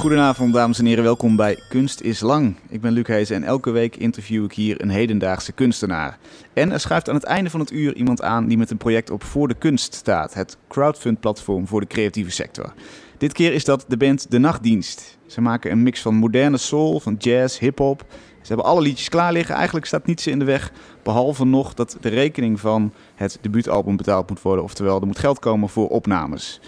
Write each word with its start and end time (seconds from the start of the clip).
Goedenavond, 0.00 0.54
dames 0.54 0.78
en 0.78 0.84
heren. 0.84 1.04
Welkom 1.04 1.36
bij 1.36 1.58
Kunst 1.68 2.00
is 2.00 2.20
Lang. 2.20 2.56
Ik 2.68 2.80
ben 2.80 2.92
Luc 2.92 3.06
Hees 3.06 3.30
en 3.30 3.44
elke 3.44 3.70
week 3.70 3.96
interview 3.96 4.44
ik 4.44 4.52
hier 4.52 4.82
een 4.82 4.90
hedendaagse 4.90 5.52
kunstenaar. 5.52 6.18
En 6.52 6.72
er 6.72 6.80
schuift 6.80 7.08
aan 7.08 7.14
het 7.14 7.24
einde 7.24 7.50
van 7.50 7.60
het 7.60 7.72
uur 7.72 7.94
iemand 7.94 8.22
aan 8.22 8.46
die 8.46 8.58
met 8.58 8.70
een 8.70 8.76
project 8.76 9.10
op 9.10 9.24
Voor 9.24 9.48
de 9.48 9.54
Kunst 9.54 9.94
staat. 9.94 10.34
Het 10.34 10.56
crowdfund-platform 10.68 11.66
voor 11.66 11.80
de 11.80 11.86
creatieve 11.86 12.30
sector. 12.30 12.72
Dit 13.18 13.32
keer 13.32 13.52
is 13.52 13.64
dat 13.64 13.84
de 13.88 13.96
band 13.96 14.30
De 14.30 14.38
Nachtdienst. 14.38 15.18
Ze 15.26 15.40
maken 15.40 15.70
een 15.70 15.82
mix 15.82 16.00
van 16.00 16.14
moderne 16.14 16.58
soul, 16.58 17.00
van 17.00 17.14
jazz, 17.18 17.58
hip-hop. 17.58 18.04
Ze 18.40 18.46
hebben 18.46 18.66
alle 18.66 18.80
liedjes 18.80 19.08
klaar 19.08 19.32
liggen. 19.32 19.54
Eigenlijk 19.54 19.86
staat 19.86 20.06
niets 20.06 20.26
in 20.26 20.38
de 20.38 20.44
weg. 20.44 20.72
Behalve 21.02 21.44
nog 21.44 21.74
dat 21.74 21.96
de 22.00 22.08
rekening 22.08 22.60
van 22.60 22.92
het 23.14 23.38
debuutalbum 23.40 23.96
betaald 23.96 24.28
moet 24.28 24.42
worden. 24.42 24.64
Oftewel, 24.64 25.00
er 25.00 25.06
moet 25.06 25.18
geld 25.18 25.38
komen 25.38 25.68
voor 25.68 25.88
opnames. 25.88 26.60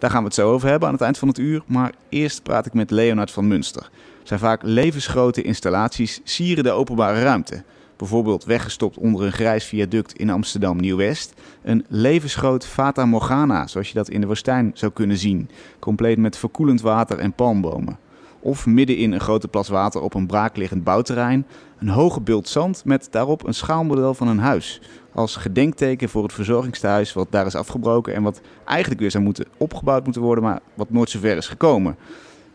Daar 0.00 0.10
gaan 0.10 0.20
we 0.20 0.26
het 0.26 0.34
zo 0.34 0.52
over 0.52 0.68
hebben 0.68 0.88
aan 0.88 0.94
het 0.94 1.02
eind 1.02 1.18
van 1.18 1.28
het 1.28 1.38
uur. 1.38 1.62
Maar 1.66 1.92
eerst 2.08 2.42
praat 2.42 2.66
ik 2.66 2.72
met 2.72 2.90
Leonard 2.90 3.30
van 3.30 3.48
Munster. 3.48 3.90
Zijn 4.22 4.40
vaak 4.40 4.60
levensgrote 4.62 5.42
installaties 5.42 6.20
sieren 6.24 6.64
de 6.64 6.70
openbare 6.70 7.22
ruimte. 7.22 7.62
Bijvoorbeeld 7.96 8.44
weggestopt 8.44 8.96
onder 8.96 9.22
een 9.22 9.32
grijs 9.32 9.64
viaduct 9.64 10.12
in 10.12 10.30
Amsterdam 10.30 10.76
Nieuw-West. 10.76 11.34
Een 11.62 11.84
levensgroot 11.88 12.66
Fata 12.66 13.04
Morgana, 13.04 13.66
zoals 13.66 13.88
je 13.88 13.94
dat 13.94 14.08
in 14.08 14.20
de 14.20 14.26
woestijn 14.26 14.70
zou 14.74 14.92
kunnen 14.92 15.16
zien. 15.16 15.50
Compleet 15.78 16.18
met 16.18 16.36
verkoelend 16.36 16.80
water 16.80 17.18
en 17.18 17.32
palmbomen. 17.32 17.98
Of 18.38 18.66
midden 18.66 18.96
in 18.96 19.12
een 19.12 19.20
grote 19.20 19.48
plas 19.48 19.68
water 19.68 20.00
op 20.00 20.14
een 20.14 20.26
braakliggend 20.26 20.84
bouwterrein. 20.84 21.46
Een 21.78 21.88
hoge 21.88 22.20
bult 22.20 22.48
zand 22.48 22.84
met 22.84 23.08
daarop 23.10 23.46
een 23.46 23.54
schaalmodel 23.54 24.14
van 24.14 24.28
een 24.28 24.38
huis 24.38 24.80
als 25.14 25.36
gedenkteken 25.36 26.08
voor 26.08 26.22
het 26.22 26.32
verzorgingstehuis 26.32 27.12
wat 27.12 27.26
daar 27.30 27.46
is 27.46 27.54
afgebroken 27.54 28.14
en 28.14 28.22
wat 28.22 28.40
eigenlijk 28.64 29.00
weer 29.00 29.10
zou 29.10 29.24
moeten 29.24 29.46
opgebouwd 29.56 30.04
moeten 30.04 30.22
worden, 30.22 30.44
maar 30.44 30.60
wat 30.74 30.90
nooit 30.90 31.10
zover 31.10 31.36
is 31.36 31.48
gekomen. 31.48 31.96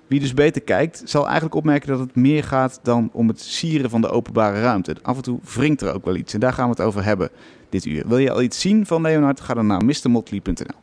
Wie 0.08 0.20
dus 0.20 0.34
beter 0.34 0.62
kijkt, 0.62 1.02
zal 1.05 1.23
eigenlijk 1.23 1.56
opmerken 1.56 1.88
dat 1.88 2.00
het 2.00 2.16
meer 2.16 2.44
gaat 2.44 2.80
dan 2.83 3.09
om 3.14 3.28
het 3.28 3.42
sieren 3.42 3.89
van 3.89 4.02
de 4.02 4.09
openbare 4.09 4.61
ruimte. 4.61 4.95
Af 5.02 5.16
en 5.16 5.23
toe 5.23 5.39
wringt 5.53 5.81
er 5.81 5.94
ook 5.94 6.06
wel 6.06 6.16
iets 6.16 6.33
en 6.33 6.39
daar 6.39 6.53
gaan 6.53 6.66
we 6.66 6.72
het 6.72 6.81
over 6.81 7.03
hebben 7.03 7.30
dit 7.70 7.86
uur. 7.86 8.03
Wil 8.08 8.17
je 8.17 8.31
al 8.31 8.42
iets 8.42 8.59
zien 8.59 8.86
van 8.86 9.02
Leonard? 9.02 9.42
Ga 9.42 9.53
dan 9.53 9.67
naar 9.67 9.86
mrmotley.nl. 9.86 10.80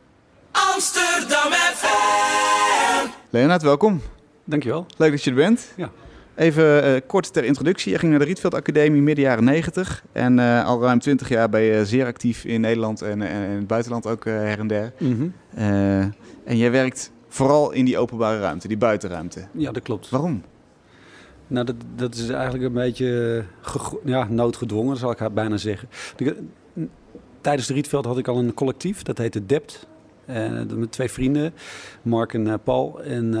Amsterdam 0.51 1.51
FM! 1.51 3.07
Leonard, 3.29 3.61
welkom. 3.61 4.01
Dankjewel. 4.43 4.85
Leuk 4.97 5.11
dat 5.11 5.23
je 5.23 5.29
er 5.29 5.35
bent. 5.35 5.73
Ja. 5.75 5.91
Even 6.35 6.93
uh, 6.93 6.99
kort 7.07 7.33
ter 7.33 7.43
introductie. 7.43 7.91
Je 7.91 7.99
ging 7.99 8.11
naar 8.11 8.19
de 8.19 8.25
Rietveld 8.25 8.53
Academie 8.53 9.01
midden 9.01 9.23
jaren 9.23 9.43
90. 9.43 10.03
En 10.11 10.37
uh, 10.37 10.65
al 10.65 10.81
ruim 10.81 10.99
20 10.99 11.29
jaar 11.29 11.49
ben 11.49 11.61
je 11.61 11.85
zeer 11.85 12.05
actief 12.05 12.45
in 12.45 12.61
Nederland 12.61 13.01
en, 13.01 13.21
en 13.21 13.49
in 13.49 13.57
het 13.57 13.67
buitenland 13.67 14.07
ook 14.07 14.25
uh, 14.25 14.33
her 14.33 14.59
en 14.59 14.67
der. 14.67 14.93
Mm 14.99 15.17
-hmm. 15.17 15.33
en 16.45 16.57
jij 16.57 16.71
werkt 16.71 17.11
vooral 17.27 17.71
in 17.71 17.85
die 17.85 17.97
openbare 17.97 18.39
ruimte, 18.39 18.67
die 18.67 18.77
buitenruimte. 18.77 19.47
Ja, 19.51 19.71
dat 19.71 19.83
klopt. 19.83 20.09
Waarom? 20.09 20.43
Nou, 21.47 21.65
dat, 21.65 21.75
dat 21.95 22.15
is 22.15 22.29
eigenlijk 22.29 22.63
een 22.63 22.73
beetje 22.73 23.43
ja, 24.05 24.27
noodgedwongen, 24.29 24.97
zal 24.97 25.11
ik 25.11 25.33
bijna 25.33 25.57
zeggen. 25.57 25.89
Tijdens 27.41 27.67
de 27.67 27.73
Rietveld 27.73 28.05
had 28.05 28.17
ik 28.17 28.27
al 28.27 28.37
een 28.37 28.53
collectief, 28.53 29.01
dat 29.01 29.17
heette 29.17 29.45
DEPT. 29.45 29.87
En 30.25 30.79
met 30.79 30.91
twee 30.91 31.11
vrienden, 31.11 31.53
Mark 32.01 32.33
en 32.33 32.59
Paul. 32.63 33.03
En 33.03 33.31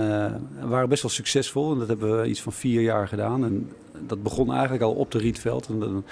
we 0.59 0.67
waren 0.67 0.89
best 0.89 1.01
wel 1.01 1.11
succesvol. 1.11 1.71
En 1.71 1.79
dat 1.79 1.87
hebben 1.87 2.21
we 2.21 2.27
iets 2.27 2.41
van 2.41 2.53
vier 2.53 2.81
jaar 2.81 3.07
gedaan. 3.07 3.45
En 3.45 3.69
dat 4.07 4.23
begon 4.23 4.51
eigenlijk 4.51 4.83
al 4.83 4.93
op 4.93 5.11
de 5.11 5.17
Rietveld. 5.17 5.67
En 5.67 5.79
dan 5.79 6.03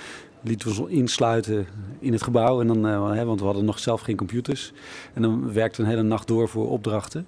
lieten 0.41 0.69
we 0.73 0.81
ons 0.81 0.91
insluiten 0.91 1.67
in 1.99 2.11
het 2.11 2.23
gebouw. 2.23 2.61
En 2.61 2.67
dan, 2.67 2.87
uh, 2.87 3.23
want 3.23 3.39
we 3.39 3.45
hadden 3.45 3.65
nog 3.65 3.79
zelf 3.79 4.01
geen 4.01 4.15
computers. 4.15 4.73
En 5.13 5.21
dan 5.21 5.53
werkte 5.53 5.81
een 5.81 5.87
hele 5.87 6.01
nacht 6.01 6.27
door 6.27 6.49
voor 6.49 6.69
opdrachten. 6.69 7.27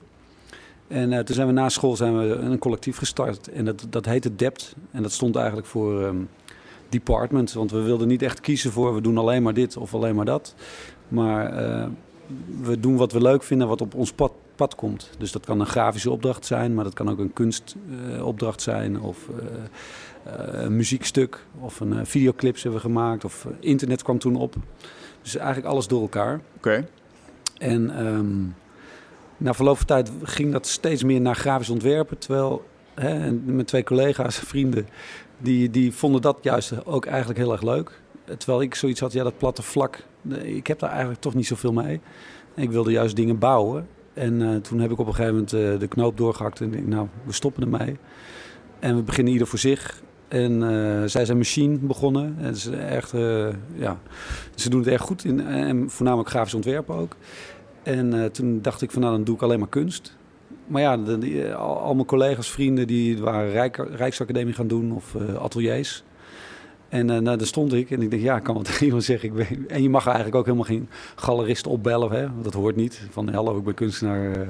En 0.87 1.11
uh, 1.11 1.19
toen 1.19 1.35
zijn 1.35 1.47
we 1.47 1.53
na 1.53 1.69
school 1.69 1.95
zijn 1.95 2.17
we 2.17 2.25
een 2.35 2.57
collectief 2.57 2.97
gestart. 2.97 3.47
En 3.47 3.65
dat, 3.65 3.85
dat 3.89 4.05
heette 4.05 4.35
DEPT. 4.35 4.75
En 4.91 5.01
dat 5.01 5.11
stond 5.11 5.35
eigenlijk 5.35 5.67
voor 5.67 6.03
um, 6.03 6.29
department. 6.89 7.53
Want 7.53 7.71
we 7.71 7.81
wilden 7.81 8.07
niet 8.07 8.21
echt 8.21 8.39
kiezen 8.39 8.71
voor 8.71 8.95
we 8.95 9.01
doen 9.01 9.17
alleen 9.17 9.43
maar 9.43 9.53
dit 9.53 9.77
of 9.77 9.93
alleen 9.93 10.15
maar 10.15 10.25
dat. 10.25 10.55
Maar... 11.07 11.91
We 12.61 12.79
doen 12.79 12.95
wat 12.95 13.11
we 13.11 13.21
leuk 13.21 13.43
vinden, 13.43 13.67
wat 13.67 13.81
op 13.81 13.95
ons 13.95 14.13
pad, 14.13 14.31
pad, 14.55 14.75
komt. 14.75 15.09
Dus 15.17 15.31
dat 15.31 15.45
kan 15.45 15.59
een 15.59 15.65
grafische 15.65 16.11
opdracht 16.11 16.45
zijn, 16.45 16.73
maar 16.73 16.83
dat 16.83 16.93
kan 16.93 17.09
ook 17.09 17.19
een 17.19 17.33
kunstopdracht 17.33 18.61
zijn. 18.61 19.01
Of 19.01 19.27
uh, 19.29 19.35
uh, 20.27 20.63
een 20.63 20.75
muziekstuk, 20.75 21.45
of 21.59 21.79
een 21.79 22.05
videoclips 22.05 22.63
hebben 22.63 22.81
we 22.81 22.87
gemaakt. 22.87 23.25
Of 23.25 23.47
internet 23.59 24.03
kwam 24.03 24.19
toen 24.19 24.35
op. 24.35 24.55
Dus 25.21 25.35
eigenlijk 25.35 25.67
alles 25.67 25.87
door 25.87 26.01
elkaar. 26.01 26.33
Oké. 26.33 26.43
Okay. 26.57 26.87
En 27.57 28.05
um, 28.05 28.55
na 29.37 29.53
verloop 29.53 29.77
van 29.77 29.85
tijd 29.85 30.11
ging 30.23 30.51
dat 30.51 30.67
steeds 30.67 31.03
meer 31.03 31.21
naar 31.21 31.35
grafisch 31.35 31.69
ontwerpen. 31.69 32.17
Terwijl 32.17 32.65
hè, 32.93 33.31
mijn 33.31 33.65
twee 33.65 33.83
collega's, 33.83 34.37
vrienden, 34.53 34.87
die, 35.37 35.69
die 35.69 35.93
vonden 35.93 36.21
dat 36.21 36.37
juist 36.41 36.85
ook 36.85 37.05
eigenlijk 37.05 37.39
heel 37.39 37.51
erg 37.51 37.61
leuk. 37.61 38.01
Terwijl 38.37 38.61
ik 38.61 38.75
zoiets 38.75 38.99
had, 38.99 39.13
ja, 39.13 39.23
dat 39.23 39.37
platte 39.37 39.61
vlak, 39.61 40.03
ik 40.43 40.67
heb 40.67 40.79
daar 40.79 40.89
eigenlijk 40.89 41.21
toch 41.21 41.33
niet 41.33 41.47
zoveel 41.47 41.73
mee. 41.73 42.01
Ik 42.55 42.71
wilde 42.71 42.91
juist 42.91 43.15
dingen 43.15 43.39
bouwen. 43.39 43.87
En 44.13 44.39
uh, 44.39 44.55
toen 44.55 44.79
heb 44.79 44.91
ik 44.91 44.99
op 44.99 45.07
een 45.07 45.15
gegeven 45.15 45.33
moment 45.33 45.53
uh, 45.53 45.79
de 45.79 45.87
knoop 45.87 46.17
doorgehakt 46.17 46.61
en 46.61 46.71
denk, 46.71 46.87
nou, 46.87 47.07
we 47.23 47.33
stoppen 47.33 47.63
ermee. 47.63 47.97
En 48.79 48.95
we 48.95 49.01
beginnen 49.01 49.33
ieder 49.33 49.47
voor 49.47 49.59
zich. 49.59 50.01
En 50.27 50.51
uh, 50.51 51.03
zij 51.05 51.25
zijn 51.25 51.37
machine 51.37 51.77
begonnen. 51.77 52.35
En 52.39 52.55
ze, 52.55 52.75
echt, 52.75 53.11
ja, 53.75 53.99
ze 54.55 54.69
doen 54.69 54.79
het 54.79 54.89
erg 54.89 55.01
goed 55.01 55.25
in, 55.25 55.47
en 55.47 55.89
voornamelijk 55.89 56.29
grafisch 56.29 56.53
ontwerpen 56.53 56.95
ook. 56.95 57.15
En 57.83 58.31
toen 58.31 58.61
dacht 58.61 58.81
ik 58.81 58.91
van, 58.91 59.01
nou, 59.01 59.13
dan 59.13 59.23
doe 59.23 59.35
ik 59.35 59.41
alleen 59.41 59.59
maar 59.59 59.67
kunst. 59.67 60.17
Maar 60.67 60.81
ja, 60.81 60.97
de, 60.97 61.55
al, 61.55 61.93
mijn 61.93 62.07
collega's, 62.07 62.51
vrienden, 62.51 62.87
die 62.87 63.17
waren 63.17 63.51
Rijk, 63.51 63.77
Rijksacademie 63.77 64.53
gaan 64.53 64.67
doen 64.67 64.91
of 64.91 65.15
ateliers. 65.39 66.03
En 66.93 67.09
uh, 67.09 67.17
nou, 67.17 67.37
daar 67.37 67.47
stond 67.47 67.73
ik 67.73 67.91
en 67.91 68.01
ik 68.01 68.11
dacht, 68.11 68.23
ja, 68.23 68.35
ik 68.35 68.43
kan 68.43 68.55
wat 68.55 68.65
tegen 68.69 68.85
iemand 68.85 69.03
zeggen. 69.03 69.29
Ik 69.29 69.35
ben, 69.35 69.69
en 69.69 69.81
je 69.83 69.89
mag 69.89 70.05
eigenlijk 70.05 70.35
ook 70.35 70.45
helemaal 70.45 70.65
geen 70.65 70.89
galerist 71.15 71.67
opbellen, 71.67 72.11
hè? 72.11 72.27
dat 72.41 72.53
hoort 72.53 72.75
niet. 72.75 73.01
Van, 73.11 73.33
hallo, 73.33 73.57
ik 73.57 73.63
ben 73.63 73.73
kunstenaar, 73.73 74.37
uh, 74.37 74.47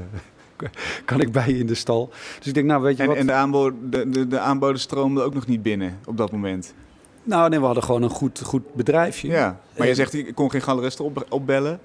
kan 1.05 1.21
ik 1.21 1.31
bij 1.31 1.47
je 1.47 1.57
in 1.57 1.67
de 1.67 1.75
stal? 1.75 2.09
Dus 2.37 2.47
ik 2.47 2.53
denk, 2.53 2.67
nou, 2.67 2.81
weet 2.81 2.97
je 2.97 3.03
en, 3.03 3.09
wat... 3.09 3.17
En 3.17 3.25
de, 3.25 3.33
aanbod, 3.33 3.73
de, 3.89 4.09
de, 4.09 4.27
de 4.27 4.39
aanboden 4.39 4.79
stroomden 4.79 5.23
ook 5.23 5.33
nog 5.33 5.47
niet 5.47 5.61
binnen 5.61 5.99
op 6.05 6.17
dat 6.17 6.31
moment? 6.31 6.73
Nou, 7.23 7.49
nee, 7.49 7.59
we 7.59 7.65
hadden 7.65 7.83
gewoon 7.83 8.01
een 8.01 8.09
goed, 8.09 8.41
goed 8.43 8.73
bedrijfje. 8.73 9.27
Ja, 9.27 9.59
maar 9.77 9.87
je 9.87 9.95
zegt, 9.95 10.13
ik 10.13 10.35
kon 10.35 10.51
geen 10.51 10.61
galerist 10.61 10.99
op, 10.99 11.25
opbellen? 11.29 11.79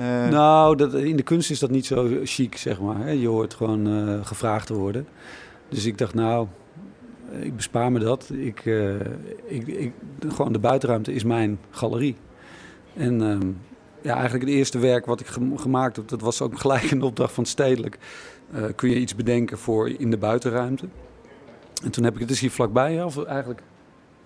Uh... 0.00 0.28
Nou, 0.28 0.76
dat, 0.76 0.94
in 0.94 1.16
de 1.16 1.22
kunst 1.22 1.50
is 1.50 1.58
dat 1.58 1.70
niet 1.70 1.86
zo 1.86 2.20
chic, 2.24 2.56
zeg 2.56 2.80
maar. 2.80 2.98
Hè? 2.98 3.10
Je 3.10 3.28
hoort 3.28 3.54
gewoon 3.54 3.88
uh, 3.88 4.26
gevraagd 4.26 4.66
te 4.66 4.74
worden. 4.74 5.06
Dus 5.68 5.84
ik 5.84 5.98
dacht, 5.98 6.14
nou, 6.14 6.46
ik 7.40 7.56
bespaar 7.56 7.92
me 7.92 7.98
dat. 7.98 8.30
Ik, 8.32 8.64
uh, 8.64 8.94
ik, 9.44 9.66
ik, 9.66 9.92
gewoon 10.28 10.52
de 10.52 10.58
buitenruimte 10.58 11.12
is 11.12 11.24
mijn 11.24 11.58
galerie. 11.70 12.16
En 12.94 13.20
uh, 13.20 13.38
ja, 14.02 14.14
eigenlijk 14.14 14.44
het 14.44 14.54
eerste 14.54 14.78
werk 14.78 15.06
wat 15.06 15.20
ik 15.20 15.26
gemaakt 15.56 15.96
heb, 15.96 16.08
dat 16.08 16.20
was 16.20 16.40
ook 16.40 16.58
gelijk 16.60 16.90
een 16.90 17.02
opdracht 17.02 17.32
van 17.32 17.44
Stedelijk. 17.44 17.98
Uh, 18.54 18.64
kun 18.74 18.90
je 18.90 18.98
iets 18.98 19.14
bedenken 19.14 19.58
voor 19.58 19.88
in 19.88 20.10
de 20.10 20.18
buitenruimte? 20.18 20.86
En 21.84 21.90
toen 21.90 22.04
heb 22.04 22.12
ik 22.12 22.18
het 22.18 22.28
dus 22.28 22.40
hier 22.40 22.50
vlakbij, 22.50 23.02
of 23.02 23.24
eigenlijk 23.24 23.62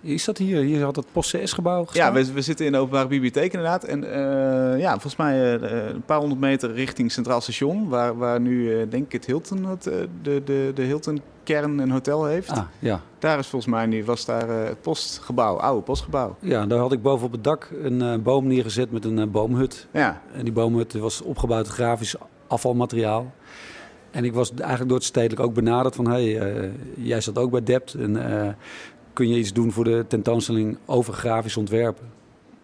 is 0.01 0.25
dat 0.25 0.39
hier? 0.39 0.61
Hier 0.61 0.83
had 0.83 0.97
het 0.97 1.07
PostCS-gebouw 1.13 1.87
Ja, 1.93 2.13
we, 2.13 2.33
we, 2.33 2.43
zitten 2.43 2.67
in 2.67 2.73
de 2.73 2.79
openbare 2.79 3.09
bibliotheek 3.09 3.53
inderdaad. 3.53 3.85
En 3.85 4.05
uh, 4.05 4.81
ja, 4.81 4.91
volgens 4.91 5.17
mij 5.17 5.61
uh, 5.61 5.89
een 5.89 6.03
paar 6.03 6.19
honderd 6.19 6.41
meter 6.41 6.73
richting 6.73 7.13
Centraal 7.13 7.41
Station... 7.41 7.89
waar, 7.89 8.17
waar 8.17 8.41
nu, 8.41 8.71
uh, 8.71 8.91
denk 8.91 9.05
ik, 9.05 9.13
het 9.13 9.27
Hilton, 9.27 9.65
het, 9.65 9.83
de, 9.83 10.43
de, 10.45 10.73
de 10.75 10.83
Hilton 10.83 11.21
kern 11.43 11.79
een 11.79 11.91
hotel 11.91 12.25
heeft. 12.25 12.51
Ah, 12.51 12.63
ja. 12.79 13.01
Daar 13.19 13.39
is 13.39 13.47
volgens 13.47 13.73
mij 13.73 13.87
nu, 13.87 14.05
was 14.05 14.25
daar 14.25 14.49
het 14.49 14.81
postgebouw, 14.81 15.57
oude 15.57 15.83
postgebouw. 15.83 16.37
Ja, 16.41 16.67
daar 16.67 16.79
had 16.79 16.93
ik 16.93 17.03
boven 17.03 17.27
op 17.27 17.33
het 17.33 17.45
dak 17.45 17.71
een 17.83 18.23
boom 18.23 18.47
neergezet 18.47 18.91
met 18.91 19.05
een 19.05 19.31
boomhut. 19.31 19.87
Ja. 19.93 20.23
En 20.33 20.45
die 20.45 20.53
boomhut 20.53 20.93
was 20.93 21.23
opgebouwd 21.23 21.67
uit 21.67 21.75
grafisch 21.75 22.15
afvalmateriaal. 22.47 23.33
En 24.11 24.25
ik 24.25 24.33
was 24.33 24.53
eigenlijk 24.55 24.89
door 24.89 24.99
het 24.99 25.07
stedelijk 25.07 25.41
ook 25.41 25.55
benaderd 25.55 25.95
van... 25.95 26.09
hey, 26.09 26.41
jij 26.97 27.21
zat 27.21 27.39
ook 27.39 27.51
bij 27.51 27.63
Dept 27.63 27.95
en 27.95 28.17
kun 29.21 29.29
je 29.29 29.39
iets 29.39 29.53
doen 29.53 29.73
voor 29.73 29.85
de 29.85 30.05
tentoonstelling 30.09 30.79
over 30.87 31.13
grafisch 31.13 31.57
ontwerpen. 31.57 32.07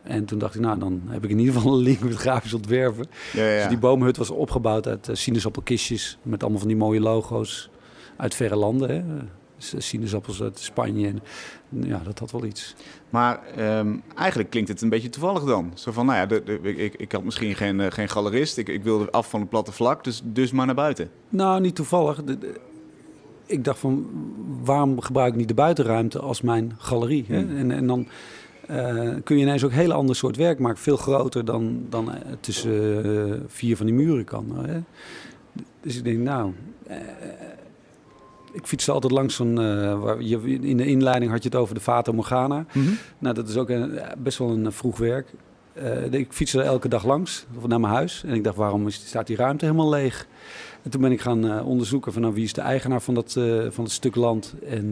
En 0.03 0.25
toen 0.25 0.39
dacht 0.39 0.55
ik, 0.55 0.61
nou, 0.61 0.79
dan 0.79 1.03
heb 1.07 1.25
ik 1.25 1.31
in 1.31 1.39
ieder 1.39 1.55
geval 1.55 1.73
een 1.73 1.83
link 1.83 2.01
met 2.01 2.15
grafisch 2.15 2.55
ontwerpen. 2.55 3.07
Ja, 3.33 3.49
ja. 3.49 3.59
Dus 3.59 3.69
die 3.69 3.79
boomhut 3.79 4.17
was 4.17 4.31
opgebouwd 4.31 4.87
uit 4.87 5.09
uh, 5.09 5.15
sinaasappelkistjes 5.15 6.19
met 6.23 6.43
allemaal 6.43 6.59
van 6.59 6.69
die 6.69 6.77
mooie 6.77 7.01
logo's 7.01 7.71
uit 8.17 8.35
verre 8.35 8.57
landen. 8.57 8.91
Hè. 8.91 9.03
Sinaasappels 9.79 10.43
uit 10.43 10.59
Spanje. 10.59 11.07
En, 11.09 11.21
ja, 11.69 12.01
dat 12.05 12.19
had 12.19 12.31
wel 12.31 12.45
iets. 12.45 12.75
Maar 13.11 13.41
um, 13.79 14.03
eigenlijk 14.15 14.51
klinkt 14.51 14.69
het 14.69 14.83
een 14.83 14.89
beetje 14.89 15.09
toevallig 15.09 15.45
dan. 15.45 15.73
Zo 15.75 15.93
van, 15.93 16.07
nou 16.07 16.19
ja, 16.19 16.27
de, 16.27 16.43
de, 16.45 16.75
ik, 16.75 16.95
ik 16.95 17.13
had 17.13 17.25
misschien 17.25 17.55
geen, 17.55 17.79
uh, 17.79 17.87
geen 17.89 18.09
galerist. 18.09 18.59
Ik, 18.59 18.69
ik 18.69 18.83
wilde 18.83 19.11
af 19.11 19.31
van 19.31 19.41
het 19.41 19.49
platte 19.49 19.73
vlak, 19.73 20.05
dus, 20.05 20.21
dus 20.25 20.53
maar 20.53 20.67
naar 20.67 20.75
buiten. 20.75 21.11
Nou, 21.29 21.61
niet 21.61 21.75
toevallig. 21.75 22.25
De, 22.25 22.61
ik 23.47 23.65
dacht 23.65 23.79
van, 23.79 24.07
waarom 24.63 25.01
gebruik 25.01 25.33
ik 25.33 25.39
niet 25.39 25.49
de 25.49 25.55
buitenruimte 25.55 26.19
als 26.19 26.41
mijn 26.41 26.73
galerie? 26.79 27.25
Hè? 27.29 27.41
Hmm. 27.41 27.57
En, 27.57 27.71
en 27.71 27.87
dan 27.87 28.07
uh, 28.71 29.15
kun 29.25 29.37
je 29.37 29.43
ineens 29.43 29.65
ook 29.65 29.71
een 29.71 29.77
heel 29.77 29.93
ander 29.93 30.17
soort 30.17 30.37
werk 30.37 30.59
maken. 30.59 30.83
Veel 30.83 30.97
groter 30.97 31.45
dan, 31.45 31.87
dan 31.89 32.09
uh, 32.09 32.15
tussen 32.41 33.07
uh, 33.07 33.35
vier 33.47 33.77
van 33.77 33.87
die 33.87 33.95
muren 33.95 34.25
kan. 34.25 34.67
Hè? 34.67 34.81
Dus 35.81 35.97
ik 35.97 36.05
denk, 36.05 36.19
nou... 36.19 36.53
ik 38.57 38.67
fietste 38.67 38.93
altijd 38.93 39.13
langs 39.13 39.41
eh, 39.41 39.47
waar 40.01 40.23
je, 40.23 40.41
in 40.61 40.77
de 40.77 40.87
inleiding 40.87 41.31
had 41.31 41.43
je 41.43 41.49
het 41.49 41.59
over 41.59 41.75
de 41.75 41.81
Fata 41.81 42.13
Morgana. 42.13 42.67
Mhm. 42.73 42.91
Nou, 43.19 43.35
dat 43.35 43.49
is 43.49 43.57
ook 43.57 43.69
een, 43.69 44.01
best 44.19 44.39
wel 44.39 44.51
een 44.51 44.67
eh, 44.67 44.73
vroeg 44.73 44.99
werk. 44.99 45.33
Eh, 45.77 46.13
ik 46.13 46.33
fietste 46.33 46.59
er 46.59 46.65
elke 46.65 46.89
dag 46.89 47.05
langs, 47.05 47.47
naar 47.67 47.81
mijn 47.81 47.93
huis. 47.93 48.23
En 48.27 48.35
ik 48.35 48.45
dacht, 48.45 48.57
waarom 48.57 48.87
is, 48.87 48.95
staat 48.95 49.27
die 49.27 49.37
ruimte 49.37 49.65
helemaal 49.65 49.89
leeg? 49.89 50.27
En 50.83 50.91
toen 50.91 51.01
ben 51.01 51.13
ik 51.13 51.21
gaan 51.21 51.51
eh, 51.51 51.67
onderzoeken 51.67 52.13
van 52.13 52.23
nou, 52.23 52.35
wie 52.35 52.45
is 52.45 52.53
de 52.53 52.61
eigenaar 52.61 53.03
van 53.03 53.15
dat, 53.15 53.37
eh, 53.37 53.67
van 53.71 53.85
dat 53.85 53.93
stuk 53.93 54.15
land. 54.15 54.55
En 54.69 54.91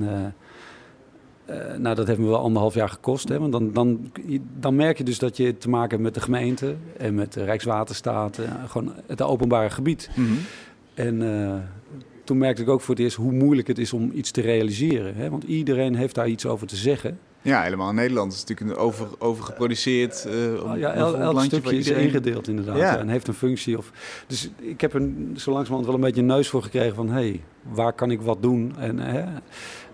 nou, 1.78 1.94
dat 1.94 2.06
heeft 2.06 2.18
me 2.18 2.26
wel 2.26 2.38
anderhalf 2.38 2.74
jaar 2.74 2.88
gekost. 2.88 3.28
Hè? 3.28 3.38
Want 3.38 3.52
dan, 3.52 3.72
dan, 3.72 4.12
dan 4.58 4.76
merk 4.76 4.98
je 4.98 5.04
dus 5.04 5.18
dat 5.18 5.36
je 5.36 5.58
te 5.58 5.68
maken 5.68 5.90
hebt 5.90 6.02
met 6.02 6.14
de 6.14 6.20
gemeente 6.20 6.76
en 6.98 7.14
met 7.14 7.32
de 7.32 7.44
Rijkswaterstaat. 7.44 8.38
gewoon 8.66 8.92
het 9.06 9.22
openbare 9.22 9.70
gebied. 9.70 10.10
Mhm. 10.14 10.32
En 10.94 11.22
toen 12.24 12.38
merkte 12.38 12.62
ik 12.62 12.68
ook 12.68 12.80
voor 12.80 12.94
het 12.94 13.04
eerst 13.04 13.16
hoe 13.16 13.32
moeilijk 13.32 13.68
het 13.68 13.78
is 13.78 13.92
om 13.92 14.10
iets 14.14 14.30
te 14.30 14.40
realiseren. 14.40 15.14
Hè? 15.14 15.30
Want 15.30 15.44
iedereen 15.44 15.94
heeft 15.94 16.14
daar 16.14 16.28
iets 16.28 16.46
over 16.46 16.66
te 16.66 16.76
zeggen. 16.76 17.18
Ja, 17.44 17.62
helemaal 17.62 17.88
in 17.88 17.94
Nederland. 17.94 18.32
Het 18.32 18.42
is 18.42 18.48
natuurlijk 18.48 18.78
een 18.78 18.84
over, 18.84 19.06
overgeproduceerd 19.18 20.26
uh, 20.28 20.64
Oh 20.64 20.78
ja, 20.78 20.92
el, 20.92 21.16
elk 21.16 21.40
stukje 21.42 21.76
is 21.76 21.88
ingedeeld 21.88 22.48
inderdaad 22.48 22.76
Ja. 22.76 22.92
ja, 22.92 22.98
en 22.98 23.08
heeft 23.08 23.28
een 23.28 23.34
functie. 23.34 23.78
Of, 23.78 23.90
dus 24.26 24.50
ik 24.58 24.80
heb 24.80 24.94
er 24.94 25.00
zo 25.34 25.52
langzamerhand 25.52 25.84
wel 25.86 25.94
een 25.94 26.00
beetje 26.00 26.20
een 26.20 26.26
neus 26.26 26.48
voor 26.48 26.62
gekregen 26.62 26.94
van... 26.94 27.08
hé, 27.08 27.12
hey, 27.14 27.40
waar 27.62 27.92
kan 27.92 28.10
ik 28.10 28.20
wat 28.20 28.42
doen? 28.42 28.74
En 28.78 28.98
hè, 28.98 29.24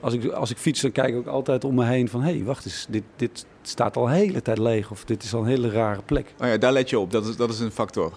als, 0.00 0.14
ik, 0.14 0.32
als 0.32 0.50
ik 0.50 0.56
fiets, 0.56 0.80
dan 0.80 0.92
kijk 0.92 1.08
ik 1.08 1.16
ook 1.16 1.26
altijd 1.26 1.64
om 1.64 1.74
me 1.74 1.84
heen 1.84 2.08
van... 2.08 2.22
hé, 2.22 2.32
hey, 2.32 2.44
wacht 2.44 2.64
eens, 2.64 2.86
dit, 2.88 3.02
dit 3.16 3.46
staat 3.62 3.96
al 3.96 4.06
een 4.06 4.12
hele 4.12 4.42
tijd 4.42 4.58
leeg 4.58 4.90
of 4.90 5.04
dit 5.04 5.22
is 5.22 5.34
al 5.34 5.40
een 5.40 5.46
hele 5.46 5.70
rare 5.70 6.02
plek. 6.04 6.34
Oh 6.40 6.46
ja, 6.46 6.56
daar 6.58 6.72
let 6.72 6.90
je 6.90 6.98
op. 6.98 7.10
Dat 7.10 7.26
is, 7.26 7.36
dat 7.36 7.50
is 7.50 7.60
een 7.60 7.70
factor. 7.70 8.12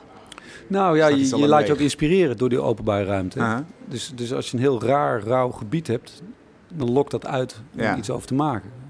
Nou 0.68 0.98
ja, 0.98 1.08
je, 1.08 1.38
je 1.38 1.48
laat 1.48 1.68
je 1.68 1.74
ook 1.74 1.80
inspireren 1.80 2.38
door 2.38 2.50
die 2.50 2.62
openbare 2.62 3.04
ruimte. 3.06 3.64
Dus, 3.86 4.12
dus 4.16 4.34
als 4.34 4.52
je 4.52 4.58
een 4.58 4.64
heel 4.64 4.84
raar, 4.84 5.24
rauw 5.24 5.50
gebied 5.50 5.88
hebt, 5.88 6.22
dan 6.74 6.92
lokt 6.92 7.12
dat 7.12 7.28
uit 7.28 7.62
om 7.74 7.82
Ja. 7.82 7.98
iets 7.98 8.10
over 8.10 8.28
te 8.28 8.34
maken. 8.34 8.83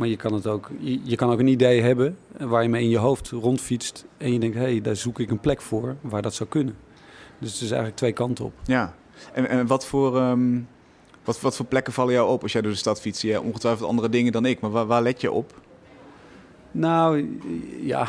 Maar 0.00 0.08
je 0.08 0.16
kan, 0.16 0.32
het 0.32 0.46
ook, 0.46 0.70
je, 0.78 1.00
je 1.02 1.16
kan 1.16 1.30
ook 1.30 1.38
een 1.38 1.46
idee 1.46 1.82
hebben 1.82 2.16
waar 2.38 2.62
je 2.62 2.68
mee 2.68 2.82
in 2.82 2.88
je 2.88 2.98
hoofd 2.98 3.28
rondfietst. 3.30 4.04
En 4.16 4.32
je 4.32 4.38
denkt, 4.38 4.56
hé, 4.56 4.62
hey, 4.62 4.80
daar 4.80 4.96
zoek 4.96 5.18
ik 5.18 5.30
een 5.30 5.40
plek 5.40 5.60
voor 5.60 5.96
waar 6.00 6.22
dat 6.22 6.34
zou 6.34 6.48
kunnen. 6.48 6.76
Dus 7.38 7.52
het 7.52 7.60
is 7.60 7.68
eigenlijk 7.68 7.96
twee 7.96 8.12
kanten 8.12 8.44
op. 8.44 8.52
Ja. 8.64 8.94
En, 9.32 9.48
en 9.48 9.66
wat, 9.66 9.86
voor, 9.86 10.16
ehm, 10.16 10.60
wat, 11.24 11.40
wat 11.40 11.56
voor 11.56 11.66
plekken 11.66 11.92
vallen 11.92 12.12
jou 12.12 12.30
op 12.30 12.42
als 12.42 12.52
jij 12.52 12.62
door 12.62 12.70
de 12.70 12.76
stad 12.76 13.00
fietst? 13.00 13.22
Ja, 13.22 13.40
ongetwijfeld 13.40 13.88
andere 13.88 14.08
dingen 14.08 14.32
dan 14.32 14.46
ik, 14.46 14.60
maar 14.60 14.70
waar, 14.70 14.86
waar 14.86 15.02
let 15.02 15.20
je 15.20 15.32
op? 15.32 15.59
Nou, 16.72 17.38
ja, 17.82 18.06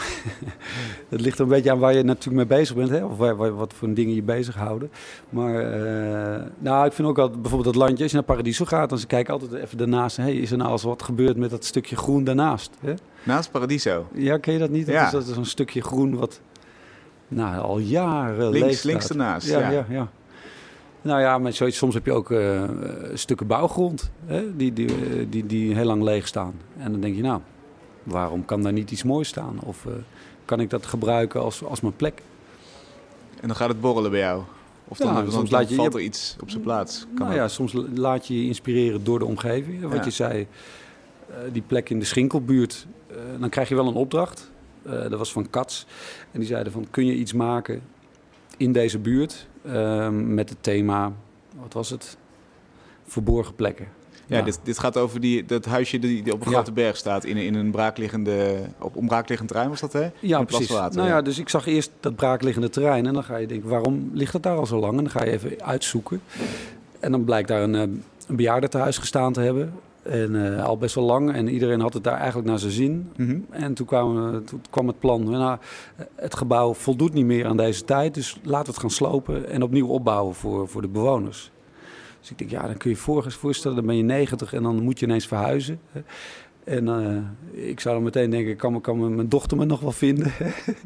het 1.10 1.22
ligt 1.22 1.40
een 1.40 1.48
beetje 1.48 1.72
aan 1.72 1.80
waar 1.80 1.94
je 1.96 2.04
natuurlijk 2.04 2.50
mee 2.50 2.58
bezig 2.60 2.76
bent. 2.76 2.90
Hè? 2.90 3.06
Of 3.06 3.18
waar, 3.18 3.36
waar- 3.36 3.56
wat 3.56 3.74
voor 3.74 3.94
dingen 3.94 4.16
je 4.16 4.24
bezighouden. 4.24 4.92
Maar 5.30 5.56
eh, 5.56 6.46
nou, 6.58 6.86
ik 6.86 6.94
vind 6.94 7.08
ook 7.08 7.18
altijd 7.18 7.42
bijvoorbeeld 7.42 7.74
dat 7.74 7.84
landje, 7.84 8.04
als 8.04 8.12
je 8.12 8.18
naar 8.18 8.26
Paradiso 8.26 8.66
gaat, 8.66 8.90
dan 8.90 9.00
kijk 9.08 9.22
ik 9.28 9.30
altijd 9.30 9.54
even 9.54 9.78
daarnaast. 9.78 10.18
Hey, 10.18 10.34
is 10.36 10.52
er 10.52 10.58
nou 10.58 10.72
eens 10.72 10.84
wat 10.84 11.04
gebeurd 11.04 11.38
met 11.38 11.50
dat 11.50 11.66
stukje 11.66 11.96
groen 11.96 12.24
daarnaast? 12.24 12.72
Hè? 12.80 12.94
Naast 13.24 13.52
Paradiso. 13.52 14.08
Ja, 14.14 14.38
ken 14.38 14.54
je 14.54 14.60
dat 14.60 14.70
niet? 14.70 14.86
Dat 14.86 14.96
Ja. 14.96 15.06
is, 15.06 15.12
dat 15.12 15.38
een 15.38 15.46
stukje 15.46 15.82
groen 15.82 16.16
wat 16.16 16.42
nou, 17.28 17.62
al 17.62 17.78
jaren 17.80 18.50
leeg 18.50 18.62
Links, 18.62 18.76
staat. 18.78 18.86
links 18.92 19.10
ernaast. 19.10 19.48
Ja, 19.50 19.60
Ja, 19.60 19.70
ja, 19.70 19.86
ja. 19.90 20.08
Nou 21.02 21.22
ja, 21.22 21.38
maar 21.38 21.54
zoiets, 21.54 21.78
soms 21.78 21.94
heb 21.94 22.06
je 22.06 22.12
ook 22.12 22.32
eh, 22.32 22.64
stukken 23.14 23.48
bouwgrond 23.48 24.12
hè, 24.26 24.56
die, 24.56 24.74
die, 24.74 24.88
eh, 24.88 25.26
die, 25.30 25.46
die 25.46 25.76
heel 25.76 25.86
lang 25.86 26.04
leeg 26.04 26.28
staan. 26.28 26.54
En 26.78 26.92
dan 26.92 27.02
denk 27.02 27.16
je, 27.16 27.22
nou, 27.22 27.42
waarom 28.04 28.46
kan 28.46 28.62
daar 28.64 28.74
niet 28.74 28.92
iets 28.92 29.04
moois 29.04 29.28
staan? 29.28 29.60
Of 29.64 29.86
eh, 29.86 29.92
kan 30.46 30.60
ik 30.60 30.70
dat 30.70 30.86
gebruiken 30.86 31.42
als, 31.42 31.64
als 31.64 31.82
mijn 31.82 31.96
plek? 31.96 32.22
En 33.42 33.48
dan 33.48 33.56
gaat 33.58 33.68
het 33.70 33.82
borrelen 33.82 34.12
bij 34.12 34.20
jou. 34.20 34.44
Of 34.88 34.98
dan, 34.98 35.14
Ja, 35.14 35.22
dan, 35.22 35.32
soms 35.32 35.50
laat 35.50 35.70
je- 35.70 35.76
valt 35.76 35.94
er 35.94 36.00
iets 36.02 36.36
op 36.42 36.50
zijn 36.50 36.62
plaats. 36.64 37.06
Kan 37.16 37.26
nou 37.26 37.38
ja, 37.40 37.48
soms 37.48 37.74
laat 37.96 38.28
je 38.28 38.42
je 38.42 38.48
inspireren 38.48 39.04
door 39.04 39.20
de 39.20 39.26
omgeving. 39.26 39.82
Wat 39.82 39.94
Ja. 39.94 40.04
je 40.04 40.10
zei, 40.12 40.48
eh, 41.30 41.36
die 41.52 41.62
plek 41.62 41.90
in 41.90 42.00
de 42.00 42.06
Schinkelbuurt, 42.06 42.88
eh, 43.08 43.16
dan 43.40 43.50
krijg 43.50 43.70
je 43.70 43.76
wel 43.76 43.88
een 43.88 43.94
opdracht. 43.94 44.52
Dat 44.84 45.14
was 45.18 45.32
van 45.32 45.50
Cats. 45.50 45.86
En 46.32 46.40
die 46.40 46.48
zeiden 46.48 46.72
van, 46.72 46.88
kun 46.92 47.06
je 47.06 47.14
iets 47.16 47.34
maken 47.34 47.82
in 48.58 48.72
deze 48.72 49.00
buurt 49.00 49.48
met 50.12 50.50
het 50.50 50.58
thema, 50.64 51.12
wat 51.62 51.74
was 51.74 51.90
het? 51.90 52.18
Verborgen 53.04 53.56
plekken. 53.56 53.88
Ja, 54.38 54.42
dit, 54.42 54.60
dit 54.64 54.80
gaat 54.80 54.98
over 54.98 55.20
die, 55.22 55.46
dat 55.46 55.66
huisje 55.66 56.00
die, 56.00 56.24
die 56.24 56.34
op 56.34 56.46
een 56.46 56.52
grote 56.52 56.72
berg 56.72 56.98
staat. 56.98 57.24
In, 57.26 57.38
een- 57.38 57.44
in 57.46 57.56
een 57.56 57.72
braakliggende, 57.72 58.56
op 58.80 58.96
een 58.96 59.08
braakliggend 59.08 59.48
terrein 59.50 59.70
was 59.70 59.80
dat, 59.80 59.94
hè? 59.94 60.10
Ja, 60.20 60.44
precies. 60.44 60.68
Nou 60.96 61.08
ja. 61.08 61.22
dus 61.22 61.40
ik 61.40 61.50
zag 61.50 61.66
eerst 61.68 61.92
dat 62.00 62.16
braakliggende 62.16 62.70
terrein 62.70 63.06
en 63.06 63.14
dan 63.14 63.24
ga 63.24 63.38
je 63.38 63.48
denken, 63.48 63.70
waarom 63.70 64.10
ligt 64.14 64.34
het 64.34 64.44
daar 64.44 64.58
al 64.58 64.66
zo 64.66 64.80
lang? 64.80 64.98
En 64.98 65.04
dan 65.04 65.10
ga 65.12 65.24
je 65.26 65.32
even 65.32 65.62
uitzoeken. 65.64 66.22
En 67.00 67.12
dan 67.12 67.24
blijkt 67.24 67.48
daar 67.48 67.62
een, 67.62 67.76
eh, 67.76 67.82
een 68.28 68.36
bejaardentehuis 68.36 68.98
gestaan 68.98 69.34
te 69.34 69.42
hebben. 69.42 69.74
En 70.04 70.56
eh, 70.58 70.64
al 70.66 70.78
best 70.78 70.96
wel 70.96 71.04
lang. 71.04 71.34
En 71.34 71.48
iedereen 71.50 71.80
had 71.80 71.94
het 71.94 72.04
daar 72.04 72.18
eigenlijk 72.18 72.48
naar 72.48 72.60
zijn 72.60 72.72
zin. 72.72 73.10
Mhm. 73.18 73.38
En 73.50 73.74
toen 73.74 73.86
kwam, 73.86 74.42
toen 74.46 74.62
kwam 74.70 74.88
het 74.88 75.00
plan, 75.00 75.30
nou, 75.30 75.58
het 76.16 76.36
gebouw 76.36 76.74
voldoet 76.74 77.14
niet 77.14 77.26
meer 77.26 77.46
aan 77.48 77.58
deze 77.58 77.84
tijd. 77.86 78.14
Dus 78.14 78.38
laten 78.44 78.66
we 78.66 78.72
het 78.72 78.80
gaan 78.82 78.90
slopen 78.90 79.50
en 79.50 79.64
opnieuw 79.64 79.88
opbouwen 79.88 80.36
voor, 80.36 80.68
voor 80.68 80.82
de 80.82 80.88
bewoners. 80.88 81.52
Dus 82.22 82.32
ik 82.32 82.38
denk, 82.38 82.50
ja, 82.50 82.62
dan 82.62 82.78
kun 82.78 82.90
je 82.90 82.96
je 82.96 83.02
voor- 83.02 83.32
voorstellen, 83.32 83.78
dan 83.78 83.86
ben 83.86 83.96
je 83.98 84.04
90 84.04 84.54
en 84.54 84.64
dan 84.64 84.84
moet 84.84 85.00
je 85.00 85.06
ineens 85.06 85.28
verhuizen. 85.28 85.80
En 86.64 86.88
eh, 86.88 87.68
ik 87.70 87.80
zou 87.80 87.96
dan 87.96 88.04
meteen 88.04 88.30
denken, 88.30 88.56
kan, 88.56 88.82
kan 88.82 89.16
mijn 89.16 89.30
dochter 89.30 89.58
me 89.58 89.66
nog 89.66 89.80
wel 89.80 89.92
vinden? 89.92 90.32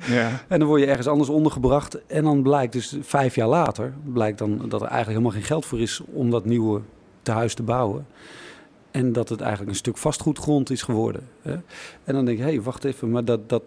Ja. 0.08 0.44
En 0.48 0.60
dan 0.60 0.68
word 0.68 0.82
je 0.82 0.88
ergens 0.88 1.08
anders 1.08 1.30
ondergebracht. 1.30 2.06
En 2.06 2.24
dan 2.24 2.42
blijkt 2.42 2.74
dus 2.74 2.98
vijf 3.02 3.36
jaar 3.36 3.48
later, 3.48 3.94
blijkt 4.04 4.38
dan 4.38 4.58
dat 4.58 4.82
er 4.82 4.88
eigenlijk 4.88 5.08
helemaal 5.08 5.32
geen 5.32 5.44
geld 5.44 5.66
voor 5.66 5.80
is 5.80 6.02
om 6.14 6.30
dat 6.30 6.46
nieuwe 6.46 6.82
tehuis 7.22 7.54
te 7.54 7.64
bouwen. 7.64 8.06
En 8.92 9.14
dat 9.14 9.30
het 9.30 9.42
eigenlijk 9.42 9.72
een 9.72 9.78
stuk 9.78 9.98
vastgoedgrond 9.98 10.70
is 10.70 10.82
geworden. 10.82 11.22
Hè? 11.42 11.54
En 12.04 12.14
dan 12.14 12.26
denk 12.26 12.38
je, 12.38 12.44
hé, 12.44 12.50
hey, 12.50 12.62
wacht 12.62 12.84
even, 12.84 13.12
maar 13.12 13.26
dat, 13.26 13.50
dat, 13.50 13.64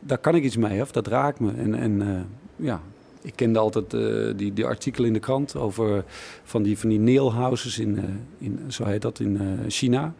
daar 0.00 0.18
kan 0.18 0.34
ik 0.34 0.42
iets 0.44 0.56
mee, 0.56 0.80
of 0.80 0.92
dat 0.92 1.06
raakt 1.06 1.40
me. 1.40 1.52
En, 1.56 1.74
en 1.74 2.02
eh, 2.02 2.66
ja, 2.66 2.80
ik 3.22 3.32
kende 3.36 3.58
altijd 3.58 3.94
eh, 3.94 4.36
die, 4.36 4.52
die 4.52 4.66
artikelen 4.66 5.06
in 5.06 5.12
de 5.12 5.20
krant 5.20 5.56
over 5.56 6.04
van 6.44 6.62
die, 6.62 6.78
van 6.78 6.88
die 6.88 7.00
nailhouses 7.00 7.78
in, 7.78 7.98
eh, 7.98 8.04
in, 8.38 8.60
zo 8.68 8.84
heet 8.84 9.02
dat, 9.02 9.20
in 9.20 9.40
eh, 9.40 9.46
China. 9.68 10.14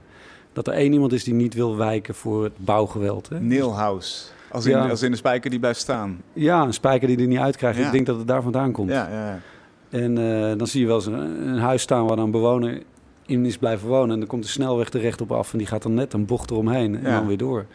Dat 0.53 0.67
er 0.67 0.73
één 0.73 0.93
iemand 0.93 1.13
is 1.13 1.25
die 1.25 1.35
niet 1.35 1.55
wil 1.55 1.77
wijken 1.77 2.15
voor 2.15 2.45
het 2.45 2.53
bouwgeweld. 2.57 3.29
Hè? 3.29 3.41
Nailhouse. 3.41 4.25
Als 4.51 4.67
in, 4.67 4.71
Ja. 4.71 4.89
als 4.89 5.03
in 5.03 5.11
de 5.11 5.17
spijker 5.17 5.51
die 5.51 5.59
blijft 5.59 5.81
staan. 5.81 6.23
Ja, 6.33 6.63
een 6.63 6.75
spijker 6.75 7.09
die 7.09 7.19
er 7.19 7.27
niet 7.27 7.39
uitkrijgt. 7.39 7.79
Ja. 7.79 7.87
Ik 7.87 7.93
denk 7.93 8.07
dat 8.07 8.19
het 8.19 8.27
daar 8.27 8.43
vandaan 8.43 8.73
komt. 8.73 8.91
Ja, 8.91 9.09
ja, 9.11 9.27
ja. 9.27 9.41
En 9.89 10.15
dan 10.59 10.67
zie 10.67 10.81
je 10.81 10.87
wel 10.87 10.97
eens 10.97 11.07
een, 11.07 11.49
een 11.49 11.59
huis 11.59 11.83
staan 11.83 12.07
waar 12.07 12.17
dan 12.17 12.25
een 12.25 12.31
bewoner 12.31 12.83
in 13.27 13.47
is 13.47 13.59
blijven 13.59 13.89
wonen. 13.89 14.11
En 14.11 14.19
dan 14.19 14.29
komt 14.29 14.43
de 14.43 14.49
snelweg 14.49 14.89
terecht 14.89 15.21
op 15.21 15.33
af 15.33 15.53
en 15.53 15.59
die 15.59 15.67
gaat 15.67 15.83
dan 15.83 15.95
net 15.95 16.13
een 16.13 16.27
bocht 16.27 16.51
eromheen 16.51 16.97
en 16.97 17.13
dan 17.13 17.27
weer 17.27 17.37
door. 17.37 17.67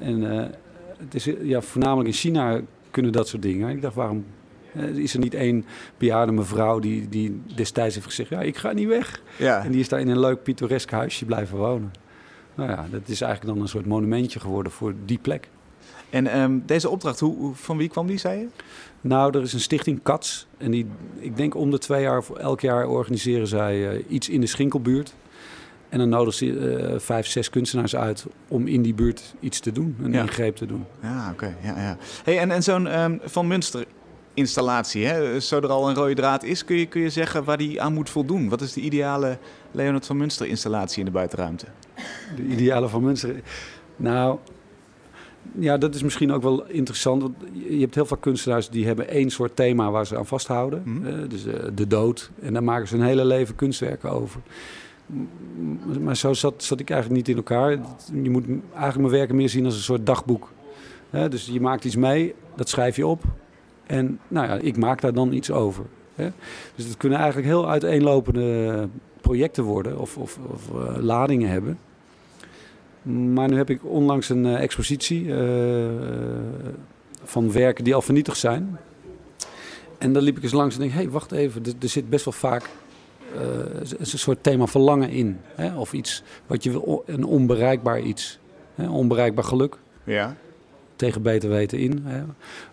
En 0.00 0.22
het 0.98 1.14
is 1.14 1.28
ja, 1.42 1.60
voornamelijk 1.60 2.08
in 2.08 2.14
China 2.14 2.60
kunnen 2.90 3.12
dat 3.12 3.28
soort 3.28 3.42
dingen. 3.42 3.68
Ik 3.68 3.82
dacht, 3.82 3.94
waarom 3.94 4.24
eh, 4.76 4.84
is 4.96 5.14
er 5.14 5.20
niet 5.20 5.34
één 5.34 5.64
bejaarde 5.98 6.32
mevrouw 6.32 6.78
die, 6.78 7.08
die 7.08 7.40
destijds 7.54 7.94
heeft 7.94 8.06
gezegd... 8.06 8.28
ja, 8.28 8.40
ik 8.40 8.56
ga 8.56 8.72
niet 8.72 8.88
weg. 8.88 9.22
ja. 9.38 9.64
En 9.64 9.70
die 9.70 9.80
is 9.80 9.88
daar 9.88 10.00
in 10.00 10.08
een 10.08 10.20
leuk 10.20 10.42
pittoresk 10.42 10.90
huisje 10.90 11.24
blijven 11.24 11.58
wonen. 11.58 11.92
Nou 12.54 12.70
ja, 12.70 12.86
dat 12.90 13.00
is 13.08 13.20
eigenlijk 13.20 13.54
dan 13.54 13.62
een 13.62 13.68
soort 13.70 13.86
monumentje 13.86 14.40
geworden 14.40 14.72
voor 14.72 14.94
die 15.04 15.18
plek. 15.18 15.48
En 16.10 16.26
ehm, 16.26 16.58
deze 16.66 16.88
opdracht, 16.88 17.20
hoe, 17.20 17.54
van 17.54 17.76
wie 17.76 17.88
kwam 17.88 18.06
die, 18.06 18.18
zei 18.18 18.38
je? 18.40 18.46
Nou, 19.00 19.36
er 19.36 19.42
is 19.42 19.52
een 19.52 19.60
stichting 19.60 20.02
CATS. 20.02 20.46
En 20.56 20.70
die, 20.70 20.86
ik 21.18 21.36
denk 21.36 21.54
om 21.54 21.70
de 21.70 21.78
twee 21.78 22.02
jaar 22.02 22.18
of 22.18 22.30
elk 22.30 22.60
jaar 22.60 22.86
organiseren 22.88 23.46
zij 23.46 23.90
eh, 23.90 24.04
iets 24.08 24.28
in 24.28 24.40
de 24.40 24.46
Schinkelbuurt. 24.46 25.14
En 25.88 25.98
dan 25.98 26.08
nodigen 26.08 26.34
ze 26.34 26.76
eh, 26.78 26.98
vijf, 26.98 27.26
zes 27.26 27.50
kunstenaars 27.50 27.96
uit 27.96 28.26
om 28.48 28.66
in 28.66 28.82
die 28.82 28.94
buurt 28.94 29.34
iets 29.40 29.60
te 29.60 29.72
doen. 29.72 29.96
Een 30.02 30.12
Ja. 30.12 30.20
ingreep 30.22 30.56
te 30.56 30.66
doen. 30.66 30.84
Ja, 31.02 31.30
oké. 31.32 31.56
Ja, 31.62 31.80
ja. 31.80 31.96
Hey, 32.24 32.38
en, 32.38 32.50
en 32.50 32.62
zo'n 32.62 32.86
ehm, 32.86 33.16
Van 33.24 33.46
Munster 33.46 33.84
installatie, 34.34 35.06
hè? 35.06 35.40
zo 35.40 35.56
er 35.56 35.68
al 35.68 35.88
een 35.88 35.94
rode 35.94 36.14
draad 36.14 36.42
is, 36.42 36.64
kun 36.64 36.76
je, 36.76 36.86
kun 36.86 37.00
je 37.00 37.10
zeggen 37.10 37.44
waar 37.44 37.56
die 37.56 37.82
aan 37.82 37.92
moet 37.92 38.10
voldoen? 38.10 38.48
Wat 38.48 38.60
is 38.60 38.72
de 38.72 38.80
ideale 38.80 39.38
Leonard 39.70 40.06
van 40.06 40.16
Munster 40.16 40.46
installatie 40.46 40.98
in 40.98 41.04
de 41.04 41.10
buitenruimte? 41.10 41.66
De 42.36 42.42
ideale 42.42 42.88
van 42.88 43.02
mensen. 43.02 43.42
Nou, 43.96 44.38
ja, 45.58 45.78
dat 45.78 45.94
is 45.94 46.02
misschien 46.02 46.32
ook 46.32 46.42
wel 46.42 46.66
interessant. 46.66 47.22
Want 47.22 47.34
je 47.52 47.80
hebt 47.80 47.94
heel 47.94 48.06
veel 48.06 48.16
kunstenaars 48.16 48.68
die 48.68 48.86
hebben 48.86 49.08
één 49.08 49.30
soort 49.30 49.56
thema 49.56 49.90
waar 49.90 50.06
ze 50.06 50.16
aan 50.16 50.26
vasthouden. 50.26 50.82
Mhm. 50.84 51.06
Eh, 51.06 51.28
dus 51.28 51.46
eh, 51.46 51.64
de 51.74 51.86
dood. 51.86 52.30
En 52.40 52.52
daar 52.52 52.64
maken 52.64 52.88
ze 52.88 52.96
hun 52.96 53.06
hele 53.06 53.24
leven 53.24 53.54
kunstwerken 53.54 54.10
over. 54.10 54.40
Maar 56.00 56.16
zo 56.16 56.32
zat, 56.32 56.62
zat 56.62 56.80
ik 56.80 56.90
eigenlijk 56.90 57.20
niet 57.20 57.36
in 57.36 57.36
elkaar. 57.36 57.70
Je 58.22 58.30
moet 58.30 58.46
eigenlijk 58.46 58.96
mijn 58.96 59.10
werken 59.10 59.36
meer 59.36 59.48
zien 59.48 59.64
als 59.64 59.74
een 59.74 59.82
soort 59.82 60.06
dagboek. 60.06 60.52
Dus 61.28 61.46
je 61.46 61.60
maakt 61.60 61.84
iets 61.84 61.96
mee, 61.96 62.34
dat 62.56 62.68
schrijf 62.68 62.96
je 62.96 63.06
op. 63.06 63.22
En 63.86 64.18
nou 64.28 64.46
ja, 64.46 64.54
ik 64.54 64.76
maak 64.76 65.00
daar 65.00 65.14
dan 65.14 65.32
iets 65.32 65.50
over. 65.50 65.84
Hè. 66.14 66.28
Dus 66.74 66.84
het 66.84 66.96
kunnen 66.96 67.18
eigenlijk 67.18 67.48
heel 67.48 67.68
uiteenlopende 67.68 68.88
projecten 69.20 69.64
worden 69.64 69.98
of, 69.98 70.16
of, 70.16 70.38
of 70.52 70.68
eh, 70.68 70.96
ladingen 71.02 71.48
hebben. 71.48 71.78
Maar 73.32 73.48
nu 73.48 73.56
heb 73.56 73.70
ik 73.70 73.84
onlangs 73.84 74.28
een 74.28 74.46
eh, 74.46 74.62
expositie 74.62 75.34
eh, 75.34 75.88
van 77.22 77.52
werken 77.52 77.84
die 77.84 77.94
al 77.94 78.02
vernietigd 78.02 78.38
zijn. 78.38 78.78
En 79.98 80.12
daar 80.12 80.22
liep 80.22 80.36
ik 80.36 80.42
eens 80.42 80.52
langs 80.52 80.74
en 80.74 80.80
denk, 80.80 80.92
hé, 80.92 80.98
hey, 80.98 81.10
wacht 81.10 81.32
even, 81.32 81.64
er, 81.64 81.72
er 81.80 81.88
zit 81.88 82.10
best 82.10 82.24
wel 82.24 82.34
vaak 82.34 82.68
een 83.98 84.06
soort 84.06 84.42
thema 84.42 84.66
verlangen 84.66 85.10
in. 85.10 85.38
Hè? 85.54 85.78
Of 85.78 85.92
iets 85.92 86.22
wat 86.46 86.62
je 86.62 86.70
wil, 86.70 87.02
een 87.06 87.24
onbereikbaar 87.24 88.00
iets. 88.00 88.38
Hè? 88.74 88.88
Onbereikbaar 88.88 89.44
geluk. 89.44 89.78
Ja. 90.04 90.36
Tegen 91.04 91.22
beter 91.22 91.48
weten 91.48 91.78
in. 91.78 92.02
Hè? 92.04 92.22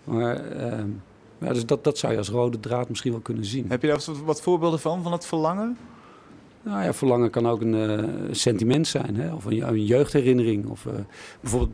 Maar 0.04 0.36
ehm, 0.36 0.90
ja, 1.38 1.54
dus 1.54 1.66
dat, 1.66 1.84
dat 1.84 1.98
zou 1.98 2.12
je 2.12 2.18
als 2.18 2.30
rode 2.30 2.60
draad 2.60 2.90
misschien 2.90 3.12
wel 3.12 3.22
kunnen 3.22 3.46
zien. 3.46 3.66
Heb 3.70 3.82
je 3.82 3.88
daar 3.88 4.02
wat 4.26 4.42
voorbeelden 4.42 4.80
van, 4.80 5.04
van 5.04 5.12
het 5.12 5.26
verlangen? 5.26 5.78
Nou 6.64 6.84
ja, 6.84 6.94
verlangen 6.94 7.30
kan 7.30 7.48
ook 7.48 7.62
een 7.62 7.74
uh, 7.74 8.08
sentiment 8.32 8.88
zijn, 8.88 9.16
hè? 9.16 9.34
of 9.34 9.46
een, 9.46 9.68
een 9.68 9.86
jeugdherinnering. 9.86 10.66
Of 10.66 10.86
uh, 10.86 10.94
bijvoorbeeld 11.42 11.72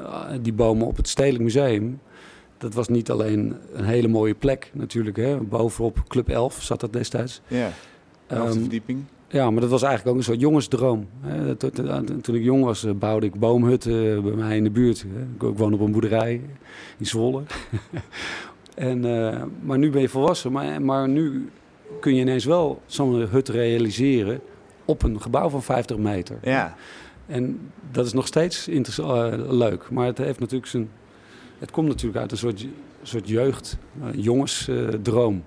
uh, 0.00 0.24
die 0.40 0.52
bomen 0.52 0.86
op 0.86 0.96
het 0.96 1.08
Stedelijk 1.08 1.44
Museum. 1.44 2.00
Dat 2.58 2.74
was 2.74 2.88
niet 2.88 3.10
alleen 3.10 3.56
een 3.72 3.84
hele 3.84 4.08
mooie 4.08 4.34
plek 4.34 4.70
natuurlijk. 4.72 5.16
Hè? 5.16 5.36
Bovenop 5.36 6.02
Club 6.08 6.28
11 6.28 6.62
zat 6.62 6.80
dat 6.80 6.92
destijds. 6.92 7.40
Ja, 7.46 7.70
de 8.26 8.36
um, 8.36 8.52
verdieping. 8.52 9.04
Ja, 9.32 9.50
maar 9.50 9.60
dat 9.60 9.70
was 9.70 9.82
eigenlijk 9.82 10.10
ook 10.10 10.16
een 10.16 10.28
soort 10.28 10.40
jongensdroom. 10.40 11.08
Hè? 11.20 11.54
Toen 12.20 12.34
ik 12.34 12.42
jong 12.42 12.64
was, 12.64 12.86
bouwde 12.98 13.26
ik 13.26 13.34
boomhutten 13.34 14.22
bij 14.22 14.32
mij 14.32 14.56
in 14.56 14.64
de 14.64 14.70
buurt. 14.70 15.04
Ik 15.34 15.42
woon 15.56 15.72
op 15.72 15.80
een 15.80 15.92
boerderij 15.92 16.40
in 16.98 17.06
Zwolle. 17.06 17.42
en, 18.74 19.00
maar 19.62 19.78
nu 19.78 19.90
ben 19.90 20.00
je 20.00 20.08
volwassen. 20.08 20.52
Maar, 20.52 20.82
maar 20.82 21.08
nu 21.08 21.48
kun 22.00 22.14
je 22.14 22.20
ineens 22.20 22.44
wel 22.44 22.82
zo'n 22.86 23.14
hut 23.14 23.48
realiseren 23.48 24.40
op 24.84 25.02
een 25.02 25.20
gebouw 25.20 25.48
van 25.48 25.62
50 25.62 25.96
meter. 25.96 26.38
Ja. 26.42 26.76
En 27.26 27.70
dat 27.90 28.06
is 28.06 28.12
nog 28.12 28.26
steeds 28.26 28.68
leuk. 29.48 29.90
Maar 29.90 30.06
het 30.06 30.18
heeft 30.18 30.40
natuurlijk 30.40 30.70
zijn. 30.70 30.90
Het 31.58 31.70
komt 31.70 31.88
natuurlijk 31.88 32.20
uit 32.20 32.32
een 32.32 32.38
soort, 32.38 32.66
soort 33.02 33.28
jeugd, 33.28 33.78
jongensdroom. 34.14 35.42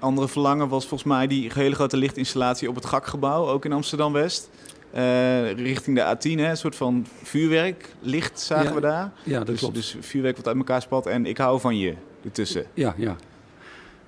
Andere 0.00 0.28
verlangen 0.28 0.68
was 0.68 0.86
volgens 0.86 1.08
mij 1.10 1.26
die 1.26 1.50
hele 1.54 1.74
grote 1.74 1.96
lichtinstallatie 1.96 2.68
op 2.68 2.74
het 2.74 2.84
Gakgebouw, 2.86 3.48
ook 3.48 3.64
in 3.64 3.72
Amsterdam 3.72 4.12
West. 4.12 4.50
Uh, 4.94 5.52
richting 5.52 5.96
de 5.96 6.16
A10, 6.16 6.40
hè, 6.40 6.50
een 6.50 6.56
soort 6.56 6.76
van 6.76 7.06
vuurwerk, 7.22 7.94
licht 8.00 8.40
zagen 8.40 8.68
ja, 8.68 8.74
we 8.74 8.80
daar. 8.80 9.12
Ja, 9.22 9.38
dat 9.38 9.46
dus, 9.46 9.58
klopt. 9.58 9.74
Dus 9.74 9.96
vuurwerk 10.00 10.36
wat 10.36 10.46
uit 10.46 10.56
elkaar 10.56 10.82
spat 10.82 11.06
en 11.06 11.26
ik 11.26 11.38
hou 11.38 11.60
van 11.60 11.78
je 11.78 11.94
ertussen. 12.24 12.64
Ja, 12.74 12.94
ja. 12.96 13.16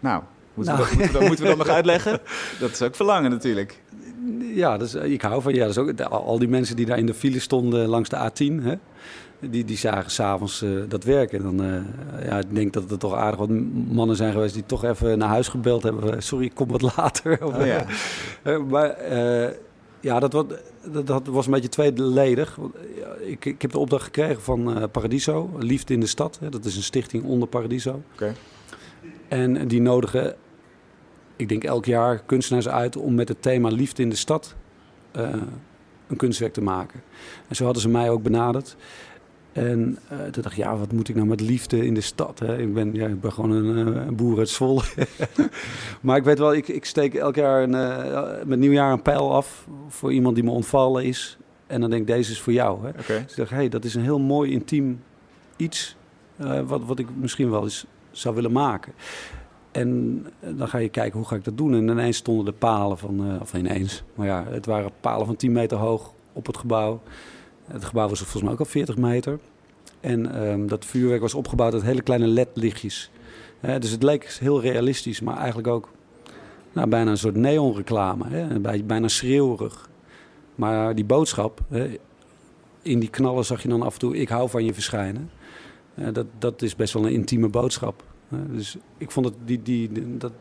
Nou, 0.01 0.23
Moeten, 0.55 0.75
nou. 0.75 0.89
we, 0.89 0.91
dat, 0.91 0.99
moeten, 0.99 1.13
we 1.13 1.19
dat, 1.19 1.29
moeten 1.29 1.45
we 1.45 1.51
dat 1.51 1.67
nog 1.67 1.77
uitleggen? 1.79 2.21
Dat 2.61 2.71
is 2.71 2.83
ook 2.83 2.95
verlangen 2.95 3.31
natuurlijk. 3.31 3.81
Ja, 4.55 4.77
dus, 4.77 4.95
ik 4.95 5.23
hou 5.23 5.43
van 5.43 5.55
ja, 5.55 5.61
dat 5.67 5.71
is 5.71 5.79
ook, 5.79 6.01
al 6.01 6.39
die 6.39 6.49
mensen 6.49 6.77
die 6.77 6.87
daar 6.87 6.99
in 6.99 7.07
de 7.07 7.15
file 7.15 7.41
stonden 7.41 7.89
langs 7.89 8.09
de 8.09 8.31
A10, 8.31 8.63
hè, 8.65 8.75
die, 9.51 9.65
die 9.65 9.77
zagen 9.77 10.11
s'avonds 10.11 10.63
uh, 10.63 10.83
dat 10.89 11.05
werken. 11.05 11.39
En 11.39 11.57
dan, 11.57 11.67
uh, 11.67 12.27
ja, 12.27 12.39
ik 12.39 12.55
denk 12.55 12.73
dat 12.73 12.91
er 12.91 12.99
toch 12.99 13.15
aardig 13.15 13.39
wat 13.39 13.49
mannen 13.89 14.17
zijn 14.17 14.33
geweest 14.33 14.55
die 14.55 14.67
toch 14.67 14.85
even 14.85 15.19
naar 15.19 15.29
huis 15.29 15.49
gebeld 15.49 15.83
hebben. 15.83 16.23
Sorry, 16.23 16.45
ik 16.45 16.55
kom 16.55 16.69
wat 16.69 16.83
later. 16.97 17.45
Oh, 17.45 17.67
ja. 17.67 17.87
uh, 18.45 18.65
maar 18.65 18.97
ja, 20.01 20.21
dat, 20.21 20.33
wat, 20.33 20.61
dat, 20.93 21.07
dat, 21.07 21.27
was 21.27 21.47
een 21.47 21.53
beetje 21.53 21.69
tweeledig. 21.69 22.59
Ik, 23.21 23.45
ik 23.45 23.63
heb 23.63 23.71
de 23.71 23.79
opdracht 23.79 24.05
gekregen 24.05 24.43
van 24.43 24.91
Paradiso, 24.91 25.51
Liefde 25.59 25.95
in 25.95 26.01
de 26.01 26.07
Stad. 26.07 26.39
Hè, 26.41 26.49
dat 26.49 26.65
is 26.65 26.77
een 26.77 26.83
stichting 26.83 27.25
onder 27.25 27.49
Paradiso. 27.49 28.03
Okay. 28.15 28.33
En 29.29 29.69
die 29.69 29.81
nodigen, 29.81 30.35
ik 31.37 31.49
denk 31.49 31.65
elk 31.65 31.85
jaar, 31.85 32.23
kunstenaars 32.27 32.69
uit 32.69 32.97
om 32.97 33.15
met 33.15 33.29
het 33.29 33.43
thema 33.43 33.69
liefde 33.69 34.03
in 34.03 34.11
de 34.11 34.17
stad 34.17 34.55
een 36.13 36.19
kunstwerk 36.19 36.53
te 36.53 36.63
maken. 36.63 37.03
En 37.49 37.57
zo 37.57 37.65
hadden 37.65 37.83
ze 37.83 37.89
mij 37.89 38.11
ook 38.11 38.23
benaderd. 38.23 38.77
En 39.53 39.99
uh, 40.13 40.19
toen 40.19 40.43
dacht 40.43 40.57
ik, 40.57 40.65
ja, 40.65 40.77
wat 40.77 40.93
moet 40.93 41.09
ik 41.09 41.15
nou 41.15 41.27
met 41.27 41.41
liefde 41.41 41.87
in 41.87 41.95
de 41.95 42.01
stad? 42.01 42.39
Hè? 42.39 42.59
Ik, 42.59 42.75
ben, 42.75 42.95
ja, 42.95 43.07
ik 43.07 43.21
ben 43.21 43.33
gewoon 43.33 43.51
een, 43.51 43.89
uh, 43.89 44.07
een 44.07 44.17
boer 44.17 44.39
uit 44.39 44.49
Zwolle. 44.49 44.83
maar 46.01 46.17
ik 46.17 46.25
weet 46.25 46.39
wel, 46.39 46.55
ik, 46.55 46.69
ik 46.69 46.85
steek 46.85 47.15
elk 47.15 47.35
jaar 47.35 47.63
een, 47.63 47.73
uh, 47.73 48.45
met 48.45 48.59
nieuwjaar 48.59 48.93
een 48.93 49.03
pijl 49.03 49.35
af 49.35 49.67
voor 49.89 50.13
iemand 50.13 50.35
die 50.35 50.45
me 50.45 50.51
ontvallen 50.51 51.05
is. 51.05 51.39
En 51.67 51.81
dan 51.81 51.91
denk 51.91 52.03
ik, 52.03 52.09
deze 52.15 52.31
is 52.31 52.41
voor 52.41 52.53
jou. 52.53 52.83
Hè? 52.83 52.89
Okay. 52.89 53.23
Dus 53.23 53.31
ik 53.31 53.37
dacht, 53.37 53.51
hé, 53.51 53.57
hey, 53.57 53.69
dat 53.69 53.85
is 53.85 53.95
een 53.95 54.03
heel 54.03 54.21
mooi 54.21 54.51
intiem 54.51 55.03
iets 55.57 55.97
wat, 56.67 56.81
wat 56.85 56.99
ik 56.99 57.07
misschien 57.15 57.51
wel 57.51 57.63
eens 57.63 57.87
zou 58.11 58.35
willen 58.35 58.53
maken. 58.53 58.93
En 59.71 60.27
dan 60.41 60.69
ga 60.69 60.79
je 60.79 60.89
kijken, 60.89 61.19
hoe 61.19 61.29
ga 61.29 61.37
ik 61.37 61.45
dat 61.45 61.57
doen? 61.57 61.75
En 61.75 61.89
ineens 61.89 62.17
stonden 62.17 62.45
de 62.45 62.53
palen 62.53 62.99
van, 62.99 63.41
of 63.41 63.55
ineens, 63.55 64.03
maar 64.15 64.27
ja, 64.27 64.45
het 64.49 64.67
waren 64.67 64.91
palen 65.01 65.27
van 65.27 65.37
10 65.37 65.53
meter 65.53 65.79
hoog 65.79 66.13
op 66.33 66.47
het 66.47 66.57
gebouw. 66.57 67.01
Het 67.73 67.85
gebouw 67.85 68.09
was 68.09 68.19
volgens 68.19 68.43
mij 68.43 68.53
ook 68.53 68.59
al 68.59 68.65
40 68.65 68.97
meter. 68.97 69.39
En 70.01 70.47
um, 70.47 70.69
dat 70.69 70.85
vuurwerk 70.85 71.21
was 71.21 71.35
opgebouwd 71.35 71.73
uit 71.73 71.83
hele 71.83 72.03
kleine 72.03 72.27
ledlichtjes. 72.27 73.11
Dus 73.61 73.91
het 73.91 74.03
leek 74.03 74.37
heel 74.41 74.61
realistisch, 74.61 75.21
maar 75.21 75.37
eigenlijk 75.37 75.69
ook 75.69 75.89
nou, 76.73 76.89
bijna 76.89 77.11
een 77.11 77.19
soort 77.19 77.37
neonreclame. 77.37 78.25
Hè? 78.29 78.61
Bijna 78.85 79.09
schreeuwerig. 79.09 79.89
Maar 80.55 80.95
die 80.95 81.05
boodschap, 81.05 81.61
hè, 81.69 81.99
in 82.83 82.99
die 82.99 83.11
knallen 83.11 83.45
zag 83.45 83.63
je 83.63 83.69
dan 83.69 83.83
af 83.83 83.93
en 83.93 83.99
toe, 83.99 84.17
ik 84.17 84.29
hou 84.29 84.51
van 84.51 84.65
je 84.65 84.75
verschijnen. 84.75 85.31
Uh, 85.95 86.09
dat, 86.13 86.27
dat 86.39 86.63
is 86.63 86.77
best 86.77 86.93
wel 86.93 87.07
een 87.07 87.13
intieme 87.13 87.49
boodschap. 87.49 88.05
Dus 88.29 88.77
ik 88.99 89.11
vond 89.11 89.27
het, 89.27 89.35
die, 89.45 89.63
die, 89.63 90.17
dat, 90.17 90.33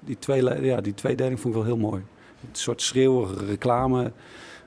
die, 0.00 0.18
twee, 0.18 0.64
ja, 0.64 0.80
die 0.80 0.94
tweedeling 0.94 1.40
vond 1.40 1.54
ik 1.54 1.60
wel 1.60 1.68
heel 1.68 1.88
mooi. 1.88 2.02
Het 2.48 2.58
soort 2.58 2.82
schreeuwige 2.82 3.44
reclame 3.44 4.12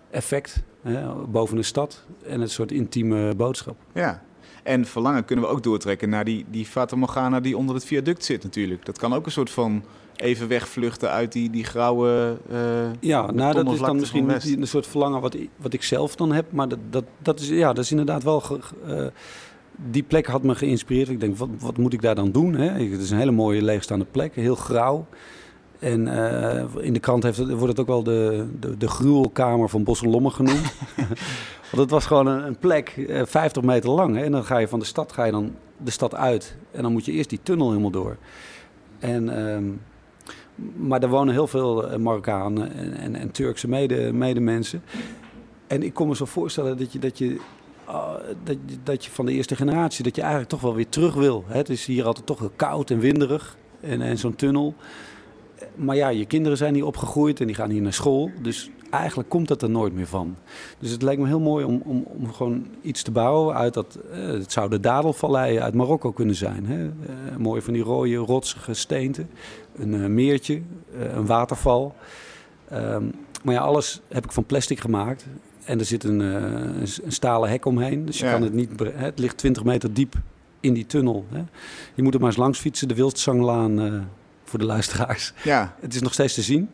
effect 0.10 0.64
hè, 0.82 1.14
boven 1.14 1.56
de 1.56 1.64
stad 1.64 2.04
en 2.26 2.42
het 2.42 2.52
soort 2.52 2.72
intieme 2.72 3.36
boodschap. 3.36 3.76
Ja, 3.94 4.24
en 4.64 4.86
verlangen 4.86 5.26
kunnen 5.26 5.46
we 5.46 5.52
ook 5.52 5.64
doortrekken 5.64 6.10
naar 6.10 6.26
die, 6.26 6.46
die 6.50 6.66
Fata 6.66 6.96
Morgana 6.96 7.40
die 7.40 7.58
onder 7.58 7.76
het 7.76 7.86
viaduct 7.86 8.26
zit 8.26 8.44
natuurlijk. 8.44 8.86
Dat 8.86 8.98
kan 8.98 9.14
ook 9.14 9.26
een 9.26 9.32
soort 9.32 9.50
van 9.50 9.84
even 10.16 10.48
wegvluchten 10.48 11.10
uit 11.10 11.32
die, 11.32 11.50
die 11.50 11.64
grauwe 11.64 12.38
uh, 12.52 12.58
Ja, 13.00 13.32
nou 13.32 13.54
dat 13.54 13.74
is 13.74 13.80
dan 13.80 13.96
misschien 13.96 14.26
niet 14.26 14.58
een 14.58 14.68
soort 14.68 14.88
verlangen 14.88 15.22
wat 15.22 15.34
ik, 15.34 15.50
wat 15.56 15.74
ik 15.74 15.84
zelf 15.84 16.16
dan 16.16 16.32
heb. 16.32 16.52
Maar 16.52 16.68
dat, 16.68 16.80
dat, 16.90 17.04
dat, 17.18 17.40
is, 17.40 17.48
ja, 17.48 17.74
dat 17.74 17.84
is 17.84 17.92
inderdaad 17.92 18.24
wel... 18.24 18.44
Uh, 18.88 19.06
die 19.76 20.04
plek 20.04 20.26
had 20.26 20.44
me 20.44 20.56
geïnspireerd. 20.56 21.10
Ik 21.10 21.20
denk, 21.20 21.38
wat, 21.38 21.50
wat 21.60 21.78
moet 21.78 21.94
ik 21.94 22.02
daar 22.02 22.16
dan 22.16 22.32
doen? 22.32 22.54
Hè? 22.54 22.70
Het 22.70 23.02
is 23.02 23.12
een 23.12 23.18
hele 23.18 23.32
mooie 23.32 23.62
leegstaande 23.62 24.06
plek, 24.12 24.36
heel 24.36 24.56
grauw. 24.56 25.06
En 25.82 26.08
uh, 26.08 26.64
in 26.86 26.94
de 26.94 27.00
krant 27.00 27.24
heeft 27.24 27.38
wordt 27.38 27.68
het 27.68 27.80
ook 27.80 27.88
wel 27.88 28.04
de, 28.04 28.48
de, 28.60 28.78
de 28.78 28.88
gruwelkamer 28.88 29.70
van 29.70 29.84
Bosselommen 29.84 30.32
genoemd. 30.32 30.74
Want 31.72 31.84
het 31.84 31.90
was 31.90 32.06
gewoon 32.06 32.28
een, 32.28 32.46
een 32.48 32.58
plek, 32.58 32.96
uh, 32.98 33.22
50 33.26 33.64
meter 33.64 33.90
lang. 33.90 34.16
Hè? 34.16 34.24
En 34.24 34.32
dan 34.32 34.44
ga 34.44 34.58
je 34.58 34.68
van 34.68 34.80
de 34.80 34.86
stad, 34.86 35.12
ga 35.12 35.24
je 35.24 35.32
dan 35.32 35.56
de 35.78 35.92
stad 35.92 36.16
uit. 36.16 36.56
En 36.72 36.82
dan 36.82 36.92
moet 36.92 37.06
je 37.06 37.12
eerst 37.12 37.30
die 37.30 37.40
tunnel 37.44 37.70
helemaal 37.70 37.92
door. 37.92 38.18
En, 39.00 39.40
um, 39.54 39.82
maar 40.76 41.02
er 41.02 41.10
wonen 41.10 41.34
heel 41.34 41.48
veel 41.48 42.00
Marokkanen 42.00 42.74
en, 42.74 42.94
en, 42.94 43.16
en 43.16 43.32
Turkse 43.32 43.68
mede, 43.68 44.14
medemensen. 44.14 44.84
En 45.68 45.84
ik 45.84 45.94
kon 45.94 46.08
me 46.08 46.16
zo 46.16 46.26
voorstellen 46.26 46.78
dat 46.78 46.94
je, 46.94 47.00
dat 47.00 47.18
je 47.18 47.40
uh, 47.90 48.14
dat, 48.44 48.58
dat, 48.84 49.06
je 49.06 49.12
van 49.12 49.26
de 49.26 49.32
eerste 49.32 49.56
generatie, 49.56 50.04
dat 50.04 50.16
je 50.16 50.22
eigenlijk 50.22 50.52
toch 50.52 50.62
wel 50.62 50.76
weer 50.76 50.90
terug 50.90 51.14
wil. 51.14 51.44
Hè? 51.48 51.58
Het 51.58 51.70
is 51.70 51.86
hier 51.86 52.06
altijd 52.06 52.26
toch 52.26 52.50
koud 52.56 52.90
en 52.90 53.00
winderig 53.00 53.58
en, 53.80 54.02
en 54.02 54.18
zo'n 54.18 54.36
tunnel. 54.36 54.76
Maar 55.76 55.96
ja, 55.96 56.10
je 56.10 56.26
kinderen 56.26 56.58
zijn 56.58 56.74
hier 56.74 56.86
opgegroeid 56.86 57.40
en 57.40 57.48
die 57.48 57.56
gaan 57.56 57.70
hier 57.70 57.82
naar 57.82 57.94
school. 57.94 58.32
Dus 58.42 58.70
eigenlijk 58.90 59.30
komt 59.30 59.48
dat 59.48 59.62
er 59.62 59.70
nooit 59.70 59.94
meer 59.94 60.08
van. 60.08 60.36
Dus 60.80 60.92
het 60.92 61.02
lijkt 61.02 61.22
me 61.22 61.28
heel 61.28 61.40
mooi 61.40 61.66
om, 61.66 61.82
om, 61.86 62.04
om 62.08 62.34
gewoon 62.34 62.68
iets 62.82 63.04
te 63.04 63.12
bouwen 63.12 63.56
uit 63.56 63.74
dat... 63.74 64.00
Uh, 64.12 64.26
het 64.26 64.52
zou 64.52 64.70
de 64.70 64.80
Dadelvallei 64.80 65.60
uit 65.60 65.74
Marokko 65.74 66.12
kunnen 66.12 66.36
zijn. 66.36 66.66
Hè? 66.66 66.84
Uh, 66.84 67.38
mooi 67.38 67.62
van 67.62 67.74
die 67.74 67.84
rode, 67.84 68.16
rotsige 68.16 68.74
steenten. 68.74 69.30
Een 69.76 69.94
uh, 69.94 70.06
meertje, 70.06 70.62
een 71.14 71.26
waterval. 71.26 71.96
Um, 72.74 73.12
maar 73.44 73.54
ja, 73.54 73.62
alles 73.62 74.02
heb 74.08 74.26
ik 74.26 74.32
van 74.32 74.46
plastic 74.46 74.80
gemaakt. 74.80 75.26
En 75.64 75.80
er 75.80 75.86
zit 75.86 76.04
een, 76.04 76.20
een, 76.20 76.88
stalen 77.08 77.50
hek 77.50 77.66
omheen. 77.66 78.06
Dus 78.06 78.20
je 78.20 78.26
ja. 78.26 78.32
kan 78.32 78.42
het 78.42 78.54
niet. 78.54 78.70
Het 78.96 79.20
ligt 79.20 79.38
20 79.38 79.64
meter 79.64 79.94
diep 79.94 80.16
in 80.60 80.74
die 80.74 80.86
tunnel. 80.86 81.26
Hè. 81.30 81.44
Je 81.94 82.04
moet 82.04 82.14
er 82.14 82.20
maar 82.20 82.30
eens 82.30 82.38
langs 82.38 82.60
fietsen, 82.60 82.88
de 82.88 82.96
Wildzanglaan 82.96 83.80
voor 84.52 84.60
de 84.60 84.66
luisteraars. 84.66 85.34
Ja. 85.44 85.76
Het 85.82 85.96
is 85.96 86.02
nog 86.02 86.14
steeds 86.14 86.34
te 86.34 86.42
zien. 86.42 86.70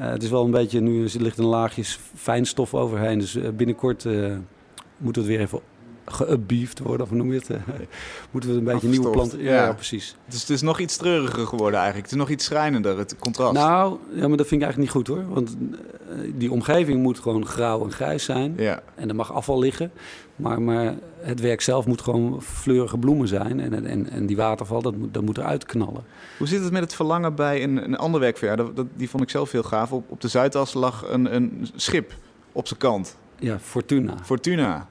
Uh, 0.00 0.10
het 0.10 0.22
is 0.22 0.30
wel 0.30 0.44
een 0.44 0.50
beetje, 0.50 0.80
nu 0.80 1.04
er 1.04 1.22
ligt 1.22 1.38
een 1.38 1.44
laagje 1.44 1.84
fijnstof 2.14 2.74
overheen. 2.74 3.18
Dus 3.18 3.38
binnenkort 3.54 4.04
moeten 4.04 5.22
we 5.22 5.28
het 5.28 5.38
weer 5.38 5.40
even 5.40 5.60
geupbeefd 6.04 6.78
worden, 6.78 7.06
of 7.06 7.12
noem 7.12 7.32
je 7.32 7.38
het? 7.38 7.48
Moeten 8.30 8.50
we 8.50 8.56
een 8.56 8.64
beetje 8.64 8.88
nieuwe 8.88 9.10
planten... 9.10 9.42
Ja, 9.42 9.54
ja. 9.54 9.64
ja, 9.64 9.72
precies. 9.72 10.16
Dus 10.28 10.40
het 10.40 10.50
is 10.50 10.62
nog 10.62 10.78
iets 10.78 10.96
treuriger 10.96 11.46
geworden 11.46 11.78
eigenlijk. 11.78 12.10
Het 12.10 12.14
is 12.14 12.20
nog 12.20 12.30
iets 12.30 12.44
schrijnender, 12.44 12.98
het 12.98 13.16
contrast. 13.18 13.52
Nou, 13.52 13.98
ja, 14.14 14.28
maar 14.28 14.36
dat 14.36 14.46
vind 14.46 14.62
ik 14.62 14.66
eigenlijk 14.66 14.78
niet 14.78 14.90
goed 14.90 15.06
hoor. 15.06 15.28
Want 15.28 15.56
uh, 15.60 16.32
die 16.34 16.52
omgeving 16.52 17.02
moet 17.02 17.18
gewoon 17.18 17.46
grauw 17.46 17.84
en 17.84 17.92
grijs 17.92 18.24
zijn. 18.24 18.54
Ja. 18.56 18.82
En 18.94 19.08
er 19.08 19.14
mag 19.14 19.32
afval 19.32 19.58
liggen. 19.58 19.92
Maar, 20.36 20.62
maar 20.62 20.94
het 21.20 21.40
werk 21.40 21.60
zelf 21.60 21.86
moet 21.86 22.00
gewoon 22.00 22.42
fleurige 22.42 22.98
bloemen 22.98 23.28
zijn. 23.28 23.60
En, 23.60 23.86
en, 23.86 24.10
en 24.10 24.26
die 24.26 24.36
waterval, 24.36 24.82
dat 24.82 24.96
moet, 24.96 25.14
dat 25.14 25.22
moet 25.22 25.38
eruit 25.38 25.64
knallen. 25.64 26.04
Hoe 26.38 26.46
zit 26.46 26.62
het 26.62 26.72
met 26.72 26.82
het 26.82 26.94
verlangen 26.94 27.34
bij 27.34 27.62
een, 27.62 27.84
een 27.84 27.96
ander 27.96 28.20
werk 28.20 28.38
van 28.38 28.48
jou? 28.48 28.60
Dat, 28.60 28.76
dat, 28.76 28.86
die 28.94 29.10
vond 29.10 29.22
ik 29.22 29.30
zelf 29.30 29.50
heel 29.52 29.62
gaaf. 29.62 29.92
Op, 29.92 30.10
op 30.10 30.20
de 30.20 30.28
Zuidas 30.28 30.74
lag 30.74 31.04
een, 31.08 31.34
een 31.34 31.68
schip 31.74 32.14
op 32.52 32.66
zijn 32.66 32.78
kant. 32.78 33.16
Ja, 33.38 33.58
Fortuna. 33.58 34.14
Fortuna. 34.22 34.88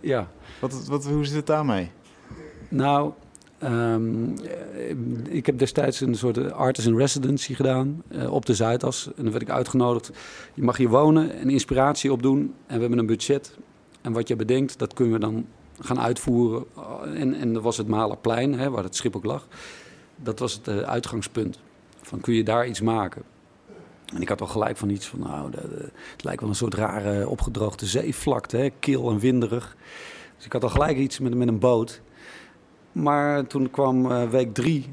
Ja. 0.00 0.28
Wat, 0.60 0.86
wat, 0.86 1.04
hoe 1.04 1.24
zit 1.24 1.36
het 1.36 1.46
daarmee? 1.46 1.90
Nou, 2.68 3.12
Ehm, 3.58 4.30
ik 5.28 5.46
heb 5.46 5.58
destijds 5.58 6.00
een 6.00 6.14
soort 6.14 6.52
artist 6.52 6.86
in 6.86 6.96
residency 6.96 7.54
gedaan 7.54 8.02
uh, 8.08 8.32
op 8.32 8.46
de 8.46 8.54
Zuidas. 8.54 9.06
En 9.06 9.22
dan 9.22 9.30
werd 9.30 9.42
ik 9.42 9.50
uitgenodigd. 9.50 10.10
Je 10.54 10.62
mag 10.62 10.76
hier 10.76 10.88
wonen 10.88 11.32
en 11.32 11.50
inspiratie 11.50 12.12
opdoen. 12.12 12.54
En 12.66 12.74
we 12.74 12.80
hebben 12.80 12.98
een 12.98 13.06
budget. 13.06 13.56
En 14.00 14.12
wat 14.12 14.28
je 14.28 14.36
bedenkt, 14.36 14.78
dat 14.78 14.94
kunnen 14.94 15.14
we 15.14 15.20
dan 15.20 15.46
gaan 15.80 16.00
uitvoeren. 16.00 16.64
En, 17.14 17.34
en 17.34 17.52
dat 17.52 17.62
was 17.62 17.76
het 17.76 17.88
Malerplein, 17.88 18.58
hè, 18.58 18.70
waar 18.70 18.84
het 18.84 18.96
schip 18.96 19.16
ook 19.16 19.24
lag. 19.24 19.46
Dat 20.16 20.38
was 20.38 20.52
het 20.52 20.68
uh, 20.68 20.78
uitgangspunt. 20.78 21.58
Van 22.00 22.20
kun 22.20 22.34
je 22.34 22.44
daar 22.44 22.66
iets 22.66 22.80
maken? 22.80 23.22
En 24.14 24.20
ik 24.20 24.28
had 24.28 24.40
al 24.40 24.46
gelijk 24.46 24.76
van 24.76 24.88
iets 24.88 25.06
van, 25.06 25.18
nou, 25.18 25.50
de, 25.50 25.60
de, 25.60 25.90
het 26.12 26.24
lijkt 26.24 26.40
wel 26.40 26.50
een 26.50 26.56
soort 26.56 26.74
rare 26.74 27.28
opgedroogde 27.28 27.86
zeevlakte, 27.86 28.56
hè, 28.56 28.70
kil 28.78 29.10
en 29.10 29.18
winderig. 29.18 29.76
Dus 30.36 30.44
ik 30.46 30.52
had 30.52 30.62
al 30.62 30.68
gelijk 30.68 30.96
iets 30.96 31.18
met, 31.18 31.34
met 31.34 31.48
een 31.48 31.58
boot. 31.58 32.00
Maar 32.92 33.46
toen 33.46 33.70
kwam 33.70 34.06
uh, 34.06 34.28
week 34.28 34.54
drie. 34.54 34.86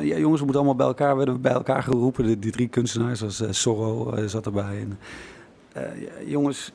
Ja, 0.00 0.16
jongens, 0.16 0.40
we 0.40 0.44
moeten 0.44 0.54
allemaal 0.54 0.74
bij 0.74 0.86
elkaar. 0.86 1.16
Werden 1.16 1.34
we 1.34 1.40
bij 1.40 1.52
elkaar 1.52 1.82
geroepen. 1.82 2.24
Die, 2.24 2.38
die 2.38 2.52
drie 2.52 2.68
kunstenaars, 2.68 3.18
zoals 3.18 3.40
uh, 3.40 3.48
Sorro 3.50 4.26
zat 4.26 4.46
erbij. 4.46 4.78
En, 4.80 4.98
jongens, 6.26 6.72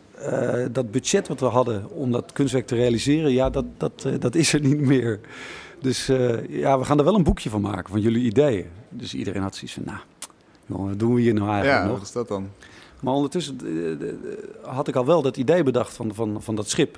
dat 0.71 0.91
budget 0.91 1.27
wat 1.27 1.39
we 1.39 1.45
hadden 1.45 1.89
om 1.89 2.11
dat 2.11 2.31
kunstwerk 2.31 2.67
te 2.67 2.75
realiseren, 2.75 3.31
ja, 3.31 3.49
dat, 3.49 3.65
dat, 3.77 4.07
dat 4.19 4.35
is 4.35 4.53
er 4.53 4.59
niet 4.59 4.79
meer. 4.79 5.19
Dus 5.81 6.05
ja, 6.49 6.79
we 6.79 6.85
gaan 6.85 6.97
er 6.97 7.03
wel 7.03 7.15
een 7.15 7.23
boekje 7.23 7.49
van 7.49 7.61
maken, 7.61 7.89
van 7.89 8.01
jullie 8.01 8.23
ideeën. 8.25 8.65
Dus 8.89 9.13
iedereen 9.13 9.41
had 9.41 9.55
zoiets 9.55 9.73
van, 9.73 9.83
nou, 9.85 9.99
jongen, 10.65 10.89
wat 10.89 10.99
doen 10.99 11.13
we 11.13 11.21
hier 11.21 11.33
nou 11.33 11.49
eigenlijk 11.49 11.81
ja, 11.81 11.87
nog? 11.87 11.97
wat 11.97 12.07
is 12.07 12.13
dat 12.13 12.27
dan? 12.27 12.49
Maar 12.99 13.13
ondertussen 13.13 13.57
had 14.61 14.87
ik 14.87 14.95
al 14.95 15.05
wel 15.05 15.21
dat 15.21 15.37
idee 15.37 15.63
bedacht 15.63 15.93
van, 15.93 16.13
van, 16.13 16.41
van 16.41 16.55
dat 16.55 16.69
schip. 16.69 16.97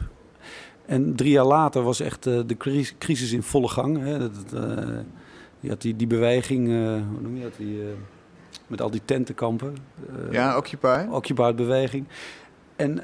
En 0.86 1.16
drie 1.16 1.32
jaar 1.32 1.46
later 1.46 1.82
was 1.84 2.00
echt 2.00 2.24
de 2.24 2.58
crisis 2.98 3.32
in 3.32 3.44
volle 3.44 3.68
gang. 3.68 3.98
Hè. 3.98 4.20
Dat, 4.20 4.62
je 5.60 5.70
had 5.70 5.82
die, 5.82 5.96
die 5.96 6.08
beweging, 6.08 6.68
hoe 6.68 7.22
noem 7.22 7.36
je 7.36 7.44
dat, 7.44 7.58
die, 7.58 7.82
met 8.68 8.82
al 8.82 8.92
die 8.92 9.02
tentenkampen. 9.06 9.78
ja, 10.32 10.58
Occupy. 10.58 11.06
Occupy-beweging. 11.10 12.06
En 12.76 13.02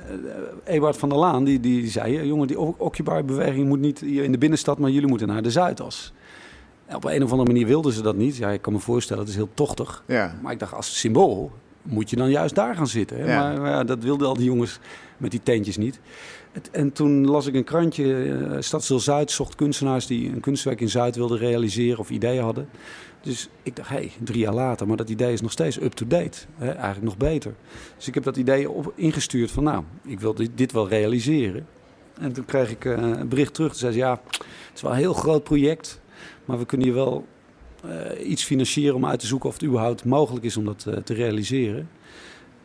Ebert 0.64 0.98
van 0.98 1.10
der 1.10 1.18
Laan, 1.18 1.44
die, 1.44 1.60
die 1.60 1.90
zei... 1.90 2.26
jongen, 2.28 2.48
die 2.48 2.60
Occupy-beweging 2.60 3.68
moet 3.68 3.80
niet 3.80 4.00
hier 4.00 4.24
in 4.24 4.32
de 4.32 4.38
binnenstad... 4.38 4.78
maar 4.78 4.90
jullie 4.90 5.08
moeten 5.10 5.28
naar 5.28 5.42
de 5.42 5.52
Zuidas. 5.52 6.14
Op 6.96 7.06
een 7.06 7.24
of 7.24 7.32
andere 7.32 7.52
manier 7.52 7.68
wilden 7.68 7.94
ze 7.94 8.02
dat 8.02 8.16
niet. 8.16 8.38
Ja, 8.38 8.50
ik 8.50 8.62
kan 8.62 8.74
me 8.74 8.80
voorstellen, 8.80 9.22
het 9.22 9.32
is 9.32 9.38
heel 9.38 9.50
tochtig. 9.54 10.04
Ja. 10.08 10.36
Maar 10.42 10.52
ik 10.52 10.60
dacht, 10.60 10.74
als 10.74 11.00
symbool 11.00 11.52
moet 11.82 12.10
je 12.10 12.16
dan 12.16 12.30
juist 12.30 12.56
daar 12.56 12.76
gaan 12.76 12.88
zitten. 12.88 13.18
Hè? 13.18 13.34
Ja. 13.34 13.40
Maar, 13.40 13.62
maar 13.62 13.70
ja, 13.70 13.84
dat 13.84 14.04
wilden 14.04 14.28
al 14.28 14.36
die 14.36 14.46
jongens 14.46 14.80
met 15.18 15.32
die 15.32 15.44
tentjes 15.44 15.78
niet. 15.78 16.00
Het, 16.52 16.70
en 16.72 16.92
toen 16.92 17.28
las 17.28 17.46
ik 17.46 17.54
een 17.54 17.64
krantje, 17.64 18.26
uh, 18.26 18.56
Stadsdeel 18.60 19.00
Zuid 19.00 19.32
zocht 19.32 19.56
kunstenaars 19.56 20.08
die 20.08 20.32
een 20.32 20.40
kunstwerk 20.40 20.82
in 20.82 20.90
Zuid 20.90 21.16
wilden 21.16 21.38
realiseren 21.38 22.00
of 22.00 22.10
ideeën 22.10 22.44
hadden. 22.44 22.70
Dus 23.22 23.50
ik 23.64 23.76
dacht, 23.76 23.90
hé, 23.90 23.96
hey, 23.96 24.12
drie 24.24 24.40
jaar 24.40 24.54
later, 24.54 24.88
maar 24.88 24.98
dat 24.98 25.10
idee 25.10 25.34
is 25.34 25.42
nog 25.42 25.52
steeds 25.52 25.82
up-to-date. 25.82 26.38
Eigenlijk 26.60 27.02
nog 27.02 27.18
beter. 27.18 27.54
Dus 27.98 28.08
ik 28.08 28.14
heb 28.14 28.24
dat 28.24 28.38
idee 28.38 28.70
op, 28.70 28.94
ingestuurd 28.96 29.52
van, 29.52 29.64
nou, 29.64 29.84
ik 30.06 30.20
wil 30.20 30.34
dit, 30.34 30.50
dit 30.56 30.72
wel 30.72 30.88
realiseren. 30.88 31.68
En 32.20 32.34
toen 32.34 32.46
kreeg 32.46 32.70
ik 32.72 32.86
uh, 32.86 32.94
een 32.98 33.28
bericht 33.28 33.54
terug. 33.54 33.70
Toen 33.70 33.80
zei 33.80 33.92
ze, 33.92 33.98
ja, 33.98 34.22
het 34.32 34.72
is 34.76 34.82
wel 34.82 34.92
een 34.92 34.98
heel 34.98 35.14
groot 35.14 35.44
project, 35.44 36.02
maar 36.46 36.58
we 36.58 36.66
kunnen 36.66 36.88
je 36.88 36.94
wel 36.94 37.26
uh, 37.86 38.30
iets 38.30 38.44
financieren 38.44 38.96
om 38.96 39.06
uit 39.06 39.20
te 39.20 39.28
zoeken 39.28 39.50
of 39.50 39.56
het 39.56 39.64
überhaupt 39.64 40.06
mogelijk 40.06 40.46
is 40.46 40.58
om 40.58 40.66
dat 40.66 40.86
uh, 40.88 40.96
te 40.96 41.14
realiseren. 41.14 41.90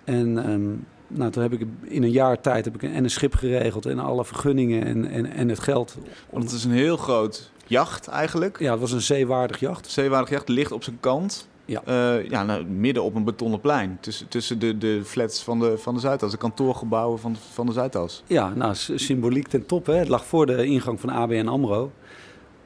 En 0.04 0.50
um, 0.50 0.86
nou, 1.08 1.30
toen 1.30 1.42
heb 1.42 1.52
ik 1.52 1.66
in 1.82 2.02
een 2.02 2.10
jaar 2.10 2.40
tijd 2.40 2.64
heb 2.64 2.74
ik 2.74 2.82
een, 2.82 2.92
en 2.92 3.04
een 3.04 3.10
schip 3.10 3.34
geregeld 3.34 3.86
en 3.86 3.98
alle 3.98 4.24
vergunningen 4.24 4.84
en, 4.84 5.10
en, 5.10 5.26
en 5.26 5.48
het 5.48 5.60
geld. 5.60 5.96
Want 6.30 6.44
het 6.44 6.52
is 6.52 6.64
een 6.64 6.70
heel 6.70 6.96
groot 6.96 7.50
jacht 7.66 8.08
eigenlijk. 8.08 8.58
Ja, 8.58 8.70
het 8.70 8.80
was 8.80 8.92
een 8.92 9.00
zeewaardig 9.00 9.60
jacht. 9.60 9.90
Zeewaardig 9.90 10.30
jacht 10.30 10.48
ligt 10.48 10.72
op 10.72 10.82
zijn 10.82 11.00
kant. 11.00 11.48
Ja. 11.64 11.82
Uh, 11.88 12.28
ja, 12.28 12.44
nou, 12.44 12.64
midden 12.64 13.02
op 13.02 13.14
een 13.14 13.24
betonnen 13.24 13.60
plein. 13.60 13.98
Tussen, 14.00 14.28
tussen 14.28 14.58
de, 14.58 14.78
de 14.78 15.00
flats 15.04 15.42
van 15.42 15.58
de, 15.58 15.78
van 15.78 15.94
de 15.94 16.00
Zuidas, 16.00 16.30
de 16.30 16.36
kantoorgebouwen 16.36 17.18
van, 17.18 17.36
van 17.52 17.66
de 17.66 17.72
Zuidas. 17.72 18.22
Ja, 18.26 18.48
nou, 18.54 18.74
symboliek 18.74 19.48
ten 19.48 19.66
top. 19.66 19.86
Hè. 19.86 19.94
Het 19.94 20.08
lag 20.08 20.24
voor 20.24 20.46
de 20.46 20.66
ingang 20.66 21.00
van 21.00 21.10
ABN 21.10 21.46
AMRO. 21.46 21.92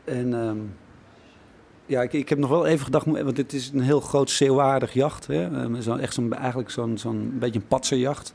En 0.04 0.32
um, 0.32 0.74
ja, 1.86 2.02
ik, 2.02 2.12
ik 2.12 2.28
heb 2.28 2.38
nog 2.38 2.50
wel 2.50 2.66
even 2.66 2.84
gedacht, 2.84 3.06
want 3.06 3.36
dit 3.36 3.52
is 3.52 3.70
een 3.74 3.80
heel 3.80 4.00
groot 4.00 4.30
zeewaardig 4.30 4.92
jacht. 4.92 5.26
Hè. 5.26 5.82
Zo, 5.82 5.96
echt 5.96 6.14
zo'n, 6.14 6.34
eigenlijk 6.34 6.70
zo'n, 6.70 6.98
zo'n 6.98 7.36
beetje 7.38 7.58
een 7.58 7.66
patserjacht. 7.66 8.34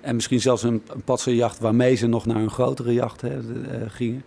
En 0.00 0.14
misschien 0.14 0.40
zelfs 0.40 0.62
een, 0.62 0.82
een 0.86 1.02
patserjacht 1.02 1.58
waarmee 1.58 1.94
ze 1.94 2.06
nog 2.06 2.26
naar 2.26 2.36
een 2.36 2.50
grotere 2.50 2.92
jacht 2.92 3.20
hè, 3.20 3.38
uh, 3.38 3.46
gingen. 3.86 4.22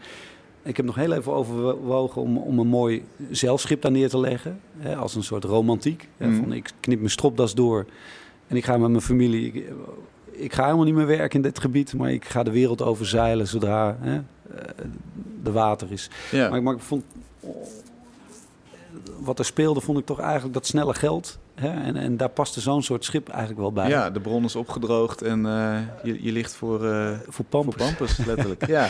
Ik 0.63 0.78
heb 0.78 0.86
nog 0.86 0.95
heel 0.95 1.12
even 1.13 1.34
overwogen 1.34 2.21
om, 2.21 2.38
om 2.38 2.60
een 2.60 2.67
mooi 2.67 3.04
zeilschip 3.32 3.82
daar 3.82 3.91
neer 3.91 4.10
te 4.10 4.19
leggen. 4.19 4.60
Hè, 4.78 4.95
als 4.95 5.15
een 5.15 5.23
soort 5.23 5.43
romantiek. 5.43 6.08
Hè, 6.17 6.28
Mhm. 6.28 6.39
van 6.41 6.54
ik 6.54 6.71
knip 6.80 6.97
mijn 6.99 7.12
stropdas 7.12 7.54
door 7.56 7.86
en 8.47 8.56
ik 8.56 8.65
ga 8.65 8.78
met 8.78 8.89
mijn 8.89 9.02
familie... 9.02 9.45
Ik, 9.54 9.71
ik 10.32 10.54
ga 10.54 10.63
helemaal 10.63 10.86
niet 10.86 10.93
meer 10.95 11.06
werken 11.06 11.36
in 11.36 11.41
dit 11.41 11.60
gebied, 11.60 11.93
maar 11.93 12.12
ik 12.12 12.26
ga 12.26 12.43
de 12.43 12.52
wereld 12.52 12.82
over 12.82 13.06
zeilen 13.06 13.47
zodra 13.47 13.97
hè, 13.99 14.19
de 15.43 15.52
water 15.52 15.91
is. 15.91 16.10
Ja. 16.32 16.49
Maar, 16.49 16.63
maar 16.63 16.73
ik 16.73 16.80
vond 16.82 17.04
wat 19.20 19.39
er 19.39 19.46
speelde, 19.46 19.82
vond 19.82 20.00
ik 20.00 20.06
toch 20.06 20.20
eigenlijk 20.20 20.54
dat 20.54 20.66
snelle 20.66 20.94
geld. 20.94 21.38
Hè? 21.56 21.68
En, 21.68 21.96
en 21.96 22.18
daar 22.18 22.30
paste 22.30 22.62
zo'n 22.62 22.84
soort 22.84 23.06
schip 23.06 23.30
eigenlijk 23.30 23.60
wel 23.60 23.72
bij. 23.72 23.89
ja, 23.89 24.10
de 24.10 24.20
bron 24.20 24.44
is 24.44 24.56
opgedroogd 24.56 25.22
en 25.22 25.46
uh, 25.46 25.78
je, 26.04 26.24
je 26.24 26.32
ligt 26.32 26.56
voor, 26.56 26.86
uh, 26.86 27.10
voor 27.28 27.46
pampers. 27.46 27.76
Voor 27.76 27.86
pampers 27.86 28.18
letterlijk. 28.26 28.68
ja. 28.78 28.89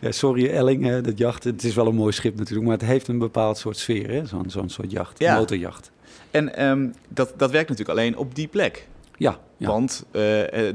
ja, 0.00 0.12
sorry 0.12 0.48
Elling, 0.48 0.84
hè, 0.84 1.00
dat 1.00 1.18
jacht. 1.18 1.44
Het 1.44 1.64
is 1.64 1.74
wel 1.74 1.86
een 1.86 1.94
mooi 1.94 2.12
schip 2.12 2.36
natuurlijk, 2.36 2.66
maar 2.68 2.78
het 2.78 2.86
heeft 2.86 3.08
een 3.08 3.18
bepaald 3.18 3.58
soort 3.58 3.76
sfeer. 3.76 4.26
Zo'n 4.26 4.50
zo'n 4.50 4.68
soort 4.68 4.90
jacht, 4.90 5.18
ja. 5.18 5.36
motorjacht. 5.36 5.90
En 6.30 6.64
um, 6.64 6.94
dat, 7.08 7.32
dat 7.36 7.50
werkt 7.50 7.68
natuurlijk 7.68 7.98
alleen 7.98 8.16
op 8.16 8.34
die 8.34 8.48
plek. 8.48 8.88
Ja, 9.22 9.38
ja. 9.56 9.68
Want 9.68 10.04
uh, 10.12 10.22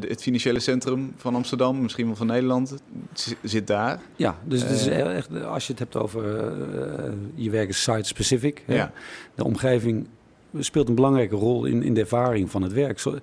het 0.10 0.22
financiële 0.22 0.60
centrum 0.60 1.14
van 1.16 1.36
Amsterdam, 1.36 1.82
misschien 1.82 2.06
wel 2.06 2.16
van 2.16 2.28
Nederland, 2.28 2.76
zit 3.44 3.68
daar. 3.68 4.00
Ja, 4.16 4.38
dus 4.44 4.62
het 4.62 4.72
is 4.72 4.88
echt, 4.88 5.44
als 5.44 5.66
je 5.66 5.72
het 5.72 5.80
hebt 5.80 5.96
over 5.96 6.24
uh, 6.26 7.14
je 7.36 7.50
werk 7.50 7.70
is 7.70 7.84
site-specific. 7.84 8.64
Ja. 8.68 8.92
De 9.36 9.44
omgeving 9.44 10.08
speelt 10.60 10.90
een 10.90 10.96
belangrijke 10.96 11.36
rol 11.36 11.66
in, 11.66 11.84
in 11.84 11.94
de 11.94 12.00
ervaring 12.00 12.52
van 12.52 12.62
het 12.62 12.74
werk. 12.74 13.00
Zo, 13.00 13.16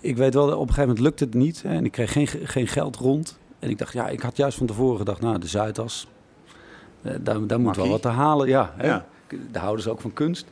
ik 0.00 0.16
weet 0.16 0.34
wel, 0.34 0.46
op 0.46 0.52
een 0.52 0.58
gegeven 0.58 0.82
moment 0.82 1.00
lukte 1.00 1.24
het 1.24 1.34
niet 1.34 1.62
hè, 1.62 1.74
en 1.74 1.84
ik 1.84 1.92
kreeg 1.92 2.12
geen, 2.12 2.26
geen 2.26 2.66
geld 2.66 2.96
rond. 2.96 3.38
En 3.58 3.70
ik 3.70 3.78
dacht, 3.78 3.92
ja, 3.92 4.08
ik 4.08 4.20
had 4.20 4.36
juist 4.36 4.58
van 4.58 4.66
tevoren 4.66 4.98
gedacht, 4.98 5.20
nou, 5.20 5.38
de 5.38 5.46
Zuidas, 5.46 6.08
daar, 7.00 7.46
daar 7.46 7.60
moet 7.60 7.76
wel 7.76 7.88
wat 7.88 8.02
te 8.02 8.08
halen. 8.08 8.48
Ja, 8.48 8.74
ja. 8.82 9.06
Daar 9.50 9.62
houden 9.62 9.82
ze 9.82 9.90
ook 9.90 10.00
van 10.00 10.12
kunst. 10.12 10.46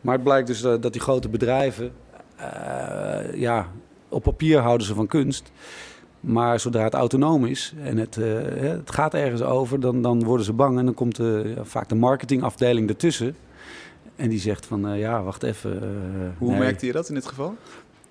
Maar 0.00 0.14
het 0.14 0.22
blijkt 0.22 0.46
dus 0.46 0.60
dat 0.60 0.92
die 0.92 1.00
grote 1.00 1.28
bedrijven 1.28 1.92
ja, 3.34 3.66
op 4.08 4.22
papier 4.22 4.58
houden 4.58 4.86
ze 4.86 4.94
van 4.94 5.06
kunst. 5.06 5.52
Maar 6.20 6.60
zodra 6.60 6.84
het 6.84 6.94
autonoom 6.94 7.44
is 7.44 7.74
en 7.82 7.96
het, 7.96 8.16
uh, 8.16 8.26
het 8.60 8.90
gaat 8.90 9.14
ergens 9.14 9.42
over, 9.42 9.80
dan, 9.80 10.02
dan 10.02 10.24
worden 10.24 10.46
ze 10.46 10.52
bang. 10.52 10.78
En 10.78 10.84
dan 10.84 10.94
komt 10.94 11.16
de, 11.16 11.52
ja, 11.56 11.64
vaak 11.64 11.88
de 11.88 11.94
marketingafdeling 11.94 12.88
ertussen. 12.88 13.36
En 14.16 14.28
die 14.28 14.38
zegt 14.38 14.66
van, 14.66 14.92
uh, 14.92 14.98
ja, 14.98 15.22
wacht 15.22 15.42
even. 15.42 15.82
Hoe 16.38 16.50
nee. 16.50 16.58
merkte 16.58 16.86
je 16.86 16.92
dat 16.92 17.08
in 17.08 17.14
dit 17.14 17.26
geval? 17.26 17.54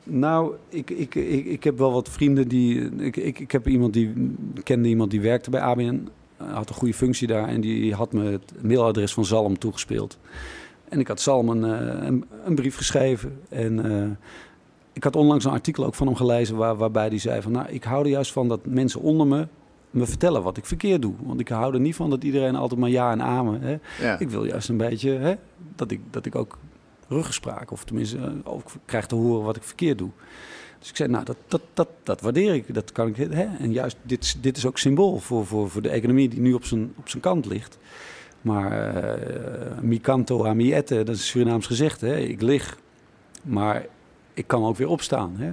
Nou, 0.04 0.56
ik, 0.70 0.90
ik, 0.90 1.16
ik, 1.16 1.46
ik 1.46 1.63
heb 1.63 1.78
wel 1.78 1.92
wat 1.92 2.10
vrienden 2.10 2.48
die... 2.48 2.96
Ik, 2.96 3.18
ik, 3.18 3.40
ik 3.40 3.52
heb 3.52 3.68
iemand 3.68 3.94
die 3.94 4.36
kende 4.63 4.90
iemand 4.90 5.12
die 5.12 5.22
werkte 5.22 5.50
bij 5.50 5.62
ABN. 5.62 6.08
Had 6.38 6.70
een 6.70 6.76
goede 6.76 6.94
functie 6.94 7.28
daar. 7.28 7.48
En 7.48 7.62
die 7.62 7.94
had 7.94 8.13
me 8.13 8.24
het 8.24 8.54
mailadres 8.62 9.13
van 9.13 9.26
Zalm 9.26 9.58
toegespeeld. 9.58 10.18
En 10.89 11.00
ik 11.00 11.08
had 11.08 11.19
Salm 11.19 11.50
een, 11.50 11.63
een, 12.08 12.26
een 12.45 12.56
brief 12.56 12.76
geschreven. 12.76 13.41
En 13.50 13.86
uh, 13.86 14.10
ik 14.93 15.04
had 15.04 15.15
onlangs 15.15 15.45
een 15.45 15.52
artikel 15.52 15.86
ook 15.86 15.95
van 15.95 16.08
hem 16.08 16.15
gelezen 16.15 16.56
waar, 16.56 16.76
waarbij 16.76 17.08
hij 17.08 17.17
zei 17.17 17.41
van... 17.41 17.52
nou, 17.52 17.67
ik 17.69 17.84
hou 17.84 18.04
er 18.04 18.10
juist 18.10 18.32
van 18.32 18.47
dat 18.47 18.65
mensen 18.65 19.02
onder 19.02 19.28
me 19.28 19.47
me 19.89 20.06
vertellen 20.06 20.43
wat 20.43 20.58
ik 20.58 20.65
verkeerd 20.65 21.02
doe. 21.02 21.13
Want 21.19 21.39
ik 21.39 21.47
hou 21.47 21.73
er 21.73 21.80
niet 21.80 21.95
van 21.95 22.10
dat 22.10 22.23
iedereen 22.23 22.56
altijd 22.56 22.80
maar 22.80 22.89
ja 22.89 23.12
en 23.12 23.21
amen. 23.21 23.62
Hè. 23.62 23.78
Ja. 24.02 24.19
Ik 24.19 24.30
wil 24.30 24.45
juist 24.45 24.69
een 24.69 24.78
beetje 24.78 25.12
hè, 25.12 25.36
dat, 25.76 25.91
ik, 25.91 26.00
dat 26.10 26.26
ik 26.26 26.36
ook 26.36 26.58
ruggespraak... 27.08 27.71
of 27.71 27.84
tenminste 27.84 28.17
ook 28.43 28.71
krijg 28.86 29.06
te 29.06 29.15
horen 29.15 29.45
wat 29.45 29.56
ik 29.56 29.63
verkeerd 29.63 29.97
doe. 29.97 30.10
Dus 30.80 30.89
ik 30.89 30.95
zei, 30.95 31.10
nou, 31.10 31.26
dat, 31.26 31.38
dat, 31.47 31.62
dat, 31.73 31.88
dat 32.04 32.21
waardeer 32.21 32.54
ik. 32.54 32.73
Dat 32.73 32.91
kan 32.91 33.08
ik 33.08 33.15
hè. 33.15 33.43
En 33.60 33.71
juist 33.71 33.97
dit, 34.02 34.38
dit 34.41 34.58
is 34.58 34.65
ook 34.65 34.78
symbool 34.78 35.17
voor, 35.17 35.45
voor, 35.45 35.69
voor 35.69 35.82
de 35.82 35.89
economie 35.89 36.30
die 36.30 36.39
nu 36.39 36.54
op 36.54 36.65
zijn, 36.65 36.93
op 36.97 37.10
zijn 37.10 37.21
kant 37.21 37.45
ligt... 37.45 37.78
Maar 38.41 38.95
uh, 38.95 39.80
mi 39.82 40.02
canto 40.02 40.45
a 40.45 40.54
mi 40.54 40.73
ette, 40.73 41.04
dat 41.04 41.15
is 41.15 41.28
Surinaams 41.28 41.65
gezegd. 41.65 42.02
Hè? 42.02 42.17
Ik 42.17 42.41
lig, 42.41 42.78
maar 43.41 43.86
ik 44.34 44.47
kan 44.47 44.65
ook 44.65 44.78
weer 44.78 44.88
opstaan. 44.88 45.36
Hè? 45.38 45.52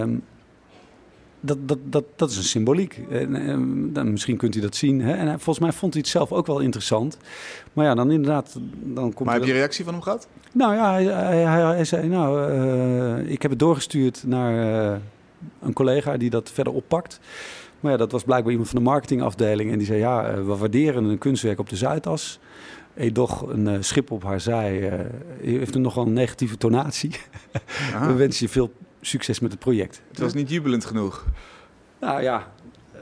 Um, 0.00 0.22
dat, 1.40 1.68
dat, 1.68 1.78
dat, 1.82 2.04
dat 2.16 2.30
is 2.30 2.36
een 2.36 2.42
symboliek. 2.42 3.00
En, 3.10 3.34
en, 3.34 3.92
dan, 3.92 4.10
misschien 4.10 4.36
kunt 4.36 4.54
u 4.54 4.60
dat 4.60 4.76
zien. 4.76 5.00
Hè? 5.00 5.12
En 5.12 5.28
volgens 5.28 5.58
mij 5.58 5.72
vond 5.72 5.92
hij 5.92 6.02
het 6.02 6.10
zelf 6.10 6.32
ook 6.32 6.46
wel 6.46 6.60
interessant. 6.60 7.18
Maar 7.72 7.84
ja, 7.84 7.94
dan 7.94 8.10
inderdaad... 8.10 8.56
Dan 8.82 9.12
komt 9.12 9.28
maar 9.28 9.34
heb 9.34 9.44
je 9.44 9.52
reactie 9.52 9.84
van 9.84 9.92
hem 9.92 10.02
gehad? 10.02 10.28
Nou 10.52 10.74
ja, 10.74 10.92
hij, 10.92 11.04
hij, 11.04 11.42
hij, 11.42 11.62
hij 11.62 11.84
zei... 11.84 12.08
Nou, 12.08 12.52
uh, 12.52 13.30
ik 13.30 13.42
heb 13.42 13.50
het 13.50 13.60
doorgestuurd 13.60 14.22
naar 14.26 14.54
uh, 14.92 14.96
een 15.62 15.72
collega 15.72 16.16
die 16.16 16.30
dat 16.30 16.50
verder 16.50 16.72
oppakt. 16.72 17.20
Maar 17.86 17.94
ja, 17.94 18.00
dat 18.00 18.12
was 18.12 18.24
blijkbaar 18.24 18.50
iemand 18.50 18.70
van 18.70 18.78
de 18.78 18.84
marketingafdeling. 18.84 19.72
En 19.72 19.78
die 19.78 19.86
zei, 19.86 19.98
ja, 19.98 20.30
uh, 20.30 20.34
we 20.34 20.56
waarderen 20.56 21.04
een 21.04 21.18
kunstwerk 21.18 21.58
op 21.58 21.68
de 21.68 21.76
Zuidas. 21.76 22.38
edoch 22.94 23.42
een 23.42 23.66
uh, 23.66 23.76
schip 23.80 24.10
op 24.10 24.22
haar 24.22 24.40
zij. 24.40 24.92
Uh, 24.92 25.58
heeft 25.58 25.74
er 25.74 25.80
nogal 25.80 26.06
een 26.06 26.12
negatieve 26.12 26.56
tonatie. 26.56 27.10
We 28.06 28.14
wensen 28.14 28.46
je 28.46 28.52
veel 28.52 28.72
succes 29.00 29.40
met 29.40 29.50
het 29.50 29.60
project. 29.60 30.02
Het 30.08 30.18
was 30.18 30.34
niet 30.34 30.50
jubelend 30.50 30.84
genoeg. 30.84 31.24
Nou 32.00 32.22
ja, 32.22 32.52
uh, 32.94 33.00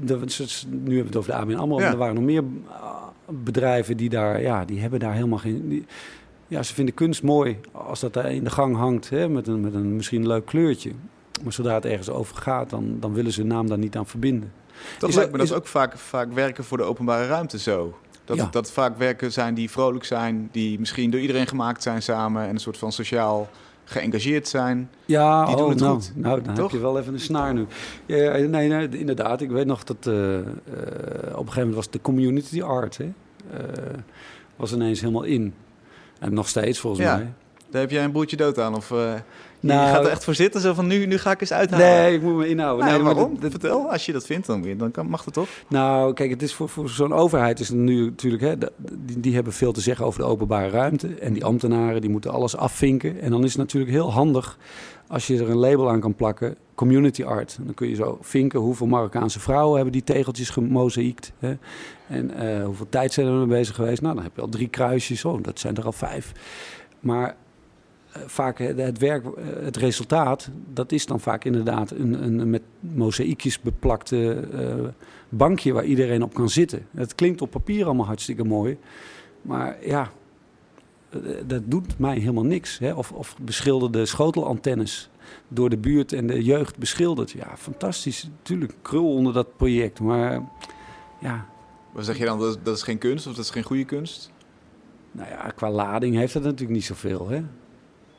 de, 0.00 0.18
nu 0.70 0.96
hebben 0.96 0.96
we 0.96 1.02
het 1.04 1.16
over 1.16 1.30
de 1.30 1.36
ABN 1.36 1.54
AMRO. 1.54 1.80
Ja. 1.80 1.90
Er 1.90 1.96
waren 1.96 2.14
nog 2.14 2.24
meer 2.24 2.44
bedrijven 3.28 3.96
die 3.96 4.08
daar, 4.08 4.42
ja, 4.42 4.64
die 4.64 4.80
hebben 4.80 5.00
daar 5.00 5.14
helemaal 5.14 5.38
geen... 5.38 5.68
Die, 5.68 5.86
ja, 6.48 6.62
ze 6.62 6.74
vinden 6.74 6.94
kunst 6.94 7.22
mooi 7.22 7.56
als 7.72 8.00
dat 8.00 8.12
daar 8.12 8.32
in 8.32 8.44
de 8.44 8.50
gang 8.50 8.76
hangt, 8.76 9.10
hè, 9.10 9.28
met, 9.28 9.46
een, 9.46 9.60
met 9.60 9.74
een 9.74 9.96
misschien 9.96 10.26
leuk 10.26 10.46
kleurtje. 10.46 10.90
Maar 11.44 11.52
zodra 11.52 11.74
het 11.74 11.84
ergens 11.84 12.10
over 12.10 12.36
gaat, 12.36 12.70
dan, 12.70 12.96
dan 13.00 13.12
willen 13.12 13.32
ze 13.32 13.40
hun 13.40 13.48
naam 13.48 13.68
daar 13.68 13.78
niet 13.78 13.96
aan 13.96 14.06
verbinden. 14.06 14.52
Dat 14.98 15.08
is 15.08 15.14
lijkt 15.14 15.32
me 15.32 15.38
dat 15.38 15.46
is 15.46 15.52
ook 15.52 15.66
vaak, 15.66 15.98
vaak 15.98 16.32
werken 16.32 16.64
voor 16.64 16.76
de 16.76 16.82
openbare 16.82 17.26
ruimte 17.26 17.58
zo. 17.58 17.98
Dat, 18.24 18.52
dat 18.52 18.72
vaak 18.72 18.98
werken 18.98 19.32
zijn 19.32 19.54
die 19.54 19.70
vrolijk 19.70 20.04
zijn, 20.04 20.48
die 20.52 20.78
misschien 20.78 21.10
door 21.10 21.20
iedereen 21.20 21.46
gemaakt 21.46 21.82
zijn 21.82 22.02
samen 22.02 22.42
en 22.42 22.48
een 22.48 22.60
soort 22.60 22.78
van 22.78 22.92
sociaal 22.92 23.48
geëngageerd 23.84 24.48
zijn. 24.48 24.90
Ja, 25.04 25.44
die 25.46 25.56
doen 25.56 25.64
oh, 25.64 25.70
het 25.70 25.80
nou, 25.80 25.94
goed. 25.94 26.12
Nou, 26.14 26.42
dan 26.42 26.54
heb 26.54 26.70
je 26.70 26.78
wel 26.78 26.98
even 26.98 27.12
een 27.12 27.20
snaar 27.20 27.54
nu. 27.54 27.66
Ja, 28.06 28.36
nee, 28.36 28.68
nee, 28.68 28.88
inderdaad. 28.88 29.40
Ik 29.40 29.50
weet 29.50 29.66
nog 29.66 29.84
dat 29.84 30.06
uh, 30.06 30.14
uh, 30.14 30.38
op 30.38 30.44
een 30.44 31.36
gegeven 31.36 31.54
moment 31.54 31.74
was 31.74 31.90
de 31.90 32.00
community 32.00 32.62
art. 32.62 32.96
Hè, 32.96 33.04
uh, 33.04 33.60
was 34.56 34.72
ineens 34.72 35.00
helemaal 35.00 35.22
in. 35.22 35.54
En 36.18 36.34
nog 36.34 36.48
steeds 36.48 36.78
volgens 36.78 37.02
ja. 37.02 37.16
mij. 37.16 37.32
Daar 37.70 37.80
heb 37.80 37.90
jij 37.90 38.04
een 38.04 38.12
boertje 38.12 38.36
dood 38.36 38.58
aan? 38.58 38.74
Of 38.74 38.92
nou, 39.66 39.86
je 39.86 39.94
gaat 39.94 40.04
er 40.04 40.10
echt 40.10 40.24
voor 40.24 40.34
zitten? 40.34 40.60
Zo 40.60 40.74
van 40.74 40.86
nu, 40.86 41.06
nu 41.06 41.18
ga 41.18 41.30
ik 41.30 41.40
eens 41.40 41.52
uithalen. 41.52 41.86
Nee, 41.86 42.14
ik 42.14 42.22
moet 42.22 42.36
me 42.36 42.48
inhouden. 42.48 42.84
Nee, 42.86 42.94
nee 42.94 43.04
waarom? 43.04 43.36
Maar 43.40 43.50
Vertel, 43.50 43.90
als 43.90 44.06
je 44.06 44.12
dat 44.12 44.26
vindt, 44.26 44.46
dan, 44.46 44.76
dan 44.76 44.90
kan, 44.90 45.06
mag 45.06 45.24
het 45.24 45.34
toch? 45.34 45.48
Nou, 45.68 46.12
kijk, 46.12 46.30
het 46.30 46.42
is 46.42 46.54
voor, 46.54 46.68
voor 46.68 46.88
zo'n 46.88 47.12
overheid 47.12 47.60
is 47.60 47.68
het 47.68 47.76
nu 47.76 48.04
natuurlijk... 48.04 48.42
Hè, 48.42 48.54
die, 48.92 49.20
die 49.20 49.34
hebben 49.34 49.52
veel 49.52 49.72
te 49.72 49.80
zeggen 49.80 50.06
over 50.06 50.20
de 50.20 50.26
openbare 50.26 50.68
ruimte. 50.68 51.08
En 51.14 51.32
die 51.32 51.44
ambtenaren 51.44 52.00
die 52.00 52.10
moeten 52.10 52.30
alles 52.30 52.56
afvinken. 52.56 53.20
En 53.20 53.30
dan 53.30 53.44
is 53.44 53.50
het 53.50 53.58
natuurlijk 53.58 53.92
heel 53.92 54.12
handig 54.12 54.58
als 55.06 55.26
je 55.26 55.38
er 55.38 55.50
een 55.50 55.56
label 55.56 55.90
aan 55.90 56.00
kan 56.00 56.14
plakken, 56.14 56.56
community 56.74 57.24
art. 57.24 57.58
Dan 57.60 57.74
kun 57.74 57.88
je 57.88 57.94
zo 57.94 58.18
vinken 58.20 58.60
hoeveel 58.60 58.86
Marokkaanse 58.86 59.40
vrouwen 59.40 59.74
hebben 59.74 59.92
die 59.92 60.04
tegeltjes 60.04 60.50
gemozaïekt. 60.50 61.32
Hè? 61.38 61.56
En 62.08 62.30
uh, 62.42 62.64
hoeveel 62.64 62.88
tijd 62.88 63.12
zijn 63.12 63.26
er 63.26 63.32
mee 63.32 63.46
bezig 63.46 63.74
geweest? 63.74 64.02
Nou, 64.02 64.14
dan 64.14 64.24
heb 64.24 64.32
je 64.34 64.40
al 64.40 64.48
drie 64.48 64.68
kruisjes. 64.68 65.24
Oh, 65.24 65.42
dat 65.42 65.58
zijn 65.58 65.76
er 65.76 65.84
al 65.84 65.92
vijf. 65.92 66.32
Maar 67.00 67.36
vaak 68.26 68.58
het 68.58 68.98
werk, 68.98 69.24
uh, 69.24 69.30
het 69.60 69.76
resultaat, 69.76 70.50
dat 70.72 70.92
is 70.92 71.06
dan 71.06 71.20
vaak 71.20 71.44
inderdaad 71.44 71.90
een, 71.90 72.24
een 72.24 72.50
met 72.50 72.62
mozaïekjes 72.80 73.60
beplakte 73.60 74.48
bankje 75.28 75.72
waar 75.72 75.84
iedereen 75.84 76.22
op 76.22 76.34
kan 76.34 76.48
zitten. 76.48 76.86
Het 76.90 77.14
klinkt 77.14 77.42
op 77.42 77.50
papier 77.50 77.84
allemaal 77.84 78.06
hartstikke 78.06 78.44
mooi. 78.44 78.78
Maar 79.42 79.76
ja, 79.86 80.10
dat 81.46 81.62
doet 81.64 81.98
mij 81.98 82.18
helemaal 82.18 82.44
niks. 82.44 82.78
Hè? 82.78 82.92
Of, 82.92 83.12
of 83.12 83.36
beschilderde 83.40 84.06
schotelantennes 84.06 85.10
door 85.48 85.70
de 85.70 85.76
buurt 85.76 86.12
en 86.12 86.26
de 86.26 86.44
jeugd 86.44 86.78
beschilderd. 86.78 87.30
Ja, 87.30 87.56
fantastisch. 87.56 88.28
Natuurlijk, 88.38 88.74
krul 88.82 89.14
onder 89.14 89.32
dat 89.32 89.56
project. 89.56 90.00
Maar 90.00 90.42
ja. 91.20 91.46
Wat 91.92 92.04
zeg 92.04 92.18
je 92.18 92.24
dan? 92.24 92.38
Dat 92.38 92.56
is, 92.56 92.62
dat 92.62 92.76
is 92.76 92.82
geen 92.82 92.98
kunst 92.98 93.26
of 93.26 93.34
dat 93.34 93.44
is 93.44 93.50
geen 93.50 93.62
goede 93.62 93.84
kunst? 93.84 94.30
Nou 95.12 95.28
ja, 95.28 95.52
qua 95.56 95.70
lading 95.70 96.16
heeft 96.16 96.32
dat 96.32 96.42
natuurlijk 96.42 96.70
niet 96.70 96.84
zoveel. 96.84 97.28
Hè? 97.28 97.42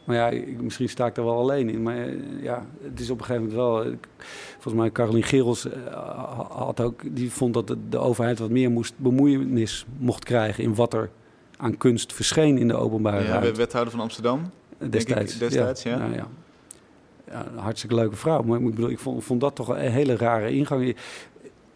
Maar 0.06 0.16
ja, 0.16 0.30
ik, 0.30 0.62
misschien 0.62 0.90
sta 0.90 1.06
ik 1.06 1.18
er 1.18 1.24
wel 1.24 1.38
alleen 1.38 1.70
in. 1.70 1.84
Maar 1.84 1.96
ja, 2.42 2.66
het 2.82 3.00
is 3.00 3.10
op 3.10 3.20
een 3.20 3.26
gegeven 3.26 3.48
moment 3.48 3.62
wel... 3.62 3.94
Volgens 4.54 4.74
mij, 4.74 4.92
Carolien 4.92 5.24
Gerels 5.24 5.68
had 6.50 6.82
ook... 6.82 7.16
Die 7.16 7.32
vond 7.32 7.54
dat 7.54 7.68
de, 7.68 7.78
de 7.90 7.98
overheid 7.98 8.40
wat 8.40 8.50
meer 8.50 8.72
moest, 8.72 8.94
bemoeienis 8.98 9.86
mocht 9.98 10.24
krijgen... 10.24 10.64
in 10.64 10.76
wat 10.76 10.94
er 10.94 11.10
aan 11.58 11.78
kunst 11.78 12.14
verscheen 12.14 12.58
in 12.58 12.68
de 12.68 12.76
openbare 12.76 13.24
ja, 13.24 13.30
ruimte. 13.30 13.52
wethouder 13.52 13.92
van 13.92 14.02
Amsterdam. 14.02 14.52
Destijds. 14.90 15.34
Ik, 15.34 15.40
destijds, 15.40 15.84
ja. 15.84 15.98
ja. 15.98 16.06
ja, 16.06 16.28
ja. 17.32 17.46
een 17.52 17.58
hartstikke 17.58 17.96
leuke 17.96 18.16
vrouw. 18.16 18.42
Maar 18.42 18.60
ik 18.60 18.66
bedoel, 18.66 18.90
ik 18.90 19.00
vond, 19.00 19.24
vond 19.24 19.42
dat 19.42 19.56
toch 19.56 19.68
een 19.68 19.92
hele 19.92 20.16
rare 20.16 20.52
ingang. 20.52 20.96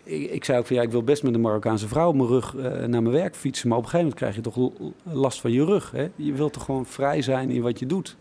Ik, 0.10 0.32
ik, 0.32 0.43
zei 0.43 0.60
ook 0.60 0.65
van 0.65 0.76
ja, 0.76 0.82
ik 0.82 0.91
wil 0.91 1.04
best 1.04 1.24
met 1.24 1.34
een 1.34 1.41
Marokkaanse 1.41 1.88
vrouw 1.88 2.08
op 2.08 2.15
mijn 2.15 2.28
rug 2.28 2.54
uh, 2.54 2.63
naar 2.63 3.02
mijn 3.02 3.12
werk 3.12 3.36
fietsen. 3.36 3.67
Maar 3.67 3.78
op 3.78 3.84
een 3.84 3.89
gegeven 3.89 4.15
moment 4.15 4.41
krijg 4.41 4.56
je 4.56 4.72
toch 4.72 4.91
last 5.04 5.41
van 5.41 5.52
je 5.52 5.65
rug. 5.65 5.91
Hè? 5.91 6.08
Je 6.15 6.34
wilt 6.34 6.54
toch 6.54 6.65
gewoon 6.65 6.86
vrij 6.86 7.22
zijn 7.22 7.50
in 7.50 7.62
wat 7.62 7.80
je 7.80 7.86
doet. 7.86 8.15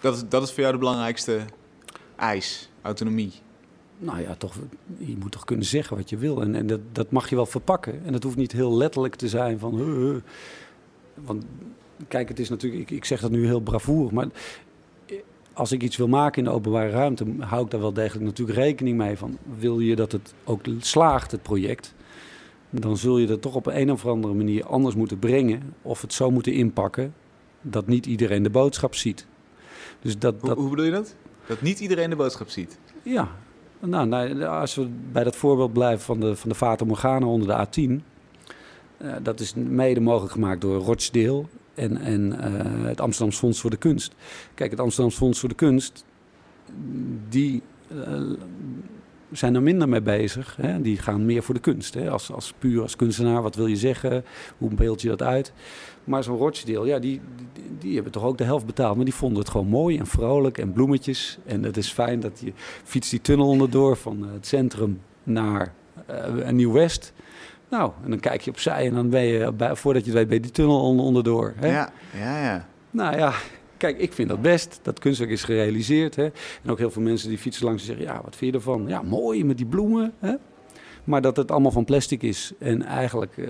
Dat 0.00 0.14
is, 0.16 0.22
dat 0.28 0.42
is 0.42 0.52
voor 0.52 0.60
jou 0.60 0.72
de 0.72 0.78
belangrijkste 0.78 1.40
eis, 2.16 2.70
autonomie. 2.82 3.32
Nou 3.98 4.20
ja, 4.20 4.34
toch, 4.34 4.54
je 4.98 5.16
moet 5.18 5.32
toch 5.32 5.44
kunnen 5.44 5.66
zeggen 5.66 5.96
wat 5.96 6.10
je 6.10 6.16
wil. 6.16 6.40
En, 6.40 6.54
en 6.54 6.66
dat, 6.66 6.80
dat 6.92 7.10
mag 7.10 7.28
je 7.28 7.36
wel 7.36 7.46
verpakken. 7.46 8.04
En 8.04 8.12
dat 8.12 8.22
hoeft 8.22 8.36
niet 8.36 8.52
heel 8.52 8.76
letterlijk 8.76 9.14
te 9.14 9.28
zijn 9.28 9.58
van... 9.58 9.80
Uh, 9.80 9.86
uh. 9.86 10.16
Want 11.14 11.44
kijk, 12.08 12.28
het 12.28 12.38
is 12.38 12.48
natuurlijk, 12.48 12.82
ik, 12.82 12.96
ik 12.96 13.04
zeg 13.04 13.20
dat 13.20 13.30
nu 13.30 13.46
heel 13.46 13.60
bravoer, 13.60 14.14
maar 14.14 14.26
als 15.54 15.72
ik 15.72 15.82
iets 15.82 15.96
wil 15.96 16.08
maken 16.08 16.38
in 16.38 16.44
de 16.44 16.54
openbare 16.54 16.90
ruimte, 16.90 17.24
hou 17.38 17.64
ik 17.64 17.70
daar 17.70 17.80
wel 17.80 17.92
degelijk 17.92 18.24
natuurlijk 18.24 18.58
rekening 18.58 18.96
mee 18.96 19.18
van. 19.18 19.38
Wil 19.58 19.80
je 19.80 19.96
dat 19.96 20.12
het 20.12 20.34
ook 20.44 20.60
slaagt, 20.78 21.30
het 21.30 21.42
project, 21.42 21.94
dan 22.70 22.96
zul 22.96 23.18
je 23.18 23.26
dat 23.26 23.42
toch 23.42 23.54
op 23.54 23.66
een 23.66 23.90
of 23.90 24.06
andere 24.06 24.34
manier 24.34 24.66
anders 24.66 24.94
moeten 24.94 25.18
brengen 25.18 25.74
of 25.82 26.00
het 26.00 26.12
zo 26.12 26.30
moeten 26.30 26.52
inpakken 26.52 27.14
dat 27.60 27.86
niet 27.86 28.06
iedereen 28.06 28.42
de 28.42 28.50
boodschap 28.50 28.94
ziet. 28.94 29.26
Dus 30.00 30.18
dat, 30.18 30.34
hoe, 30.40 30.48
dat... 30.48 30.58
hoe 30.58 30.70
bedoel 30.70 30.84
je 30.84 30.90
dat? 30.90 31.14
Dat 31.46 31.62
niet 31.62 31.80
iedereen 31.80 32.10
de 32.10 32.16
boodschap 32.16 32.48
ziet? 32.48 32.78
Ja. 33.02 33.28
Nou, 33.80 34.06
nou, 34.06 34.42
als 34.44 34.74
we 34.74 34.88
bij 35.12 35.24
dat 35.24 35.36
voorbeeld 35.36 35.72
blijven 35.72 36.04
van 36.04 36.20
de, 36.20 36.36
van 36.36 36.48
de 36.48 36.54
Fata 36.54 36.84
Morgana 36.84 37.26
onder 37.26 37.48
de 37.48 37.66
A10. 37.66 38.02
Uh, 38.98 39.14
dat 39.22 39.40
is 39.40 39.54
mede 39.54 40.00
mogelijk 40.00 40.32
gemaakt 40.32 40.60
door 40.60 40.76
Rochdale 40.76 41.44
en, 41.74 41.96
en 41.96 42.32
uh, 42.32 42.86
het 42.86 43.00
Amsterdamse 43.00 43.38
Fonds 43.38 43.60
voor 43.60 43.70
de 43.70 43.76
Kunst. 43.76 44.14
Kijk, 44.54 44.70
het 44.70 44.80
Amsterdamse 44.80 45.18
Fonds 45.18 45.38
voor 45.38 45.48
de 45.48 45.54
Kunst, 45.54 46.04
die 47.28 47.62
uh, 47.92 48.32
zijn 49.36 49.54
er 49.54 49.62
minder 49.62 49.88
mee 49.88 50.02
bezig. 50.02 50.56
Hè? 50.60 50.80
Die 50.80 50.96
gaan 50.96 51.24
meer 51.24 51.42
voor 51.42 51.54
de 51.54 51.60
kunst. 51.60 51.94
Hè? 51.94 52.10
Als, 52.10 52.32
als 52.32 52.54
puur 52.58 52.82
als 52.82 52.96
kunstenaar, 52.96 53.42
wat 53.42 53.54
wil 53.54 53.66
je 53.66 53.76
zeggen? 53.76 54.24
Hoe 54.58 54.74
beeld 54.74 55.02
je 55.02 55.08
dat 55.08 55.22
uit? 55.22 55.52
Maar 56.04 56.24
zo'n 56.24 56.36
Rochdale, 56.36 56.86
ja, 56.86 56.98
die, 56.98 57.20
die, 57.78 57.94
hebben 57.94 58.12
toch 58.12 58.24
ook 58.24 58.38
de 58.38 58.44
helft 58.44 58.66
betaald. 58.66 58.96
Maar 58.96 59.04
die 59.04 59.14
vonden 59.14 59.38
het 59.38 59.48
gewoon 59.48 59.66
mooi 59.66 59.98
en 59.98 60.06
vrolijk 60.06 60.58
en 60.58 60.72
bloemetjes. 60.72 61.38
En 61.46 61.62
het 61.62 61.76
is 61.76 61.92
fijn 61.92 62.20
dat 62.20 62.40
je 62.40 62.52
fietst 62.84 63.10
die 63.10 63.20
tunnel 63.20 63.48
onderdoor 63.48 63.96
van 63.96 64.28
het 64.32 64.46
centrum 64.46 65.00
naar 65.22 65.74
uh, 66.10 66.48
Nieuw-West. 66.48 67.12
Nou, 67.74 67.92
en 68.04 68.10
dan 68.10 68.20
kijk 68.20 68.40
je 68.40 68.50
opzij 68.50 68.86
en 68.86 68.94
dan 68.94 69.10
ben 69.10 69.22
je, 69.22 69.52
bij, 69.52 69.76
voordat 69.76 70.04
je 70.04 70.10
het 70.10 70.18
weet, 70.18 70.28
ben 70.28 70.36
je 70.36 70.42
die 70.42 70.50
tunnel 70.50 70.80
onderdoor. 70.80 71.52
Hè? 71.56 71.66
Ja, 71.66 71.92
ja, 72.16 72.44
ja. 72.44 72.68
Nou 72.90 73.16
ja, 73.16 73.32
kijk, 73.76 73.98
ik 73.98 74.12
vind 74.12 74.28
dat 74.28 74.42
best. 74.42 74.80
Dat 74.82 74.98
kunstwerk 74.98 75.30
is 75.30 75.42
gerealiseerd. 75.42 76.16
Hè? 76.16 76.24
En 76.62 76.70
ook 76.70 76.78
heel 76.78 76.90
veel 76.90 77.02
mensen 77.02 77.28
die 77.28 77.38
fietsen 77.38 77.64
langs 77.64 77.80
en 77.80 77.86
zeggen, 77.86 78.04
ja, 78.04 78.20
wat 78.24 78.36
vind 78.36 78.52
je 78.52 78.58
ervan? 78.58 78.84
Ja, 78.88 79.02
mooi 79.02 79.44
met 79.44 79.56
die 79.56 79.66
bloemen. 79.66 80.12
Hè? 80.18 80.34
Maar 81.04 81.22
dat 81.22 81.36
het 81.36 81.50
allemaal 81.50 81.70
van 81.70 81.84
plastic 81.84 82.22
is 82.22 82.52
en 82.58 82.82
eigenlijk 82.82 83.36
uh, 83.36 83.48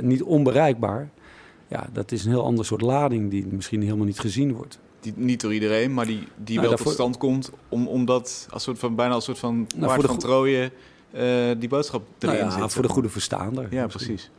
niet 0.00 0.22
onbereikbaar. 0.22 1.10
Ja, 1.68 1.86
dat 1.92 2.12
is 2.12 2.24
een 2.24 2.30
heel 2.30 2.44
ander 2.44 2.64
soort 2.64 2.80
lading 2.80 3.30
die 3.30 3.46
misschien 3.50 3.82
helemaal 3.82 4.06
niet 4.06 4.20
gezien 4.20 4.52
wordt. 4.52 4.78
Die, 5.00 5.12
niet 5.16 5.40
door 5.40 5.54
iedereen, 5.54 5.94
maar 5.94 6.06
die, 6.06 6.18
die 6.36 6.56
nou, 6.56 6.60
wel 6.60 6.68
daarvoor... 6.68 6.86
tot 6.86 6.94
stand 6.94 7.16
komt 7.16 7.50
om, 7.68 7.86
omdat 7.86 8.48
als 8.50 8.62
soort 8.62 8.78
van, 8.78 8.94
bijna 8.94 9.14
als 9.14 9.24
soort 9.24 9.38
van 9.38 9.66
nou, 9.76 10.00
van 10.02 10.46
uh, 10.46 10.66
die 11.58 11.68
boodschap 11.68 12.02
erin 12.18 12.34
nou 12.34 12.50
ja, 12.50 12.62
zit. 12.62 12.72
voor 12.72 12.82
de 12.82 12.88
goede 12.88 13.08
verstaander. 13.08 13.66
Ja, 13.70 13.86
precies. 13.86 14.30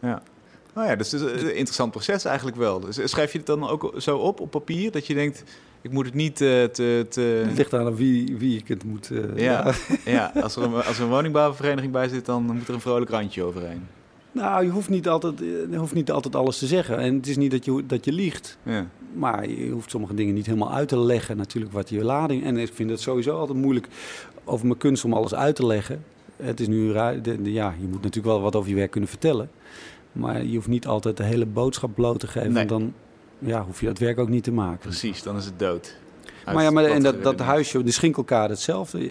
Ja. 0.00 0.22
Nou 0.74 0.88
ja, 0.88 0.96
dus 0.96 1.12
het 1.12 1.20
is 1.22 1.42
een 1.42 1.48
interessant 1.56 1.90
proces 1.90 2.24
eigenlijk 2.24 2.56
wel. 2.56 2.80
Dus 2.80 3.00
schrijf 3.04 3.32
je 3.32 3.38
het 3.38 3.46
dan 3.46 3.68
ook 3.68 3.94
zo 3.96 4.16
op, 4.16 4.40
op 4.40 4.50
papier, 4.50 4.90
dat 4.90 5.06
je 5.06 5.14
denkt... 5.14 5.44
Ik 5.80 5.90
moet 5.90 6.04
het 6.04 6.14
niet 6.14 6.40
uh, 6.40 6.64
te, 6.64 7.06
te... 7.08 7.20
Het 7.20 7.56
ligt 7.56 7.74
aan 7.74 7.96
wie, 7.96 8.36
wie 8.36 8.58
ik 8.58 8.68
het 8.68 8.84
moet... 8.84 9.10
Uh, 9.10 9.36
ja, 9.36 9.72
ja. 10.04 10.32
Als, 10.42 10.56
er 10.56 10.62
een, 10.62 10.74
als 10.74 10.96
er 10.98 11.02
een 11.02 11.08
woningbouwvereniging 11.08 11.92
bij 11.92 12.08
zit, 12.08 12.26
dan 12.26 12.42
moet 12.42 12.68
er 12.68 12.74
een 12.74 12.80
vrolijk 12.80 13.10
randje 13.10 13.42
overheen. 13.42 13.86
Nou, 14.32 14.64
je 14.64 14.70
hoeft 14.70 14.88
niet 14.88 15.08
altijd, 15.08 15.38
je 15.70 15.76
hoeft 15.76 15.94
niet 15.94 16.10
altijd 16.10 16.36
alles 16.36 16.58
te 16.58 16.66
zeggen. 16.66 16.98
En 16.98 17.14
het 17.14 17.26
is 17.26 17.36
niet 17.36 17.50
dat 17.50 17.64
je, 17.64 17.86
dat 17.86 18.04
je 18.04 18.12
liegt. 18.12 18.58
Ja. 18.62 18.86
Maar 19.14 19.48
je 19.48 19.70
hoeft 19.70 19.90
sommige 19.90 20.14
dingen 20.14 20.34
niet 20.34 20.46
helemaal 20.46 20.72
uit 20.72 20.88
te 20.88 20.98
leggen. 20.98 21.36
Natuurlijk 21.36 21.72
wat 21.72 21.88
je 21.88 22.04
lading... 22.04 22.44
En 22.44 22.56
ik 22.56 22.72
vind 22.72 22.90
het 22.90 23.00
sowieso 23.00 23.38
altijd 23.38 23.58
moeilijk 23.58 23.88
over 24.44 24.66
mijn 24.66 24.78
kunst 24.78 25.04
om 25.04 25.12
alles 25.12 25.34
uit 25.34 25.56
te 25.56 25.66
leggen. 25.66 26.04
Het 26.36 26.60
is 26.60 26.68
nu... 26.68 26.92
De, 26.92 27.42
de, 27.42 27.52
ja, 27.52 27.74
je 27.80 27.86
moet 27.86 28.02
natuurlijk 28.02 28.26
wel 28.26 28.40
wat 28.40 28.56
over 28.56 28.70
je 28.70 28.76
werk 28.76 28.90
kunnen 28.90 29.10
vertellen. 29.10 29.50
Maar 30.12 30.44
je 30.44 30.54
hoeft 30.54 30.68
niet 30.68 30.86
altijd 30.86 31.16
de 31.16 31.22
hele 31.22 31.46
boodschap 31.46 31.94
bloot 31.94 32.20
te 32.20 32.26
geven. 32.26 32.52
Nee. 32.52 32.66
Dan 32.66 32.92
ja, 33.38 33.64
hoef 33.64 33.80
je 33.80 33.86
dat 33.86 33.98
werk 33.98 34.18
ook 34.18 34.28
niet 34.28 34.44
te 34.44 34.52
maken. 34.52 34.78
Precies, 34.78 35.22
dan 35.22 35.36
is 35.36 35.44
het 35.44 35.58
dood. 35.58 35.96
Uit 36.44 36.54
maar 36.56 36.64
ja, 36.64 36.70
maar, 36.70 36.84
en 36.84 37.02
dat, 37.02 37.22
dat 37.22 37.38
huisje, 37.38 37.82
de 37.82 37.90
Schinkelkade 37.90 38.52
hetzelfde. 38.52 39.10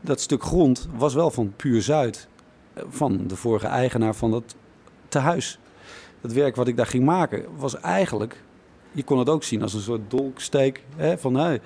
Dat 0.00 0.20
stuk 0.20 0.42
grond 0.42 0.88
was 0.96 1.14
wel 1.14 1.30
van 1.30 1.52
Puur 1.56 1.82
Zuid. 1.82 2.28
Van 2.88 3.26
de 3.26 3.36
vorige 3.36 3.66
eigenaar 3.66 4.14
van 4.14 4.30
dat 4.30 4.54
tehuis. 5.08 5.58
Het 6.20 6.32
werk 6.32 6.56
wat 6.56 6.68
ik 6.68 6.76
daar 6.76 6.86
ging 6.86 7.04
maken 7.04 7.44
was 7.56 7.80
eigenlijk... 7.80 8.42
Je 8.98 9.04
kon 9.04 9.18
het 9.18 9.28
ook 9.28 9.42
zien 9.44 9.62
als 9.62 9.74
een 9.74 9.80
soort 9.80 10.10
dolksteek. 10.10 10.82
Hè, 10.96 11.18
van, 11.18 11.34
hey, 11.34 11.60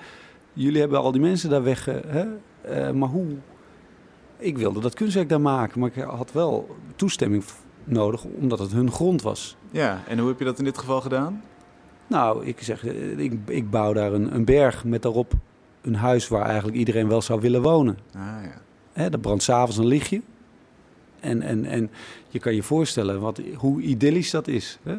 jullie 0.53 0.79
hebben 0.79 0.99
al 0.99 1.11
die 1.11 1.21
mensen 1.21 1.49
daar 1.49 1.63
weg... 1.63 1.85
Hè, 1.85 2.25
uh, 2.69 2.91
maar 2.91 3.09
hoe... 3.09 3.25
Ik 4.37 4.57
wilde 4.57 4.79
dat 4.79 4.93
kunstwerk 4.93 5.29
daar 5.29 5.41
maken, 5.41 5.79
maar 5.79 5.89
ik 5.95 6.03
had 6.03 6.31
wel 6.31 6.75
toestemming 6.95 7.43
nodig, 7.83 8.23
omdat 8.23 8.59
het 8.59 8.71
hun 8.71 8.91
grond 8.91 9.21
was. 9.21 9.57
Ja, 9.71 10.03
en 10.07 10.19
hoe 10.19 10.27
heb 10.27 10.39
je 10.39 10.45
dat 10.45 10.57
in 10.57 10.63
dit 10.63 10.77
geval 10.77 11.01
gedaan? 11.01 11.43
Nou, 12.07 12.45
ik 12.45 12.61
zeg, 12.61 12.85
eh, 12.85 13.19
ik, 13.19 13.33
ik 13.45 13.69
bouw 13.69 13.93
daar 13.93 14.13
een, 14.13 14.35
een 14.35 14.45
berg 14.45 14.83
met 14.83 15.01
daarop 15.01 15.33
een 15.81 15.95
huis 15.95 16.27
waar 16.27 16.45
eigenlijk 16.45 16.77
iedereen 16.77 17.07
wel 17.07 17.21
zou 17.21 17.41
willen 17.41 17.61
wonen. 17.61 17.97
Ah, 18.15 18.21
ja. 18.21 18.61
Hè, 18.93 19.09
dat 19.09 19.21
brandt 19.21 19.43
s'avonds 19.43 19.77
een 19.77 19.85
lichtje. 19.85 20.21
En, 21.19 21.41
en, 21.41 21.65
en 21.65 21.91
je 22.29 22.39
kan 22.39 22.55
je 22.55 22.63
voorstellen 22.63 23.19
wat, 23.19 23.41
hoe 23.55 23.81
idyllisch 23.81 24.31
dat 24.31 24.47
is. 24.47 24.79
Hè? 24.83 24.97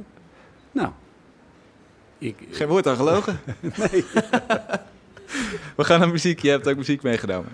Nou, 0.72 0.90
ik... 2.24 2.36
Geen 2.50 2.68
woord 2.68 2.86
aan 2.86 2.96
gelogen? 2.96 3.40
Nee. 3.60 4.04
We 5.76 5.84
gaan 5.84 5.98
naar 6.00 6.08
muziek. 6.08 6.42
Je 6.42 6.50
hebt 6.50 6.68
ook 6.68 6.76
muziek 6.76 7.02
meegenomen. 7.02 7.52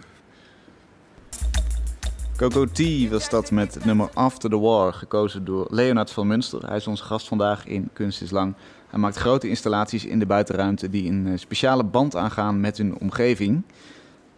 Coco 2.37 2.65
T 2.65 3.09
was 3.11 3.29
dat 3.29 3.51
met 3.51 3.75
het 3.75 3.85
nummer 3.85 4.09
After 4.15 4.51
the 4.51 4.59
War, 4.59 4.93
gekozen 4.93 5.45
door 5.45 5.67
Leonard 5.71 6.11
van 6.11 6.27
Munster. 6.27 6.67
Hij 6.67 6.77
is 6.77 6.87
onze 6.87 7.05
gast 7.05 7.29
vandaag 7.29 7.67
in 7.67 7.91
Kunst 7.93 8.23
is 8.23 8.31
Lang. 8.31 8.55
Hij 8.89 8.99
maakt 8.99 9.17
grote 9.17 9.49
installaties 9.49 10.05
in 10.05 10.19
de 10.19 10.27
buitenruimte 10.27 10.91
die 10.91 11.11
een 11.11 11.27
eh, 11.27 11.39
speciale 11.39 11.85
band 11.85 12.17
aangaan 12.17 12.61
met 12.61 12.79
hun 12.79 12.99
omgeving. 12.99 13.63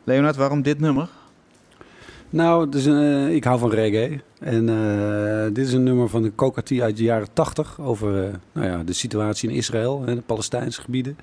Leonard, 0.04 0.36
waarom 0.36 0.62
dit 0.62 0.80
nummer? 0.80 1.08
Nou, 2.32 2.68
dus, 2.68 2.86
eh, 2.86 3.34
ik 3.34 3.44
hou 3.44 3.58
van 3.58 3.70
reggae. 3.70 4.20
En 4.38 4.68
eh, 4.68 5.54
dit 5.54 5.66
is 5.66 5.72
een 5.72 5.82
nummer 5.82 6.08
van 6.08 6.22
de 6.22 6.34
Coca 6.34 6.62
T 6.62 6.80
uit 6.80 6.96
de 6.96 7.02
jaren 7.02 7.32
80 7.32 7.80
over 7.80 8.24
eh, 8.24 8.34
nou 8.52 8.66
ja, 8.66 8.82
de 8.82 8.92
situatie 8.92 9.48
in 9.48 9.54
Israël 9.54 10.02
en 10.06 10.14
de 10.14 10.22
Palestijnse 10.22 10.80
gebieden. 10.80 11.18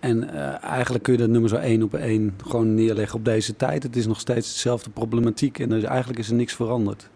En 0.00 0.30
eigenlijk 0.60 1.04
kun 1.04 1.12
je 1.12 1.18
dat 1.18 1.28
nummer 1.28 1.50
zo 1.50 1.56
één 1.56 1.82
op 1.82 1.94
één 1.94 2.34
gewoon 2.46 2.74
neerleggen 2.74 3.18
op 3.18 3.24
deze 3.24 3.56
tijd. 3.56 3.82
Het 3.82 3.96
is 3.96 4.06
nog 4.06 4.20
steeds 4.20 4.52
dezelfde 4.52 4.90
problematiek 4.90 5.58
en 5.58 5.68
dus 5.68 5.82
eigenlijk 5.82 6.18
is 6.18 6.28
er 6.28 6.34
niks 6.34 6.54
veranderd. 6.54 7.10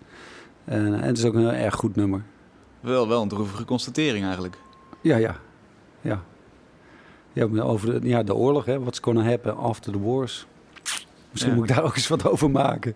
En, 0.64 0.92
het 0.92 1.18
is 1.18 1.24
ook 1.24 1.34
een 1.34 1.40
heel 1.40 1.50
erg 1.50 1.74
goed 1.74 1.96
nummer. 1.96 2.22
Wel, 2.80 3.08
wel 3.08 3.22
een 3.22 3.28
droevige 3.28 3.64
constatering 3.64 4.24
eigenlijk. 4.24 4.58
Ja, 5.00 5.16
ja. 5.16 5.36
Ja, 6.00 6.22
ja 7.32 7.62
over 7.62 8.00
de, 8.00 8.08
ja, 8.08 8.22
de 8.22 8.34
oorlog, 8.34 8.64
hè. 8.64 8.80
What's 8.80 8.98
gonna 9.02 9.22
happen 9.22 9.56
after 9.56 9.92
the 9.92 10.00
wars. 10.00 10.46
Misschien 11.40 11.54
moet 11.54 11.70
ik 11.70 11.76
daar 11.76 11.84
ook 11.84 11.96
eens 11.96 12.08
wat 12.08 12.28
over 12.28 12.50
maken. 12.50 12.94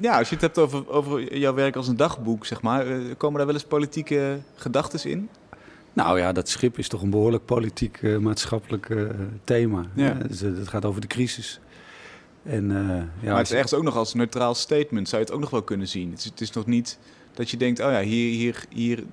Ja, 0.00 0.18
als 0.18 0.28
je 0.28 0.34
het 0.34 0.44
hebt 0.44 0.58
over, 0.58 0.90
over 0.90 1.38
jouw 1.38 1.54
werk 1.54 1.76
als 1.76 1.88
een 1.88 1.96
dagboek, 1.96 2.46
zeg 2.46 2.62
maar, 2.62 2.86
eh, 2.86 2.98
komen 3.16 3.36
daar 3.36 3.46
wel 3.46 3.54
eens 3.54 3.64
politieke 3.64 4.38
gedachten 4.54 5.10
in? 5.10 5.28
Nou 5.92 6.18
ja, 6.18 6.32
dat 6.32 6.48
schip 6.48 6.78
is 6.78 6.88
toch 6.88 7.02
een 7.02 7.10
behoorlijk 7.10 7.44
politiek, 7.44 7.98
eh, 8.02 8.16
maatschappelijk 8.16 8.90
eh, 8.90 9.02
thema. 9.44 9.86
Ja. 9.94 10.14
Dus, 10.28 10.40
het 10.40 10.68
gaat 10.68 10.84
over 10.84 11.00
de 11.00 11.06
crisis. 11.06 11.60
En, 12.42 12.68
ja, 13.20 13.28
maar 13.28 13.36
het 13.36 13.46
is 13.46 13.52
ergens 13.52 13.74
ook 13.74 13.82
nog 13.82 13.96
als 13.96 14.14
neutraal 14.14 14.54
statement, 14.54 15.08
zou 15.08 15.20
je 15.20 15.26
het 15.26 15.36
ook 15.36 15.42
nog 15.42 15.50
wel 15.50 15.62
kunnen 15.62 15.88
zien. 15.88 16.10
Het 16.10 16.18
is, 16.18 16.24
het 16.24 16.40
is 16.40 16.50
nog 16.50 16.66
niet 16.66 16.98
dat 17.34 17.50
je 17.50 17.56
denkt, 17.56 17.80
oh 17.80 17.90
ja, 17.90 18.00
hier, 18.00 18.30
hier, 18.30 18.64
hier 18.68 19.04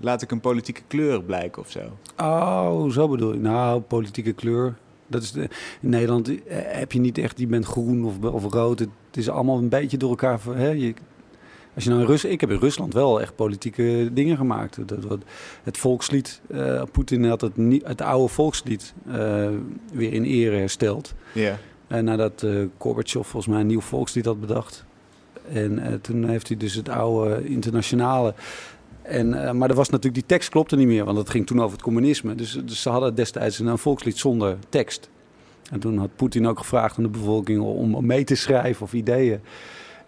laat 0.00 0.22
ik 0.22 0.30
een 0.30 0.40
politieke 0.40 0.82
kleur 0.86 1.22
blijken 1.22 1.62
of 1.62 1.70
zo. 1.70 1.80
Oh, 2.16 2.90
zo 2.90 3.08
bedoel 3.08 3.32
je. 3.32 3.38
Nou, 3.38 3.80
politieke 3.80 4.32
kleur. 4.32 4.74
Dat 5.10 5.22
is 5.22 5.32
de, 5.32 5.40
in 5.80 5.88
Nederland 5.88 6.28
eh, 6.28 6.56
heb 6.62 6.92
je 6.92 7.00
niet 7.00 7.18
echt, 7.18 7.36
die 7.36 7.46
bent 7.46 7.64
groen 7.66 8.04
of, 8.04 8.18
of 8.32 8.52
rood. 8.52 8.78
Het, 8.78 8.88
is 9.12 9.28
allemaal 9.28 9.58
een 9.58 9.68
beetje 9.68 9.96
door 9.96 10.10
elkaar. 10.10 10.40
Hè? 10.50 10.68
Je, 10.68 10.94
als 11.74 11.84
je 11.84 11.90
nou 11.90 12.02
in 12.02 12.08
Rusland, 12.08 12.34
ik 12.34 12.40
heb 12.40 12.50
in 12.50 12.58
Rusland 12.58 12.92
wel 12.94 13.20
echt 13.20 13.36
politieke 13.36 14.10
dingen 14.12 14.36
gemaakt. 14.36 14.88
Dat, 14.88 15.04
wat- 15.04 15.22
het 15.62 15.78
volkslied, 15.78 16.40
eh, 16.48 16.82
Poetin 16.92 17.24
had 17.24 17.40
het, 17.40 17.52
het 17.82 18.00
oude 18.00 18.28
volkslied 18.32 18.94
eh, 19.06 19.48
weer 19.92 20.12
in 20.12 20.24
ere 20.24 20.56
hersteld. 20.56 21.14
Ja. 21.34 21.58
En 21.86 22.04
nadat 22.04 22.42
uh, 22.42 22.66
Gorbachev 22.78 23.26
volgens 23.26 23.46
mij 23.46 23.60
een 23.60 23.66
nieuw 23.66 23.80
volkslied 23.80 24.24
had 24.24 24.40
bedacht. 24.40 24.84
En 25.52 25.98
toen 26.00 26.28
heeft 26.28 26.48
hij 26.48 26.56
dus 26.56 26.74
het 26.74 26.88
oude 26.88 27.44
internationale. 27.48 28.34
En, 29.10 29.46
eh, 29.46 29.52
maar 29.52 29.70
er 29.70 29.74
was 29.74 29.88
natuurlijk, 29.88 30.14
die 30.14 30.36
tekst 30.36 30.48
klopte 30.48 30.76
niet 30.76 30.86
meer, 30.86 31.04
want 31.04 31.18
het 31.18 31.30
ging 31.30 31.46
toen 31.46 31.60
over 31.60 31.72
het 31.72 31.82
communisme. 31.82 32.34
Dus, 32.34 32.60
dus 32.64 32.82
ze 32.82 32.90
hadden 32.90 33.14
destijds 33.14 33.58
een, 33.58 33.78
volkslied 33.78 34.18
zonder 34.18 34.56
tekst. 34.68 35.10
En 35.70 35.80
toen 35.80 35.98
had 35.98 36.16
Poetin 36.16 36.46
ook 36.46 36.58
gevraagd 36.58 36.96
aan 36.96 37.02
de 37.02 37.10
bevolking 37.10 37.60
om, 37.60 38.06
mee 38.06 38.24
te 38.24 38.34
schrijven 38.34 38.82
of 38.82 38.92
ideeën. 38.92 39.40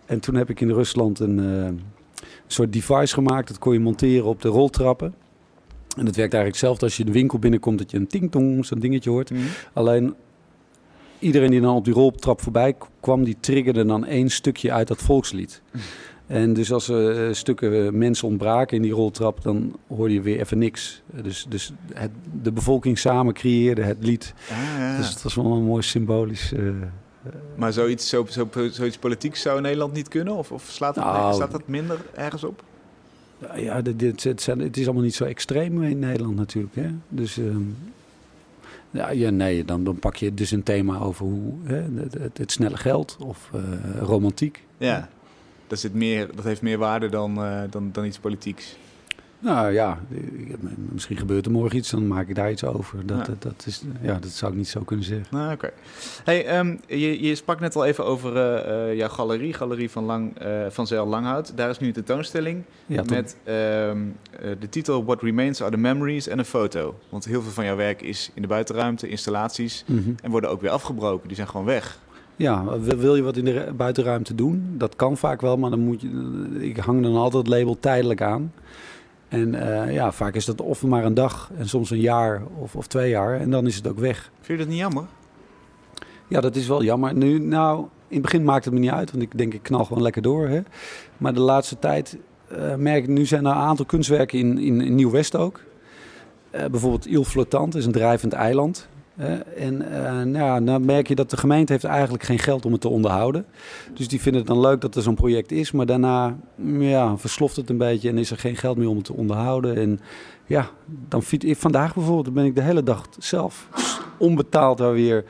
En 0.06 0.20
toen 0.20 0.34
heb 0.34 0.50
ik 0.50 0.60
in 0.60 0.70
Rusland 0.70 1.18
een, 1.18 1.38
eh, 1.38 1.70
soort 2.46 2.72
device 2.72 3.14
gemaakt. 3.14 3.48
Dat 3.48 3.58
kon 3.58 3.72
je 3.72 3.80
monteren 3.80 4.26
op 4.26 4.42
de 4.42 4.48
roltrappen. 4.48 5.14
En 5.96 6.04
dat 6.04 6.16
werkt 6.16 6.34
eigenlijk 6.34 6.64
zelf 6.64 6.82
als 6.82 6.96
je 6.96 7.04
de 7.04 7.12
winkel 7.12 7.38
binnenkomt, 7.38 7.78
dat 7.78 7.90
je 7.90 7.96
een 7.96 8.06
ting-tong, 8.06 8.66
zo'n 8.66 8.78
dingetje 8.78 9.10
hoort. 9.10 9.30
Mhm. 9.30 9.42
Alleen 9.72 10.14
iedereen 11.18 11.50
die 11.50 11.60
dan 11.60 11.74
op 11.74 11.84
die 11.84 11.94
roltrap 11.94 12.40
voorbij 12.40 12.74
kwam, 13.00 13.24
die 13.24 13.36
triggerde 13.40 13.84
dan 13.84 14.04
één 14.04 14.30
stukje 14.30 14.72
uit 14.72 14.88
dat 14.88 15.02
volkslied. 15.02 15.62
En 16.32 16.52
dus 16.52 16.72
als 16.72 16.88
er 16.88 17.26
eh, 17.28 17.34
stukken 17.34 17.86
eh, 17.86 17.92
mensen 17.92 18.28
ontbraken 18.28 18.76
in 18.76 18.82
die 18.82 18.92
roltrap, 18.92 19.42
dan 19.42 19.76
hoorde 19.88 20.14
je 20.14 20.20
weer 20.20 20.40
even 20.40 20.58
niks. 20.58 21.02
Dus, 21.22 21.46
dus 21.48 21.72
het, 21.92 22.10
de 22.42 22.52
bevolking 22.52 22.98
samen 22.98 23.34
creëerde 23.34 23.82
het 23.82 23.96
lied. 24.00 24.34
Ah, 24.50 24.56
ja. 24.78 24.96
Dus 24.96 25.08
het 25.10 25.22
was 25.22 25.34
wel 25.34 25.44
een 25.52 25.62
mooi 25.62 25.82
symbolisch. 25.82 26.52
eh, 26.52 26.62
Maar 27.54 27.72
zoiets, 27.72 28.08
zo, 28.08 28.26
zo, 28.28 28.48
zoiets 28.70 28.98
politieks 28.98 29.40
zou 29.42 29.56
in 29.56 29.62
Nederland 29.62 29.92
niet 29.92 30.08
kunnen? 30.08 30.34
Of, 30.34 30.52
of 30.52 30.62
slaat, 30.70 30.94
het, 30.94 31.04
Nou. 31.04 31.34
staat 31.34 31.50
dat 31.50 31.68
minder 31.68 31.98
ergens 32.14 32.44
op? 32.44 32.62
ja, 33.56 33.82
dit, 33.82 33.98
dit, 33.98 34.22
het, 34.24 34.42
zijn- 34.42 34.58
het 34.60 34.76
is 34.76 34.84
allemaal 34.84 35.02
niet 35.04 35.14
zo 35.14 35.24
extreem 35.24 35.82
in 35.82 35.98
Nederland 35.98 36.36
natuurlijk. 36.36 36.74
Hè? 36.74 36.88
Dus 37.08 37.38
ehm, 37.38 37.60
ja, 38.90 39.10
ja, 39.10 39.30
nee, 39.30 39.64
dan, 39.64 39.84
dan 39.84 39.98
pak 39.98 40.16
je 40.16 40.34
dus 40.34 40.50
een 40.50 40.62
thema 40.62 40.98
over 40.98 41.24
hoe, 41.26 41.52
hè, 41.64 41.82
het, 42.34 42.52
snelle 42.52 42.76
geld 42.76 43.16
of 43.20 43.50
romantiek. 44.00 44.64
Ja. 44.78 45.08
Dat, 45.72 45.80
zit 45.80 45.94
meer, 45.94 46.28
dat 46.34 46.44
heeft 46.44 46.62
meer 46.62 46.78
waarde 46.78 47.08
dan, 47.08 47.36
eh, 47.44 47.60
dan, 47.70 47.88
dan 47.92 48.04
iets 48.04 48.18
politieks. 48.18 48.76
Nou 49.38 49.72
ja, 49.72 50.00
misschien 50.92 51.16
gebeurt 51.16 51.46
er 51.46 51.52
morgen 51.52 51.76
iets, 51.78 51.90
dan 51.90 52.06
maak 52.06 52.28
ik 52.28 52.34
daar 52.34 52.50
iets 52.50 52.64
over. 52.64 53.06
Dat, 53.06 53.18
Ja. 53.18 53.24
dat, 53.24 53.42
dat, 53.42 53.64
is, 53.66 53.82
ja, 54.02 54.18
dat 54.18 54.30
zou 54.30 54.52
ik 54.52 54.58
niet 54.58 54.68
zo 54.68 54.80
kunnen 54.80 55.04
zeggen. 55.04 55.26
Nou, 55.30 55.52
oké. 55.52 55.70
Hey, 56.24 56.46
ehm, 56.46 56.76
je, 56.86 57.22
je 57.22 57.34
sprak 57.34 57.60
net 57.60 57.76
al 57.76 57.84
even 57.84 58.04
over 58.04 58.36
eh, 58.36 58.96
jouw 58.96 59.08
galerie, 59.08 59.52
Galerie 59.52 59.90
van, 59.90 60.04
Lang, 60.04 60.38
eh, 60.38 60.66
van 60.68 60.86
Zeil 60.86 61.06
Langhout. 61.06 61.52
Daar 61.56 61.70
is 61.70 61.78
nu 61.78 61.86
een 61.86 61.92
tentoonstelling 61.92 62.62
Ja, 62.86 63.02
met 63.10 63.36
ehm, 63.44 63.56
eh, 64.40 64.50
de 64.60 64.68
titel 64.68 65.04
What 65.04 65.22
Remains 65.22 65.62
are 65.62 65.70
the 65.70 65.76
Memories 65.76 66.26
en 66.28 66.38
een 66.38 66.44
foto. 66.44 66.98
Want 67.08 67.24
heel 67.24 67.42
veel 67.42 67.52
van 67.52 67.64
jouw 67.64 67.76
werk 67.76 68.02
is 68.02 68.30
in 68.34 68.42
de 68.42 68.48
buitenruimte, 68.48 69.08
installaties 69.08 69.84
Mhm. 69.86 70.10
en 70.22 70.30
worden 70.30 70.50
ook 70.50 70.60
weer 70.60 70.70
afgebroken. 70.70 71.26
Die 71.28 71.36
zijn 71.36 71.48
gewoon 71.48 71.66
weg. 71.66 71.98
Ja, 72.42 72.78
wil 72.80 73.16
je 73.16 73.22
wat 73.22 73.36
in 73.36 73.44
de 73.44 73.50
ru- 73.50 73.72
buitenruimte 73.72 74.34
doen? 74.34 74.74
Dat 74.78 74.96
kan 74.96 75.16
vaak 75.16 75.40
wel, 75.40 75.56
maar 75.56 75.70
dan 75.70 75.80
moet 75.80 76.00
je. 76.00 76.08
Ik 76.58 76.76
hang 76.76 77.02
dan 77.02 77.16
altijd 77.16 77.46
het 77.46 77.54
label 77.54 77.76
tijdelijk 77.80 78.22
aan. 78.22 78.52
En 79.28 79.54
eh, 79.54 79.92
ja, 79.94 80.12
vaak 80.12 80.34
is 80.34 80.44
dat 80.44 80.60
of 80.60 80.82
maar 80.82 81.04
een 81.04 81.14
dag 81.14 81.50
en 81.56 81.68
soms 81.68 81.90
een 81.90 82.00
jaar 82.00 82.42
of, 82.58 82.76
of 82.76 82.86
twee 82.86 83.10
jaar 83.10 83.40
en 83.40 83.50
dan 83.50 83.66
is 83.66 83.76
het 83.76 83.88
ook 83.88 83.98
weg. 83.98 84.30
Vind 84.40 84.58
je 84.58 84.64
dat 84.64 84.72
niet 84.74 84.82
jammer? 84.82 85.04
Ja, 86.28 86.40
dat 86.40 86.56
is 86.56 86.66
wel 86.68 86.82
jammer. 86.82 87.14
Nu, 87.14 87.38
nou, 87.38 87.78
in 87.78 87.86
het 88.08 88.22
begin 88.22 88.44
maakt 88.44 88.64
het 88.64 88.74
me 88.74 88.80
niet 88.80 88.90
uit, 88.90 89.10
want 89.10 89.22
ik 89.22 89.38
denk 89.38 89.54
ik 89.54 89.62
knal 89.62 89.84
gewoon 89.84 90.02
lekker 90.02 90.22
door. 90.22 90.48
Hè? 90.48 90.60
Maar 91.18 91.34
de 91.34 91.40
laatste 91.40 91.78
tijd 91.78 92.16
eh, 92.48 92.74
merk 92.74 93.02
ik, 93.02 93.08
nu 93.08 93.26
zijn 93.26 93.44
er 93.46 93.50
een 93.52 93.56
aantal 93.58 93.84
kunstwerken 93.84 94.38
in, 94.38 94.58
in, 94.58 94.80
in 94.80 94.94
Nieuw-West 94.94 95.36
ook. 95.36 95.60
Eh, 96.50 96.64
bijvoorbeeld 96.66 97.06
Il 97.06 97.24
Flottant 97.24 97.74
is 97.74 97.86
een 97.86 97.92
drijvend 97.92 98.32
eiland. 98.32 98.88
En 99.56 99.92
eh, 99.92 100.22
nou, 100.22 100.64
dan 100.64 100.84
merk 100.84 101.08
je 101.08 101.14
dat 101.14 101.30
de 101.30 101.36
gemeente 101.36 101.72
heeft 101.72 101.84
eigenlijk 101.84 102.22
geen 102.22 102.38
geld 102.38 102.64
om 102.64 102.72
het 102.72 102.80
te 102.80 102.88
onderhouden. 102.88 103.44
Dus 103.94 104.08
die 104.08 104.20
vinden 104.20 104.40
het 104.40 104.50
dan 104.50 104.60
leuk 104.60 104.80
dat 104.80 104.94
er 104.94 105.02
zo'n 105.02 105.14
project 105.14 105.52
is. 105.52 105.72
Maar 105.72 105.86
daarna 105.86 106.36
ja, 106.78 107.16
versloft 107.16 107.56
het 107.56 107.70
een 107.70 107.78
beetje 107.78 108.08
en 108.08 108.18
is 108.18 108.30
er 108.30 108.38
geen 108.38 108.56
geld 108.56 108.76
meer 108.76 108.88
om 108.88 108.96
het 108.96 109.04
te 109.04 109.14
onderhouden. 109.14 109.76
En 109.76 110.00
ja, 110.46 110.70
dan 111.08 111.22
ik 111.28 111.56
vandaag 111.56 111.94
bijvoorbeeld, 111.94 112.34
ben 112.34 112.44
ik 112.44 112.54
de 112.54 112.62
hele 112.62 112.82
dag 112.82 113.08
zelf 113.18 113.68
onbetaald 114.18 114.78
daar 114.78 114.92
weer 114.92 115.24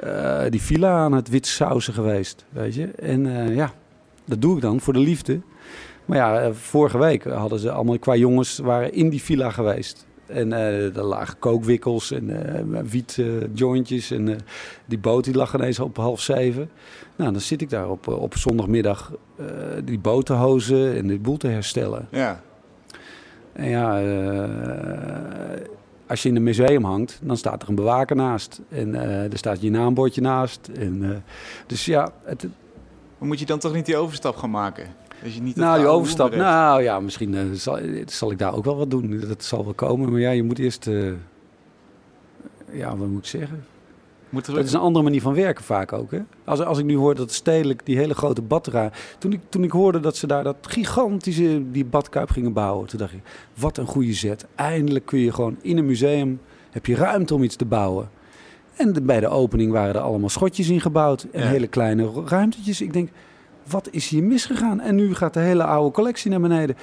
eh, 0.00 0.42
die 0.48 0.62
villa 0.62 0.98
aan 0.98 1.12
het 1.12 1.28
wit 1.28 1.46
sausen 1.46 1.94
geweest, 1.94 2.44
weet 2.48 2.74
je. 2.74 2.86
En 2.86 3.26
eh, 3.26 3.54
ja, 3.54 3.72
dat 4.24 4.40
doe 4.40 4.56
ik 4.56 4.62
dan 4.62 4.80
voor 4.80 4.92
de 4.92 4.98
liefde. 4.98 5.40
Maar 6.04 6.18
ja, 6.18 6.52
vorige 6.52 6.98
week 6.98 7.24
hadden 7.24 7.58
ze 7.58 7.70
allemaal 7.70 7.98
qua 7.98 8.16
jongens 8.16 8.58
waren 8.58 8.92
in 8.92 9.08
die 9.08 9.22
villa 9.22 9.50
geweest. 9.50 10.06
En 10.28 10.52
eh 10.52 10.96
er 10.96 11.02
lagen 11.02 11.38
kookwikkels 11.38 12.10
en 12.10 12.54
eh 12.54 12.82
wiet 12.84 13.16
eh, 13.18 13.26
jointjes. 13.54 14.10
En 14.10 14.28
eh, 14.28 14.36
die 14.86 14.98
boot 14.98 15.24
die 15.24 15.34
lag 15.34 15.54
ineens 15.54 15.78
op 15.78 15.96
half 15.96 16.20
zeven. 16.20 16.70
Nou, 17.16 17.32
dan 17.32 17.40
zit 17.40 17.60
ik 17.60 17.70
daar 17.70 17.90
op, 17.90 18.08
op 18.08 18.36
zondagmiddag 18.36 19.12
die 19.84 19.98
boot 19.98 20.26
te 20.26 20.32
hozen 20.32 20.96
en 20.96 21.06
die 21.06 21.18
boel 21.18 21.36
te 21.36 21.48
herstellen. 21.48 22.08
Ja. 22.10 22.42
En 23.52 23.68
ja, 23.68 24.00
als 26.06 26.22
je 26.22 26.28
in 26.28 26.36
een 26.36 26.42
museum 26.42 26.84
hangt, 26.84 27.20
dan 27.22 27.36
staat 27.36 27.62
er 27.62 27.68
een 27.68 27.74
bewaker 27.74 28.16
naast. 28.16 28.60
En 28.68 28.94
er 29.30 29.38
staat 29.38 29.60
je 29.60 29.70
naambordje 29.70 30.20
naast. 30.20 30.70
En, 30.78 31.24
dus 31.66 31.84
ja, 31.84 32.12
het, 32.24 32.46
Maar 33.18 33.28
moet 33.28 33.38
je 33.38 33.46
dan 33.46 33.58
toch 33.58 33.74
niet 33.74 33.86
die 33.86 33.96
overstap 33.96 34.36
gaan 34.36 34.50
maken? 34.50 34.86
Als 35.24 35.34
je 35.34 35.40
niet 35.42 35.56
nou, 35.56 35.78
die 35.78 35.86
overstap, 35.88 36.34
nou 36.34 36.82
ja, 36.82 37.00
misschien 37.00 37.34
eh, 37.34 37.42
zal, 37.52 37.78
zal 38.06 38.30
ik 38.30 38.38
daar 38.38 38.54
ook 38.54 38.64
wel 38.64 38.76
wat 38.76 38.90
doen. 38.90 39.20
Dat 39.28 39.44
zal 39.44 39.64
wel 39.64 39.74
komen. 39.74 40.10
Maar 40.10 40.20
ja, 40.20 40.30
je 40.30 40.42
moet 40.42 40.58
eerst, 40.58 40.86
eh, 40.86 41.12
ja, 42.72 42.96
wat 42.96 43.08
moet 43.08 43.18
ik 43.18 43.26
zeggen? 43.26 43.64
Moet 44.28 44.46
Dat 44.46 44.64
is 44.64 44.72
een 44.72 44.80
andere 44.80 45.04
manier 45.04 45.20
van 45.20 45.34
werken 45.34 45.64
vaak 45.64 45.92
ook. 45.92 46.10
Hè? 46.10 46.18
Als, 46.44 46.60
als 46.60 46.78
ik 46.78 46.84
nu 46.84 46.96
hoor 46.96 47.14
dat 47.14 47.32
stedelijk 47.32 47.80
die 47.86 47.96
hele 47.96 48.14
grote 48.14 48.42
badra... 48.42 48.90
Toen 49.18 49.32
ik, 49.32 49.40
toen 49.48 49.64
ik 49.64 49.70
hoorde 49.70 50.00
dat 50.00 50.16
ze 50.16 50.26
daar 50.26 50.44
dat 50.44 50.56
gigantische 50.60 51.62
die 51.70 51.84
badkuip 51.84 52.30
gingen 52.30 52.52
bouwen... 52.52 52.86
toen 52.86 52.98
dacht 52.98 53.12
ik, 53.12 53.20
wat 53.54 53.76
een 53.78 53.86
goede 53.86 54.12
zet. 54.12 54.46
Eindelijk 54.54 55.06
kun 55.06 55.18
je 55.18 55.32
gewoon 55.32 55.56
in 55.62 55.76
een 55.78 55.86
museum... 55.86 56.40
heb 56.70 56.86
je 56.86 56.94
ruimte 56.94 57.34
om 57.34 57.42
iets 57.42 57.56
te 57.56 57.64
bouwen. 57.64 58.10
En 58.76 58.92
de- 58.92 59.02
bij 59.02 59.20
de 59.20 59.28
opening 59.28 59.72
waren 59.72 59.94
er 59.94 60.00
allemaal 60.00 60.28
schotjes 60.28 60.68
ingebouwd. 60.68 61.26
En 61.32 61.42
Ja. 61.42 61.48
hele 61.48 61.66
kleine 61.66 62.10
ruimtetjes. 62.24 62.80
Ik 62.80 62.92
denk, 62.92 63.10
wat 63.70 63.88
is 63.90 64.08
hier 64.08 64.22
misgegaan? 64.22 64.80
En 64.80 64.94
nu 64.94 65.14
gaat 65.14 65.34
de 65.34 65.40
hele 65.40 65.64
oude 65.64 65.90
collectie 65.90 66.30
naar 66.30 66.40
beneden. 66.40 66.76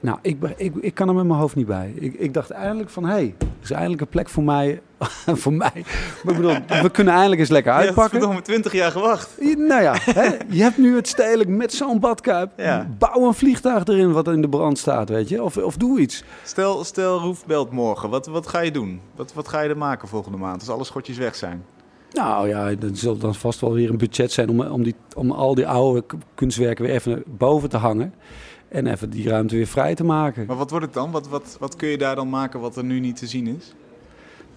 Nou, 0.00 0.18
ik, 0.22 0.36
ik, 0.56 0.74
ik 0.80 0.94
kan 0.94 1.08
er 1.08 1.14
met 1.14 1.26
mijn 1.26 1.38
hoofd 1.38 1.54
niet 1.54 1.66
bij. 1.66 1.92
Ik, 1.94 2.14
ik 2.14 2.34
dacht 2.34 2.50
eindelijk 2.50 2.90
van, 2.90 3.04
hé, 3.04 3.10
hey, 3.10 3.34
er 3.38 3.46
is 3.62 3.70
eindelijk 3.70 4.00
een 4.00 4.08
plek 4.08 4.28
voor 4.28 4.42
mij. 4.42 4.80
voor 5.42 5.52
mij. 5.52 5.84
Maar 6.24 6.34
ik 6.34 6.40
bedoel, 6.40 6.82
we 6.82 6.90
kunnen 6.90 7.12
eindelijk 7.12 7.40
eens 7.40 7.50
lekker 7.50 7.72
Je 7.72 7.78
hebt 7.78 7.98
uitpakken. 7.98 8.42
20 8.42 8.72
jaar 8.72 8.90
gewacht. 8.90 9.30
Nou 9.56 9.82
ja, 9.82 9.94
hè, 10.00 10.36
je 10.48 10.62
hebt 10.62 10.78
nu 10.78 10.96
het 10.96 11.08
stedelijk 11.08 11.48
met 11.48 11.72
zo'n 11.72 12.00
badkuip. 12.00 12.50
Ja. 12.56 12.88
Bouw 12.98 13.26
een 13.26 13.34
vliegtuig 13.34 13.84
erin 13.84 14.12
wat 14.12 14.28
in 14.28 14.40
de 14.40 14.48
brand 14.48 14.78
staat, 14.78 15.08
weet 15.08 15.28
je. 15.28 15.42
Of, 15.42 15.56
of 15.56 15.76
doe 15.76 16.00
iets. 16.00 16.24
Stel, 16.44 16.84
stel 16.84 17.18
Roef 17.18 17.46
belt 17.46 17.70
morgen. 17.70 18.10
Wat, 18.10 18.26
wat 18.26 18.46
ga 18.46 18.60
je 18.60 18.70
doen? 18.70 19.00
Wat, 19.16 19.32
wat 19.32 19.48
ga 19.48 19.60
je 19.60 19.68
er 19.68 19.76
maken 19.76 20.08
volgende 20.08 20.38
maand 20.38 20.60
als 20.60 20.70
alle 20.70 20.84
schotjes 20.84 21.16
weg 21.16 21.34
zijn? 21.34 21.64
Nou 22.12 22.48
ja, 22.48 22.68
er 22.68 22.90
zal 22.92 23.16
dan 23.16 23.34
vast 23.34 23.60
wel 23.60 23.72
weer 23.72 23.90
een 23.90 23.98
budget 23.98 24.32
zijn 24.32 24.48
om, 24.48 24.60
om, 24.60 24.82
die, 24.82 24.94
om 25.14 25.30
al 25.30 25.54
die 25.54 25.66
oude 25.66 26.04
kunstwerken 26.34 26.84
weer 26.84 26.94
even 26.94 27.22
boven 27.26 27.68
te 27.68 27.76
hangen. 27.76 28.14
En 28.68 28.86
even 28.86 29.10
die 29.10 29.28
ruimte 29.28 29.56
weer 29.56 29.66
vrij 29.66 29.94
te 29.94 30.04
maken. 30.04 30.46
Maar 30.46 30.56
wat 30.56 30.70
wordt 30.70 30.84
het 30.84 30.94
dan? 30.94 31.10
Wat, 31.10 31.28
wat, 31.28 31.56
wat 31.60 31.76
kun 31.76 31.88
je 31.88 31.98
daar 31.98 32.14
dan 32.14 32.28
maken 32.28 32.60
wat 32.60 32.76
er 32.76 32.84
nu 32.84 33.00
niet 33.00 33.16
te 33.16 33.26
zien 33.26 33.46
is? 33.46 33.74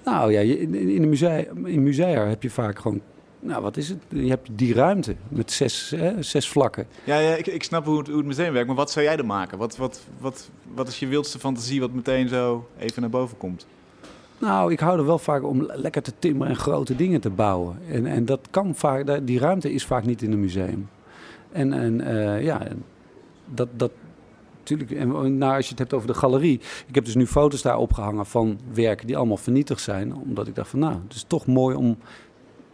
Nou 0.04 0.32
ja, 0.32 0.40
in, 0.40 0.76
in, 0.76 1.04
een 1.04 1.10
musea, 1.10 1.44
in 1.64 1.84
musea 1.84 2.28
heb 2.28 2.44
je 2.44 2.50
vaak 2.50 2.80
gewoon... 2.80 3.02
Nou, 3.40 3.62
wat 3.62 3.78
is 3.78 3.90
het? 3.90 3.98
Je 4.10 4.30
hebt 4.30 4.50
die 4.52 4.74
ruimte 4.74 5.16
met 5.30 5.52
zes, 5.52 5.94
hè, 5.96 6.24
zes 6.24 6.50
vlakken. 6.50 6.88
Ja, 7.04 7.20
ja 7.20 7.36
ik, 7.36 7.48
ik 7.48 7.64
snap 7.64 7.86
hoe 7.86 7.98
het, 7.98 8.08
hoe 8.08 8.18
het 8.18 8.26
meteen 8.26 8.52
werkt, 8.52 8.68
maar 8.68 8.76
wat 8.76 8.92
zou 8.92 9.06
jij 9.06 9.18
er 9.18 9.26
maken? 9.26 9.58
Wat, 9.58 9.78
wat, 9.78 10.02
wat, 10.20 10.50
wat 10.74 10.88
is 10.88 11.00
je 11.00 11.08
wildste 11.08 11.40
fantasie 11.40 11.80
wat 11.80 11.92
meteen 11.92 12.28
zo 12.28 12.70
even 12.78 13.02
naar 13.02 13.10
boven 13.10 13.38
komt? 13.38 13.66
Nou, 14.44 14.72
ik 14.72 14.80
hou 14.80 14.98
er 15.00 15.06
wel 15.06 15.18
vaak 15.20 15.44
om 15.44 15.70
lekker 15.74 16.02
te 16.02 16.14
timmeren 16.20 16.50
en 16.54 16.60
grote 16.60 16.96
dingen 16.96 17.22
te 17.22 17.30
bouwen. 17.30 17.78
En, 17.90 18.06
en 18.06 18.26
dat 18.26 18.40
kan 18.52 18.76
vaak, 18.76 19.20
die 19.28 19.40
ruimte 19.40 19.74
is 19.74 19.86
vaak 19.86 20.06
niet 20.06 20.22
in 20.22 20.32
een 20.32 20.40
museum. 20.40 20.90
En, 21.52 21.74
en 21.74 22.02
eh, 22.02 22.44
ja, 22.44 22.62
dat, 23.54 23.68
dat 23.76 23.92
natuurlijk. 24.60 24.92
En 24.92 25.38
nou, 25.38 25.56
als 25.56 25.64
je 25.66 25.70
het 25.70 25.80
hebt 25.80 25.94
over 25.94 26.08
de 26.08 26.14
galerie. 26.14 26.60
Ik 26.88 26.96
heb 26.96 27.06
dus 27.06 27.16
nu 27.16 27.28
foto's 27.28 27.62
daar 27.62 27.78
opgehangen 27.78 28.26
van 28.26 28.60
werken 28.74 29.08
die 29.08 29.18
allemaal 29.18 29.38
vernietigd 29.38 29.82
zijn. 29.82 30.16
Omdat 30.16 30.48
ik 30.48 30.56
dacht 30.56 30.70
van 30.70 30.80
nou, 30.80 30.94
het 31.08 31.14
is 31.16 31.24
toch 31.28 31.46
mooi 31.46 31.76
om 31.76 31.98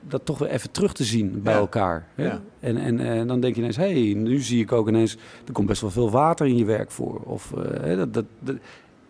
dat 0.07 0.25
toch 0.25 0.37
weer 0.37 0.49
even 0.49 0.71
terug 0.71 0.93
te 0.93 1.03
zien 1.03 1.41
bij 1.43 1.53
Ja. 1.53 1.59
elkaar. 1.59 2.07
Hè? 2.15 2.25
Ja. 2.25 2.41
En, 2.59 2.77
en, 2.77 2.99
en 2.99 3.27
dan 3.27 3.39
denk 3.39 3.55
je 3.55 3.61
ineens, 3.61 3.77
hé, 3.77 4.03
hey, 4.03 4.13
nu 4.13 4.39
zie 4.39 4.61
ik 4.61 4.71
ook 4.71 4.87
ineens, 4.87 5.17
er 5.45 5.51
komt 5.53 5.67
best 5.67 5.81
wel 5.81 5.89
veel 5.91 6.11
water 6.11 6.45
in 6.47 6.57
je 6.57 6.65
werk 6.65 6.91
voor. 6.91 7.19
Of 7.23 7.53
eh, 7.53 7.97
dat, 7.97 8.13
dat- 8.13 8.25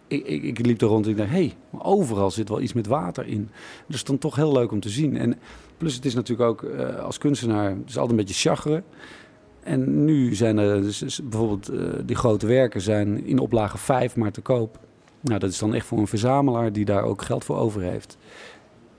ik, 0.10 0.26
ik, 0.26 0.44
ik 0.44 0.66
liep 0.66 0.82
er 0.82 0.88
rond 0.88 1.06
en 1.06 1.12
ik 1.12 1.18
dacht, 1.18 1.30
hé, 1.30 1.36
hey, 1.36 1.54
overal 1.78 2.32
zit 2.32 2.50
wel 2.50 2.62
iets 2.62 2.74
met 2.74 2.88
water 2.88 3.28
in. 3.28 3.50
Dus 3.88 4.04
dan 4.04 4.18
toch 4.18 4.36
heel 4.36 4.52
leuk 4.52 4.72
om 4.72 4.80
te 4.80 4.90
zien. 4.90 5.18
En 5.18 5.40
plus 5.78 5.96
het 5.96 6.06
is 6.06 6.14
natuurlijk 6.14 6.50
ook 6.50 6.64
eh, 6.64 7.04
als 7.04 7.18
kunstenaar, 7.18 7.70
het 7.70 7.90
is 7.90 7.98
altijd 7.98 8.10
een 8.10 8.26
beetje 8.26 8.50
chagren. 8.50 8.84
En 9.64 10.06
nu 10.06 10.36
zijn 10.36 10.58
er 10.58 10.82
dus, 10.82 10.98
dus 10.98 11.22
bijvoorbeeld 11.24 11.70
eh, 11.70 11.80
die 12.06 12.16
grote 12.16 12.48
werken 12.48 12.82
zijn 12.82 13.26
in 13.26 13.40
oplage 13.40 13.78
5 13.78 14.16
maar 14.16 14.32
te 14.32 14.42
koop. 14.42 14.80
Nou, 15.22 15.40
dat 15.40 15.52
is 15.52 15.60
dan 15.60 15.74
echt 15.74 15.86
voor 15.86 15.98
een 15.98 16.08
verzamelaar 16.08 16.72
die 16.72 16.86
daar 16.86 17.04
ook 17.04 17.22
geld 17.22 17.44
voor 17.44 17.58
over 17.58 17.82
heeft. 17.82 18.18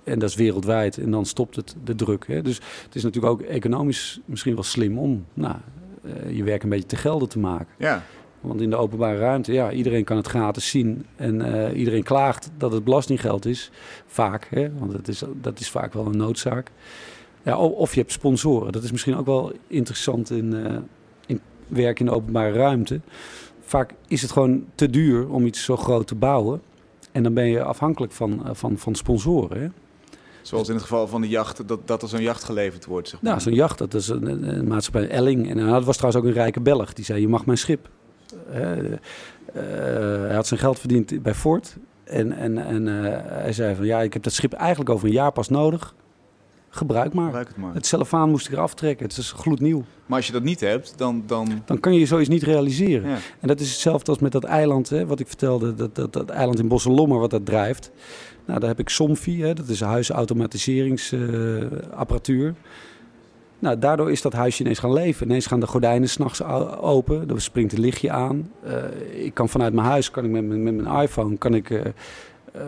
En 0.04 0.18
dat 0.18 0.28
is 0.28 0.34
wereldwijd. 0.34 0.98
En 0.98 1.10
dan 1.10 1.26
stopt 1.26 1.56
het 1.56 1.76
de 1.84 1.94
druk. 1.94 2.26
Hè. 2.26 2.42
Dus 2.42 2.60
het 2.84 2.94
is 2.94 3.02
natuurlijk 3.02 3.32
ook 3.32 3.40
economisch 3.42 4.20
misschien 4.24 4.54
wel 4.54 4.62
slim 4.62 4.98
om 4.98 5.24
nou, 5.34 5.56
eh, 6.02 6.36
je 6.36 6.44
werk 6.44 6.62
een 6.62 6.68
beetje 6.68 6.86
te 6.86 6.96
gelden 6.96 7.28
te 7.28 7.38
maken. 7.38 7.74
Ja, 7.78 8.02
Want 8.40 8.60
in 8.60 8.70
de 8.70 8.76
openbare 8.76 9.18
ruimte, 9.18 9.52
ja, 9.52 9.72
iedereen 9.72 10.04
kan 10.04 10.16
het 10.16 10.26
gratis 10.26 10.70
zien. 10.70 11.06
En 11.16 11.40
eh, 11.40 11.78
iedereen 11.78 12.02
klaagt 12.02 12.50
dat 12.58 12.72
het 12.72 12.84
belastinggeld 12.84 13.46
is. 13.46 13.70
Vaak, 14.06 14.46
hè, 14.50 14.72
want 14.78 14.92
dat 14.92 15.08
is, 15.08 15.22
dat 15.40 15.60
is 15.60 15.70
vaak 15.70 15.92
wel 15.92 16.06
een 16.06 16.16
noodzaak. 16.16 16.70
Ja, 17.42 17.58
of 17.58 17.94
je 17.94 18.00
hebt 18.00 18.12
sponsoren. 18.12 18.72
Dat 18.72 18.82
is 18.82 18.92
misschien 18.92 19.16
ook 19.16 19.26
wel 19.26 19.52
interessant 19.66 20.30
in, 20.30 20.66
eh, 20.66 20.76
in 21.26 21.40
werk 21.68 22.00
in 22.00 22.06
de 22.06 22.12
openbare 22.12 22.52
ruimte. 22.52 23.00
Vaak 23.60 23.94
is 24.08 24.22
het 24.22 24.30
gewoon 24.30 24.64
te 24.74 24.90
duur 24.90 25.28
om 25.28 25.46
iets 25.46 25.64
zo 25.64 25.76
groot 25.76 26.06
te 26.06 26.14
bouwen. 26.14 26.62
En 27.12 27.22
dan 27.22 27.34
ben 27.34 27.46
je 27.46 27.62
afhankelijk 27.62 28.12
van, 28.12 28.46
eh, 28.46 28.50
van, 28.54 28.78
van 28.78 28.94
sponsoren. 28.94 29.60
Hè? 29.60 29.68
zoals 30.42 30.68
in 30.68 30.74
het 30.74 30.82
geval 30.82 31.08
van 31.08 31.20
de 31.20 31.28
jacht, 31.28 31.68
dat, 31.68 31.80
dat 31.86 32.02
er 32.02 32.08
zo'n 32.08 32.22
jacht 32.22 32.44
geleverd 32.44 32.86
wordt. 32.86 33.08
Zeg 33.08 33.22
maar. 33.22 33.30
Nou, 33.30 33.42
zo'n 33.42 33.54
jacht, 33.54 33.78
dat 33.78 33.94
is 33.94 34.08
een, 34.08 34.26
een, 34.26 34.58
een 34.58 34.68
maatschappij 34.68 35.08
Elling. 35.08 35.50
En 35.50 35.58
uh, 35.58 35.70
dat 35.70 35.84
was 35.84 35.96
trouwens 35.96 36.22
ook 36.22 36.28
een 36.28 36.36
rijke 36.36 36.60
Belg. 36.60 36.92
Die 36.92 37.04
zei, 37.04 37.20
je 37.20 37.28
mag 37.28 37.46
mijn 37.46 37.58
schip. 37.58 37.88
Uh, 38.54 38.60
hij 40.26 40.34
had 40.34 40.46
zijn 40.46 40.60
geld 40.60 40.78
verdiend 40.78 41.22
bij 41.22 41.34
Ford. 41.34 41.76
En, 42.04 42.32
en, 42.32 42.58
en 42.58 42.86
uh, 42.86 43.18
hij 43.24 43.52
zei 43.52 43.74
van, 43.74 43.86
ja, 43.86 44.00
ik 44.00 44.12
heb 44.12 44.22
dat 44.22 44.32
schip 44.32 44.52
eigenlijk 44.52 44.90
over 44.90 45.06
een 45.06 45.12
jaar 45.12 45.32
pas 45.32 45.48
nodig. 45.48 45.94
Gebruik 46.72 47.14
maar. 47.14 47.24
Gebruik 47.24 47.48
het 47.48 47.56
maar. 47.56 47.74
Het 47.74 47.86
cellofaan 47.86 48.30
moest 48.30 48.46
ik 48.46 48.52
eraf 48.52 48.74
trekken. 48.74 49.06
Het 49.06 49.16
is 49.16 49.32
gloednieuw. 49.32 49.84
Maar 50.06 50.16
als 50.16 50.26
je 50.26 50.32
dat 50.32 50.42
niet 50.42 50.60
hebt, 50.60 50.94
dan... 50.96 51.22
Dan, 51.26 51.62
dan 51.64 51.80
kan 51.80 51.94
je 51.94 52.06
zoiets 52.06 52.28
niet 52.28 52.42
realiseren. 52.42 53.08
Ja. 53.08 53.16
En 53.40 53.48
dat 53.48 53.60
is 53.60 53.70
hetzelfde 53.70 54.10
als 54.10 54.20
met 54.20 54.32
dat 54.32 54.44
eiland, 54.44 54.88
hè, 54.88 55.06
wat 55.06 55.20
ik 55.20 55.26
vertelde. 55.26 55.74
Dat, 55.74 55.94
dat, 55.94 56.12
dat 56.12 56.30
eiland 56.30 56.58
in 56.58 56.68
Bosselommer, 56.68 57.18
wat 57.18 57.30
dat 57.30 57.46
drijft. 57.46 57.90
Nou, 58.46 58.60
daar 58.60 58.68
heb 58.68 58.78
ik 58.78 58.88
Somfy, 58.88 59.40
hè, 59.40 59.54
dat 59.54 59.68
is 59.68 59.80
een 59.80 59.88
huisautomatiseringsapparatuur. 59.88 62.54
Nou, 63.60 63.78
daardoor 63.78 64.10
is 64.10 64.22
dat 64.22 64.32
huisje 64.32 64.62
ineens 64.62 64.78
gaan 64.78 64.92
leven. 64.92 65.26
Ineens 65.26 65.46
gaan 65.46 65.60
de 65.60 65.66
gordijnen 65.66 66.08
s'nachts 66.08 66.42
open, 66.80 67.30
er 67.30 67.40
springt 67.40 67.72
een 67.72 67.80
lichtje 67.80 68.10
aan. 68.10 68.50
Uh, 68.66 69.24
ik 69.24 69.34
kan 69.34 69.48
vanuit 69.48 69.72
mijn 69.72 69.86
huis, 69.86 70.10
kan 70.10 70.24
ik 70.24 70.30
met, 70.30 70.44
met 70.44 70.74
mijn 70.74 71.02
iPhone, 71.02 71.36
kan 71.36 71.54
ik... 71.54 71.70
Uh, 71.70 71.80
uh, 72.56 72.62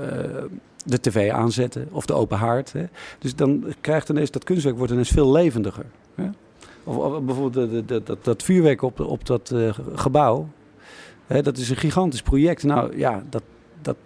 de 0.85 1.01
tv 1.01 1.31
aanzetten 1.31 1.89
of 1.91 2.07
de 2.07 2.13
open 2.13 2.39
haard. 2.39 2.73
Hè. 2.73 2.85
Dus 3.19 3.35
dan 3.35 3.65
krijgt 3.81 4.09
ineens 4.09 4.31
dat 4.31 4.45
kunstwerk 4.45 4.77
wordt 4.77 4.93
ineens 4.93 5.11
veel 5.11 5.33
levendiger. 5.33 5.85
Hè. 6.15 6.29
Of, 6.85 7.25
bijvoorbeeld 7.25 7.71
de, 7.71 7.85
de, 7.85 8.03
dat, 8.03 8.25
dat 8.25 8.43
vuurwerk 8.43 8.83
op, 8.83 9.01
op 9.01 9.27
dat 9.27 9.55
gebouw. 9.95 10.49
Hè, 11.27 11.43
dat 11.43 11.57
is 11.57 11.71
een 11.71 11.77
gigantisch 11.77 12.23
project. 12.23 12.63
Nou 12.63 12.99
ja, 12.99 13.23
dat, 13.31 13.43
dat, 13.83 13.97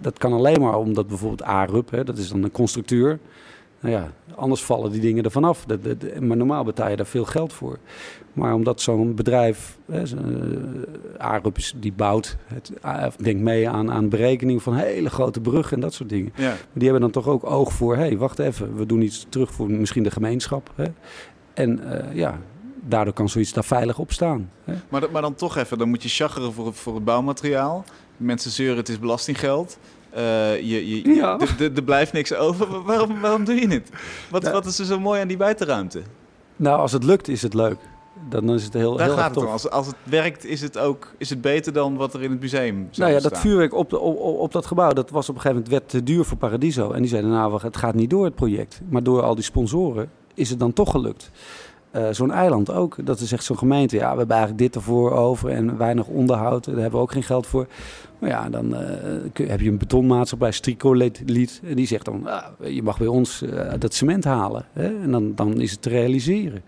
dat 0.00 0.18
kan 0.18 0.32
alleen 0.32 0.60
maar 0.60 0.76
omdat 0.76 1.08
bijvoorbeeld 1.08 1.42
ARUP, 1.42 1.90
hè, 1.90 2.04
dat 2.04 2.18
is 2.18 2.28
dan 2.28 2.42
een 2.42 2.50
constructeur. 2.50 3.18
Nou 3.80 3.94
ja, 3.94 4.12
anders 4.34 4.64
vallen 4.64 4.92
die 4.92 5.00
dingen 5.00 5.24
ervan 5.24 5.44
af. 5.44 5.64
Dat, 5.64 5.84
dat, 5.84 6.20
maar 6.20 6.36
normaal 6.36 6.64
betaal 6.64 6.90
je 6.90 6.96
daar 6.96 7.06
veel 7.06 7.24
geld 7.24 7.52
voor. 7.52 7.78
Maar 8.32 8.54
omdat 8.54 8.80
zo'n 8.80 9.14
bedrijf, 9.14 9.78
hè, 9.86 10.06
zo, 10.06 10.16
uh, 10.16 11.18
ARUP 11.18 11.56
is, 11.56 11.74
die 11.76 11.92
bouwt, 11.92 12.36
het, 12.44 12.72
uh, 12.84 13.06
denkt 13.16 13.42
mee 13.42 13.68
aan, 13.68 13.90
aan 13.90 14.08
berekening 14.08 14.62
van 14.62 14.74
hele 14.74 15.10
grote 15.10 15.40
bruggen 15.40 15.76
en 15.76 15.82
dat 15.82 15.94
soort 15.94 16.08
dingen. 16.08 16.32
Ja. 16.36 16.48
Maar 16.48 16.58
die 16.72 16.82
hebben 16.82 17.00
dan 17.00 17.10
toch 17.10 17.26
ook 17.32 17.50
oog 17.50 17.72
voor, 17.72 17.96
hé, 17.96 18.00
hey, 18.00 18.18
wacht 18.18 18.38
even, 18.38 18.76
we 18.76 18.86
doen 18.86 19.02
iets 19.02 19.26
terug 19.28 19.52
voor 19.52 19.70
misschien 19.70 20.02
de 20.02 20.10
gemeenschap. 20.10 20.70
Hè. 20.74 20.86
En 21.54 21.80
uh, 21.84 22.14
ja, 22.14 22.38
daardoor 22.80 23.14
kan 23.14 23.28
zoiets 23.28 23.52
daar 23.52 23.64
veilig 23.64 23.98
op 23.98 24.12
staan. 24.12 24.50
Hè. 24.64 24.74
Maar, 24.88 25.10
maar 25.12 25.22
dan 25.22 25.34
toch 25.34 25.56
even, 25.56 25.78
dan 25.78 25.88
moet 25.88 26.02
je 26.02 26.08
chaggeren 26.08 26.52
voor, 26.52 26.74
voor 26.74 26.94
het 26.94 27.04
bouwmateriaal. 27.04 27.84
Mensen 28.16 28.50
zeuren, 28.50 28.76
het 28.76 28.88
is 28.88 28.98
belastinggeld. 28.98 29.78
Uh, 30.16 30.60
je, 30.60 30.88
je, 30.88 31.14
ja. 31.14 31.38
Er 31.74 31.82
blijft 31.82 32.12
niks 32.12 32.34
over. 32.34 32.82
Waarom, 32.82 33.20
waarom 33.20 33.44
doe 33.44 33.54
je 33.54 33.68
het? 33.68 33.90
Wat, 34.30 34.42
nou, 34.42 34.54
wat 34.54 34.66
is 34.66 34.78
er 34.78 34.84
zo 34.84 35.00
mooi 35.00 35.20
aan 35.20 35.28
die 35.28 35.36
buitenruimte? 35.36 36.02
Nou, 36.56 36.80
als 36.80 36.92
het 36.92 37.04
lukt, 37.04 37.28
is 37.28 37.42
het 37.42 37.54
leuk. 37.54 37.78
Dan 38.28 38.50
is 38.50 38.64
het 38.64 38.72
heel, 38.72 38.96
Daar 38.96 39.06
heel 39.06 39.16
gaat 39.16 39.26
erg 39.26 39.34
het 39.34 39.44
om. 39.44 39.50
Als, 39.50 39.70
als 39.70 39.86
het 39.86 39.96
werkt, 40.04 40.44
is 40.44 40.60
het 40.60 40.78
ook 40.78 41.14
is 41.18 41.30
het 41.30 41.40
beter 41.40 41.72
dan 41.72 41.96
wat 41.96 42.14
er 42.14 42.22
in 42.22 42.30
het 42.30 42.40
museum 42.40 42.88
Nou 42.96 43.12
ja, 43.12 43.20
dat 43.20 43.38
vuurwerk 43.38 43.74
op, 43.74 43.90
de, 43.90 43.98
op, 43.98 44.18
op, 44.18 44.52
dat 44.52 44.66
gebouw, 44.66 44.92
dat 44.92 45.10
was 45.10 45.28
op 45.28 45.34
een 45.34 45.40
gegeven 45.40 45.62
moment 45.62 45.80
werd 45.80 45.90
te 45.90 46.02
duur 46.02 46.24
voor 46.24 46.36
Paradiso. 46.36 46.90
En 46.90 47.00
die 47.00 47.10
zeiden, 47.10 47.30
nou, 47.30 47.60
het 47.62 47.76
gaat 47.76 47.94
niet 47.94 48.10
door 48.10 48.24
het 48.24 48.34
project. 48.34 48.80
Maar 48.88 49.02
door 49.02 49.22
al 49.22 49.34
die 49.34 49.44
sponsoren 49.44 50.10
is 50.34 50.50
het 50.50 50.58
dan 50.58 50.72
toch 50.72 50.90
gelukt. 50.90 51.30
Uh, 51.96 52.08
zo'n 52.10 52.30
eiland 52.30 52.70
ook. 52.70 53.06
Dat 53.06 53.20
is 53.20 53.32
echt 53.32 53.44
zo'n 53.44 53.58
gemeente. 53.58 53.96
Ja, 53.96 54.12
we 54.12 54.18
hebben 54.18 54.36
eigenlijk 54.36 54.62
dit 54.62 54.74
ervoor 54.74 55.12
over 55.12 55.50
en 55.50 55.76
weinig 55.76 56.06
onderhoud. 56.06 56.64
Daar 56.64 56.74
hebben 56.74 56.92
we 56.92 56.98
ook 56.98 57.12
geen 57.12 57.22
geld 57.22 57.46
voor. 57.46 57.66
Maar 58.18 58.30
ja, 58.30 58.48
dan 58.48 58.72
uh, 58.72 59.48
heb 59.48 59.60
je 59.60 59.68
een 59.68 59.78
betonmaatschappij, 59.78 60.52
Stricoliet. 60.52 61.60
En 61.64 61.76
die 61.76 61.86
zegt 61.86 62.04
dan, 62.04 62.26
ah, 62.26 62.44
je 62.64 62.82
mag 62.82 62.98
bij 62.98 63.06
ons 63.06 63.42
uh, 63.42 63.72
dat 63.78 63.94
cement 63.94 64.24
halen. 64.24 64.64
Hè? 64.72 65.02
En 65.02 65.10
dan, 65.10 65.32
dan 65.34 65.60
is 65.60 65.70
het 65.70 65.82
te 65.82 65.88
realiseren. 65.88 66.62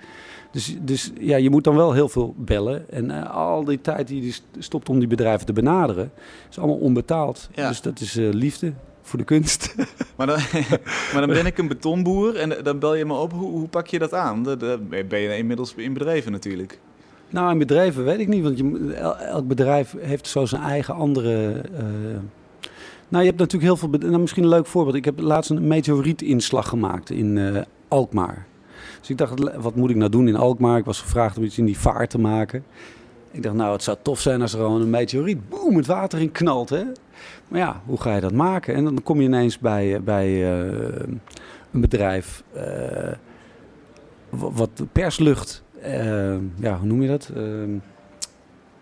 Dus, 0.51 0.77
dus 0.81 1.13
ja, 1.21 1.37
je 1.37 1.51
moet 1.51 1.65
dan 1.65 1.77
wel 1.77 1.93
heel 1.93 2.09
veel 2.09 2.35
bellen. 2.37 2.91
En 2.91 3.31
al 3.31 3.65
die 3.65 3.81
tijd 3.81 4.09
die 4.09 4.25
je 4.25 4.35
stopt 4.59 4.89
om 4.89 4.99
die 4.99 5.09
bedrijven 5.09 5.47
te 5.47 5.53
benaderen, 5.53 6.11
is 6.51 6.59
allemaal 6.59 6.77
onbetaald. 6.77 7.49
Ja. 7.55 7.69
Dus 7.69 7.81
dat 7.81 8.01
is 8.01 8.15
liefde 8.15 8.73
voor 9.03 9.19
de 9.19 9.25
kunst. 9.25 9.75
Maar 10.17 10.27
dan, 10.27 10.39
maar 11.13 11.21
dan 11.21 11.27
ben 11.27 11.47
ik 11.47 11.59
een 11.59 11.69
betonboer 11.69 12.37
en 12.37 12.63
dan 12.63 12.79
bel 12.79 12.95
je 12.95 13.05
me 13.05 13.15
op. 13.15 13.33
Hoe, 13.33 13.51
hoe 13.51 13.69
pak 13.69 13.87
je 13.87 13.99
dat 13.99 14.15
aan? 14.15 14.43
Dan 14.43 14.89
ben 15.09 15.21
je 15.21 15.37
inmiddels 15.37 15.75
in 15.77 15.93
bedrijven 15.93 16.33
natuurlijk. 16.33 16.79
Nou, 17.33 17.53
in 17.53 17.59
bedrijven 17.59 18.05
weet 18.05 18.19
ik 18.19 18.29
niet, 18.29 18.43
want 18.43 18.59
je, 18.59 18.95
elk 19.19 19.47
bedrijf 19.47 19.95
heeft 19.99 20.27
zo 20.27 20.47
zijn 20.47 20.63
eigen 20.63 20.95
andere 20.95 21.63
uh, 21.73 21.81
Nou, 23.09 23.23
je 23.23 23.29
hebt 23.29 23.39
natuurlijk 23.39 23.63
heel 23.63 23.77
veel... 23.77 23.89
Nou, 23.89 24.19
misschien 24.19 24.43
een 24.43 24.49
leuk 24.49 24.67
voorbeeld. 24.67 24.97
Ik 24.97 25.05
heb 25.05 25.21
laatst 25.21 25.51
een 25.51 25.67
meteorietinslag 25.67 26.69
gemaakt 26.69 27.11
in 27.11 27.39
eh, 27.39 27.63
Alkmaar. 27.89 28.47
Dus 29.01 29.11
ik 29.11 29.19
dacht, 29.19 29.57
wat 29.57 29.77
moet 29.77 29.91
ik 29.91 29.97
nou 29.97 30.11
doen 30.11 30.29
in 30.29 30.37
Alkmaar? 30.37 30.79
Ik 30.79 30.85
was 30.85 31.01
gevraagd 31.01 31.37
om 31.37 31.45
iets 31.45 31.59
in 31.59 31.65
die 31.65 31.79
vaart 31.79 32.11
te 32.11 32.19
maken. 32.19 32.65
Ik 33.31 33.43
dacht, 33.43 33.55
nou, 33.55 33.73
het 33.73 33.83
zou 33.83 33.97
tof 34.03 34.21
zijn 34.21 34.43
als 34.43 34.53
er 34.53 34.59
gewoon 34.59 34.81
een 34.81 34.91
meteoriet, 34.91 35.49
boem, 35.49 35.77
het 35.77 35.87
water 35.87 36.21
in 36.21 36.33
knalt, 36.33 36.71
hè? 36.71 36.83
Maar 37.49 37.61
ja, 37.61 37.83
hoe 37.87 38.01
ga 38.01 38.15
je 38.15 38.21
dat 38.21 38.33
maken? 38.33 38.75
En 38.75 38.85
dan 38.85 39.03
kom 39.03 39.21
je 39.21 39.27
ineens 39.27 39.59
bij, 39.59 40.03
bij 40.03 40.27
eh, 40.27 41.01
een 41.73 41.81
bedrijf... 41.81 42.43
eh, 42.53 43.13
wa- 44.31 44.51
wat 44.51 44.83
perslucht, 44.93 45.63
eh, 45.83 46.37
ja, 46.55 46.79
hoe 46.79 46.87
noem 46.87 47.03
je 47.03 47.09
dat? 47.09 47.31
Ehm, 47.37 47.71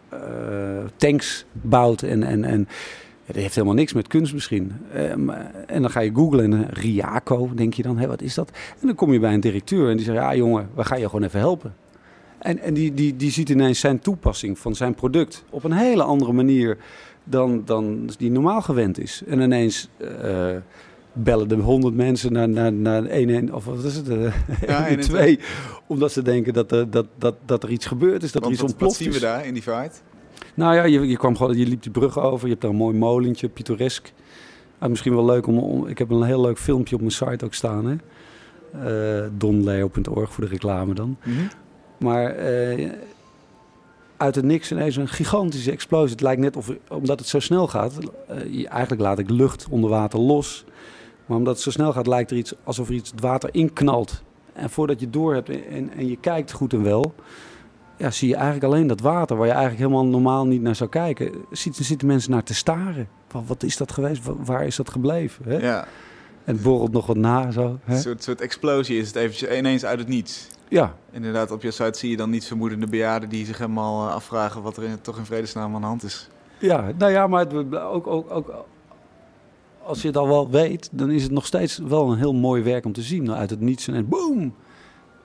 eh, 0.08 0.84
tanks 0.96 1.44
bouwt 1.52 2.02
en, 2.02 2.22
en, 2.22 2.44
en 2.44 2.68
dat 3.26 3.36
heeft 3.36 3.54
helemaal 3.54 3.76
niks 3.76 3.92
met 3.92 4.06
kunst 4.08 4.32
misschien. 4.32 4.72
En 5.66 5.82
dan 5.82 5.90
ga 5.90 6.00
je 6.00 6.14
googlen 6.14 6.52
en 6.52 6.66
Riaco, 6.70 7.50
denk 7.54 7.74
je 7.74 7.82
dan, 7.82 7.98
hé, 7.98 8.06
wat 8.06 8.22
is 8.22 8.34
dat? 8.34 8.50
En 8.80 8.86
dan 8.86 8.94
kom 8.96 9.12
je 9.12 9.18
bij 9.20 9.34
een 9.34 9.40
directeur 9.40 9.90
en 9.90 9.96
die 9.96 10.04
zegt, 10.04 10.18
ja 10.18 10.34
jongen, 10.34 10.68
we 10.74 10.84
gaan 10.84 11.00
je 11.00 11.06
gewoon 11.08 11.22
even 11.24 11.38
helpen. 11.40 11.74
En, 12.38 12.58
en 12.58 12.74
die, 12.74 12.94
die, 12.94 13.16
die 13.16 13.30
ziet 13.30 13.48
ineens 13.48 13.80
zijn 13.80 13.98
toepassing 13.98 14.58
van 14.58 14.74
zijn 14.74 14.94
product 14.94 15.44
op 15.50 15.64
een 15.64 15.72
hele 15.72 16.02
andere 16.02 16.32
manier 16.32 16.76
dan, 17.30 17.62
dan 17.64 18.10
die 18.18 18.30
normaal 18.30 18.62
gewend 18.62 18.98
is. 19.00 19.22
En 19.26 19.40
ineens 19.40 19.88
eh, 20.22 20.46
bellen 21.12 21.48
de 21.48 21.54
honderd 21.54 21.94
mensen 21.94 22.32
naar, 22.32 22.48
naar, 22.48 22.72
naar 22.72 23.04
1 23.04 23.54
of 23.54 23.64
wat 23.64 23.84
is 23.84 23.96
het? 23.96 24.08
eh, 24.08 24.32
Ja, 24.66 24.86
112, 24.88 25.82
omdat 25.86 26.12
ze 26.12 26.22
denken 26.22 26.52
dat, 26.52 26.72
er- 26.72 26.90
dat, 26.90 27.06
dat, 27.18 27.34
dat 27.46 27.62
er 27.62 27.70
iets 27.70 27.86
gebeurd 27.86 28.22
is, 28.22 28.32
dat 28.32 28.42
Want 28.42 28.44
er 28.44 28.62
iets 28.64 28.72
wat, 28.72 28.80
wat 28.80 28.88
ontploft 28.90 28.96
zien 28.96 29.08
we 29.08 29.14
is. 29.14 29.20
daar 29.20 29.46
in 29.46 29.54
die 29.54 29.62
vaart? 29.62 30.02
Nou 30.54 30.74
ja, 30.74 30.84
je, 30.84 31.08
je, 31.08 31.16
kwam 31.16 31.36
gewoon, 31.36 31.56
je 31.58 31.66
liep 31.66 31.82
die 31.82 31.90
brug 31.92 32.18
over. 32.18 32.44
Je 32.44 32.50
hebt 32.50 32.60
daar 32.62 32.70
een 32.70 32.76
mooi 32.76 32.96
molentje, 32.96 33.48
pittoresk. 33.48 34.12
Ah, 34.78 34.88
misschien 34.88 35.14
wel 35.14 35.24
leuk 35.24 35.46
om, 35.46 35.58
om... 35.58 35.86
Ik 35.86 35.98
heb 35.98 36.10
een 36.10 36.22
heel 36.22 36.40
leuk 36.40 36.58
filmpje 36.58 36.94
op 36.94 37.00
mijn 37.00 37.12
site 37.12 37.44
ook 37.44 37.54
staan. 37.54 37.86
Hè? 37.86 37.96
Eh, 39.22 39.28
donleo.org 39.38 40.32
voor 40.32 40.44
de 40.44 40.50
reclame 40.50 40.94
dan. 40.94 41.16
Mhm. 41.24 41.36
Maar 41.98 42.34
uit 44.20 44.34
het 44.34 44.44
niks 44.44 44.70
ineens 44.72 44.96
een 44.96 45.08
gigantische 45.08 45.70
explosie. 45.70 46.10
Het 46.10 46.20
lijkt 46.20 46.40
net 46.40 46.56
of, 46.56 46.70
omdat 46.88 47.18
het 47.18 47.28
zo 47.28 47.40
snel 47.40 47.66
gaat... 47.68 47.92
je- 48.50 48.68
eigenlijk 48.68 49.02
laat 49.02 49.18
ik 49.18 49.30
lucht 49.30 49.66
onder 49.70 49.90
water 49.90 50.18
los. 50.18 50.64
Maar 51.26 51.36
omdat 51.38 51.54
het 51.54 51.62
zo 51.62 51.70
snel 51.70 51.92
gaat, 51.92 52.06
lijkt 52.06 52.30
er 52.30 52.36
iets 52.36 52.52
alsof 52.64 52.88
er 52.88 52.94
iets 52.94 53.10
het 53.10 53.20
water 53.20 53.48
inknalt. 53.52 54.22
En 54.52 54.70
voordat 54.70 55.00
je 55.00 55.10
door 55.10 55.34
hebt 55.34 55.48
en, 55.48 55.90
en 55.96 56.06
je 56.08 56.16
kijkt 56.16 56.52
goed 56.52 56.72
en 56.72 56.82
wel... 56.82 57.14
Ja, 57.96 58.10
zie 58.10 58.28
je 58.28 58.34
eigenlijk 58.34 58.64
alleen 58.64 58.86
dat 58.86 59.00
water 59.00 59.36
waar 59.36 59.46
je 59.46 59.52
eigenlijk 59.52 59.82
helemaal 59.82 60.06
normaal 60.06 60.46
niet 60.46 60.62
naar 60.62 60.74
zou 60.74 60.90
kijken. 60.90 61.32
Ziet, 61.50 61.76
zitten 61.76 62.06
mensen 62.06 62.30
naar 62.30 62.42
te 62.42 62.54
staren. 62.54 63.08
Van, 63.28 63.44
wat 63.46 63.62
is 63.62 63.76
dat 63.76 63.92
geweest? 63.92 64.24
Wa- 64.24 64.34
Waar 64.44 64.66
is 64.66 64.76
dat 64.76 64.90
gebleven? 64.90 65.44
Hè? 65.48 65.56
Ja, 65.58 65.86
En 66.44 66.54
het 66.54 66.62
borrelt 66.62 66.92
nog 66.92 67.06
wat 67.06 67.16
na 67.16 67.50
zo. 67.50 67.78
Hè? 67.84 67.94
een 67.94 68.00
soort, 68.00 68.22
soort 68.22 68.40
explosie 68.40 68.98
is 68.98 69.06
het 69.06 69.16
eventjes 69.16 69.56
ineens 69.58 69.84
uit 69.84 69.98
het 69.98 70.08
niets. 70.08 70.46
Ja, 70.70 70.94
Inderdaad, 71.12 71.50
op 71.50 71.62
je 71.62 71.70
site 71.70 71.98
zie 71.98 72.10
je 72.10 72.16
dan 72.16 72.30
niet 72.30 72.46
vermoedende 72.46 72.86
bejaarden 72.86 73.28
die 73.28 73.46
zich 73.46 73.58
helemaal 73.58 74.08
eh, 74.08 74.14
afvragen 74.14 74.62
wat 74.62 74.76
er 74.76 74.82
in, 74.82 75.00
toch 75.00 75.18
in 75.18 75.24
vredesnaam 75.24 75.74
aan 75.74 75.80
de 75.80 75.86
hand 75.86 76.02
is. 76.02 76.28
Ja, 76.58 76.92
nou 76.98 77.12
ja, 77.12 77.26
maar 77.26 77.40
het, 77.40 77.74
ook, 77.74 78.06
ook, 78.06 78.30
ook 78.30 78.64
als 79.82 80.02
je 80.02 80.06
het 80.06 80.16
al 80.16 80.28
wel 80.28 80.50
weet, 80.50 80.88
dan 80.92 81.10
is 81.10 81.22
het 81.22 81.32
nog 81.32 81.46
steeds 81.46 81.78
wel 81.78 82.12
een 82.12 82.18
heel 82.18 82.34
mooi 82.34 82.62
werk 82.62 82.84
om 82.84 82.92
te 82.92 83.02
zien. 83.02 83.32
Uit 83.32 83.50
het 83.50 83.60
niets 83.60 83.88
en 83.88 84.08
boom! 84.08 84.54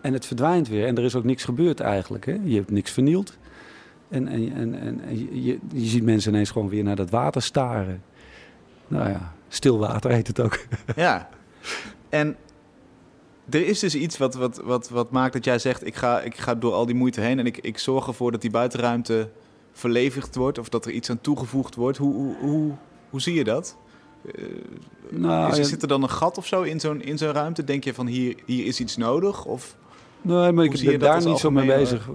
En 0.01 0.13
het 0.13 0.25
verdwijnt 0.25 0.67
weer. 0.67 0.87
En 0.87 0.97
er 0.97 1.03
is 1.03 1.15
ook 1.15 1.23
niks 1.23 1.43
gebeurd 1.43 1.79
eigenlijk. 1.79 2.25
Hè? 2.25 2.37
Je 2.43 2.55
hebt 2.55 2.71
niks 2.71 2.91
vernield. 2.91 3.37
En, 4.09 4.27
en, 4.27 4.53
en, 4.55 4.75
en 4.75 5.43
je, 5.43 5.59
je 5.73 5.85
ziet 5.85 6.03
mensen 6.03 6.33
ineens 6.33 6.51
gewoon 6.51 6.69
weer 6.69 6.83
naar 6.83 6.95
dat 6.95 7.09
water 7.09 7.41
staren. 7.41 8.03
Nou 8.87 9.09
ja, 9.09 9.33
stil 9.47 9.77
water 9.77 10.11
heet 10.11 10.27
het 10.27 10.39
ook. 10.39 10.59
Ja, 10.95 11.29
en 12.09 12.35
er 13.49 13.67
is 13.67 13.79
dus 13.79 13.95
iets 13.95 14.17
wat, 14.17 14.35
wat, 14.35 14.61
wat, 14.63 14.89
wat 14.89 15.11
maakt 15.11 15.33
dat 15.33 15.45
jij 15.45 15.59
zegt: 15.59 15.85
ik 15.85 15.95
ga, 15.95 16.21
ik 16.21 16.37
ga 16.37 16.55
door 16.55 16.73
al 16.73 16.85
die 16.85 16.95
moeite 16.95 17.21
heen 17.21 17.39
en 17.39 17.45
ik, 17.45 17.57
ik 17.57 17.77
zorg 17.77 18.07
ervoor 18.07 18.31
dat 18.31 18.41
die 18.41 18.51
buitenruimte 18.51 19.29
verlevigd 19.71 20.35
wordt 20.35 20.57
of 20.57 20.69
dat 20.69 20.85
er 20.85 20.91
iets 20.91 21.09
aan 21.09 21.21
toegevoegd 21.21 21.75
wordt. 21.75 21.97
Hoe, 21.97 22.13
hoe, 22.13 22.35
hoe, 22.39 22.71
hoe 23.09 23.21
zie 23.21 23.33
je 23.33 23.43
dat? 23.43 23.77
Eh, 24.35 24.43
Nou, 25.09 25.51
is, 25.51 25.57
ja, 25.57 25.63
zit 25.63 25.81
er 25.81 25.87
dan 25.87 26.03
een 26.03 26.09
gat 26.09 26.37
of 26.37 26.45
zo 26.45 26.61
in 26.61 26.79
zo'n, 26.79 27.01
in 27.01 27.17
zo'n 27.17 27.31
ruimte? 27.31 27.63
Denk 27.63 27.83
je 27.83 27.93
van 27.93 28.07
hier, 28.07 28.35
hier 28.45 28.65
is 28.65 28.79
iets 28.79 28.97
nodig? 28.97 29.45
Of, 29.45 29.75
Nee, 30.25 30.51
maar 30.51 30.65
ik 30.65 30.85
ben 30.85 30.99
daar 30.99 31.25
niet 31.25 31.37
zo 31.37 31.51
mee 31.51 31.65
bezig. 31.65 32.09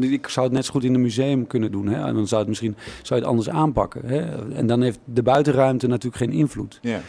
Ik 0.00 0.28
zou 0.28 0.46
het 0.46 0.54
net 0.54 0.64
zo 0.64 0.72
goed 0.72 0.84
in 0.84 0.94
een 0.94 1.00
museum 1.00 1.46
kunnen 1.46 1.72
doen. 1.72 1.86
Hè? 1.88 2.06
En 2.06 2.14
dan 2.14 2.28
zou, 2.28 2.40
het 2.40 2.48
misschien, 2.48 2.76
zou 3.02 3.20
je 3.20 3.26
het 3.26 3.34
anders 3.36 3.48
aanpakken. 3.48 4.06
Hè? 4.06 4.52
En 4.54 4.66
dan 4.66 4.82
heeft 4.82 4.98
de 5.04 5.22
buitenruimte 5.22 5.86
natuurlijk 5.86 6.16
geen 6.16 6.32
invloed. 6.32 6.78
ja. 6.82 7.00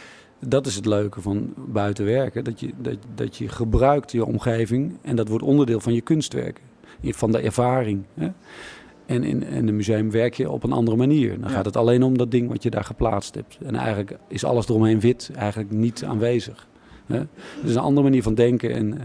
Dat 0.46 0.66
is 0.66 0.74
het 0.74 0.86
leuke 0.86 1.20
van 1.20 1.54
buiten 1.56 2.04
werken. 2.04 2.44
Dat 2.44 2.60
je, 2.60 2.70
dat, 2.78 2.96
dat 3.14 3.36
je 3.36 3.48
gebruikt 3.48 4.12
je 4.12 4.24
omgeving. 4.24 4.96
En 5.02 5.16
dat 5.16 5.28
wordt 5.28 5.44
onderdeel 5.44 5.80
van 5.80 5.94
je 5.94 6.00
kunstwerk. 6.00 6.60
Van 7.02 7.32
de 7.32 7.38
ervaring. 7.38 8.02
Hè? 8.14 8.28
En 9.06 9.24
in, 9.24 9.42
in 9.42 9.68
een 9.68 9.76
museum 9.76 10.10
werk 10.10 10.34
je 10.34 10.50
op 10.50 10.62
een 10.62 10.72
andere 10.72 10.96
manier. 10.96 11.40
Dan 11.40 11.48
Ja. 11.50 11.54
gaat 11.54 11.64
het 11.64 11.76
alleen 11.76 12.02
om 12.02 12.18
dat 12.18 12.30
ding 12.30 12.48
wat 12.48 12.62
je 12.62 12.70
daar 12.70 12.84
geplaatst 12.84 13.34
hebt. 13.34 13.58
En 13.64 13.74
eigenlijk 13.74 14.18
is 14.28 14.44
alles 14.44 14.68
eromheen 14.68 15.00
wit 15.00 15.30
eigenlijk 15.36 15.70
niet 15.70 16.04
aanwezig. 16.04 16.66
Hè? 17.06 17.18
Dat 17.18 17.64
is 17.64 17.74
een 17.74 17.80
andere 17.80 18.02
manier 18.02 18.22
van 18.22 18.34
denken. 18.34 18.70
En 18.74 18.94
eh, 18.94 19.00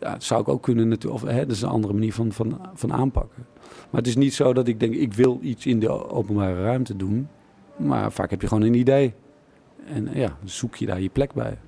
ja, 0.00 0.12
dat 0.12 0.22
zou 0.24 0.40
ik 0.40 0.48
ook 0.48 0.62
kunnen 0.62 0.88
natuurlijk. 0.88 1.22
Of 1.22 1.30
hè, 1.30 1.38
dat 1.46 1.56
is 1.56 1.62
een 1.62 1.68
andere 1.68 1.92
manier 1.92 2.12
van, 2.12 2.32
van, 2.32 2.60
van 2.74 2.92
aanpakken. 2.92 3.46
Maar 3.90 4.00
het 4.00 4.06
is 4.06 4.16
niet 4.16 4.34
zo 4.34 4.52
dat 4.52 4.68
ik 4.68 4.80
denk, 4.80 4.94
ik 4.94 5.14
wil 5.14 5.38
iets 5.42 5.66
in 5.66 5.80
de 5.80 6.08
openbare 6.10 6.62
ruimte 6.62 6.96
doen. 6.96 7.28
Maar 7.76 8.12
vaak 8.12 8.30
heb 8.30 8.40
je 8.40 8.48
gewoon 8.48 8.62
een 8.62 8.74
idee. 8.74 9.14
En 9.86 10.08
ja, 10.12 10.36
zoek 10.44 10.76
je 10.76 10.86
daar 10.86 11.00
je 11.00 11.08
plek 11.08 11.32
bij. 11.32 11.58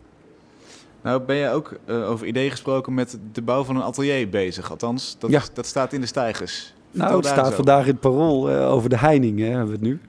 Nou, 1.02 1.22
ben 1.22 1.36
jij 1.36 1.52
ook 1.52 1.78
eh, 1.84 2.10
over 2.10 2.26
idee 2.26 2.50
gesproken 2.50 2.94
met 2.94 3.18
de 3.32 3.42
bouw 3.42 3.64
van 3.64 3.76
een 3.76 3.82
atelier 3.82 4.28
bezig? 4.28 4.70
Althans, 4.70 5.16
dat, 5.18 5.30
Ja. 5.30 5.42
dat 5.52 5.66
staat 5.66 5.92
in 5.92 6.00
de 6.00 6.06
stijgers. 6.06 6.74
Nou, 6.90 7.16
het 7.16 7.26
staat 7.26 7.54
vandaag 7.54 7.84
in 7.84 7.90
het 7.90 8.00
parool 8.00 8.50
eh, 8.50 8.72
over 8.72 8.88
de 8.90 8.98
heining, 8.98 9.38
hè, 9.38 9.44
hebben 9.44 9.66
we 9.66 9.72
het 9.72 9.80
nu. 9.80 10.00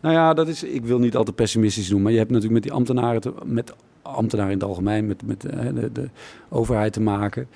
Nou 0.00 0.14
ja, 0.14 0.34
dat 0.34 0.48
is, 0.48 0.62
ik 0.62 0.84
wil 0.84 0.98
niet 0.98 1.16
al 1.16 1.24
te 1.24 1.32
pessimistisch 1.32 1.88
doen, 1.88 2.02
maar 2.02 2.12
je 2.12 2.18
hebt 2.18 2.30
natuurlijk 2.30 2.54
met 2.54 2.62
die 2.62 2.72
ambtenaren, 2.72 3.20
te, 3.20 3.32
met 3.44 3.74
ambtenaren 4.02 4.52
in 4.52 4.58
het 4.58 4.68
algemeen, 4.68 5.06
met, 5.06 5.26
met 5.26 5.44
eh, 5.44 5.66
de, 5.74 5.92
de 5.92 6.08
overheid 6.48 6.92
te 6.92 7.00
maken. 7.00 7.48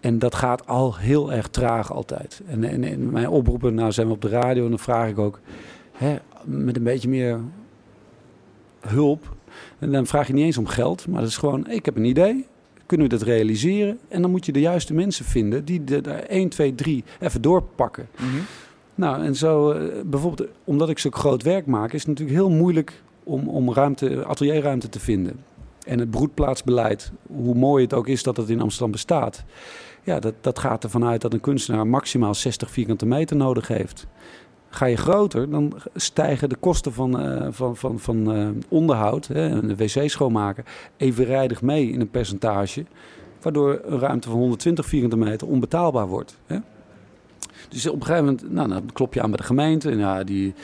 En 0.00 0.18
dat 0.18 0.34
gaat 0.34 0.66
al 0.66 0.96
heel 0.96 1.32
erg 1.32 1.48
traag 1.48 1.92
altijd. 1.92 2.42
En, 2.46 2.64
en, 2.64 2.84
en 2.84 3.10
mijn 3.10 3.28
oproepen, 3.28 3.74
nou 3.74 3.92
zijn 3.92 4.06
we 4.06 4.12
op 4.12 4.22
de 4.22 4.28
radio 4.28 4.64
en 4.64 4.70
dan 4.70 4.78
vraag 4.78 5.08
ik 5.08 5.18
ook, 5.18 5.40
hè, 5.92 6.16
met 6.44 6.76
een 6.76 6.82
beetje 6.82 7.08
meer 7.08 7.40
hulp. 8.80 9.34
En 9.80 9.92
dan 9.92 10.06
vraag 10.06 10.26
je 10.26 10.32
niet 10.32 10.44
eens 10.44 10.58
om 10.58 10.66
geld, 10.66 11.06
maar 11.08 11.20
dat 11.20 11.28
is 11.28 11.36
gewoon, 11.36 11.70
ik 11.70 11.84
heb 11.84 11.96
een 11.96 12.04
idee. 12.04 12.46
Kunnen 12.86 13.08
we 13.08 13.16
dat 13.16 13.26
realiseren? 13.26 13.98
En 14.08 14.22
dan 14.22 14.30
moet 14.30 14.46
je 14.46 14.52
de 14.52 14.60
juiste 14.60 14.94
mensen 14.94 15.24
vinden 15.24 15.64
die 15.64 15.82
er 15.84 16.02
daar 16.02 16.22
1, 16.22 16.48
2, 16.48 16.74
3 16.74 17.04
even 17.20 17.42
doorpakken. 17.42 18.08
Mhm. 18.14 18.26
Nou, 18.94 19.24
en 19.24 19.36
zo, 19.36 19.70
eh, 19.70 20.02
bijvoorbeeld, 20.04 20.48
omdat 20.64 20.88
ik 20.88 20.98
zo 20.98 21.10
groot 21.10 21.42
werk 21.42 21.66
maak, 21.66 21.92
is 21.92 22.00
het 22.00 22.08
natuurlijk 22.08 22.38
heel 22.38 22.50
moeilijk 22.50 23.02
om, 23.24 23.48
om 23.48 23.72
ruimte, 23.72 24.24
atelierruimte 24.26 24.88
te 24.88 25.00
vinden. 25.00 25.44
En 25.86 25.98
het 25.98 26.10
broedplaatsbeleid, 26.10 27.12
hoe 27.26 27.54
mooi 27.54 27.84
het 27.84 27.94
ook 27.94 28.08
is 28.08 28.22
dat 28.22 28.36
het 28.36 28.48
in 28.48 28.60
Amsterdam 28.60 28.90
bestaat, 28.90 29.44
ja, 30.02 30.20
dat, 30.20 30.34
dat 30.40 30.58
gaat 30.58 30.84
ervan 30.84 31.04
uit 31.04 31.20
dat 31.20 31.32
een 31.32 31.40
kunstenaar 31.40 31.86
maximaal 31.86 32.34
60 32.34 32.70
vierkante 32.70 33.06
meter 33.06 33.36
nodig 33.36 33.68
heeft. 33.68 34.06
Ga 34.70 34.86
je 34.86 34.96
groter, 34.96 35.50
dan 35.50 35.72
stijgen 35.94 36.48
de 36.48 36.56
kosten 36.56 36.92
van, 36.92 37.20
eh, 37.20 37.46
van, 37.50 37.76
van, 37.76 37.98
van 37.98 38.32
eh, 38.32 38.48
onderhoud, 38.68 39.26
hè, 39.26 39.66
de 39.66 39.76
wc 39.76 40.10
schoonmaken, 40.10 40.64
evenrijdig 40.96 41.62
mee 41.62 41.90
in 41.90 42.00
een 42.00 42.10
percentage. 42.10 42.84
Waardoor 43.42 43.80
een 43.84 43.98
ruimte 43.98 44.28
van 44.28 44.38
120 44.38 44.86
vierkante 44.86 45.16
meter 45.16 45.48
onbetaalbaar 45.48 46.06
wordt. 46.06 46.38
Hè. 46.46 46.58
Dus 47.68 47.86
op 47.86 47.94
een 47.94 48.06
gegeven 48.06 48.24
moment, 48.24 48.52
nou, 48.52 48.68
dan 48.68 48.92
klop 48.92 49.14
je 49.14 49.22
aan 49.22 49.30
bij 49.30 49.38
de 49.38 49.44
gemeente. 49.44 49.90
En 49.90 49.98
ja, 49.98 50.24
die, 50.24 50.54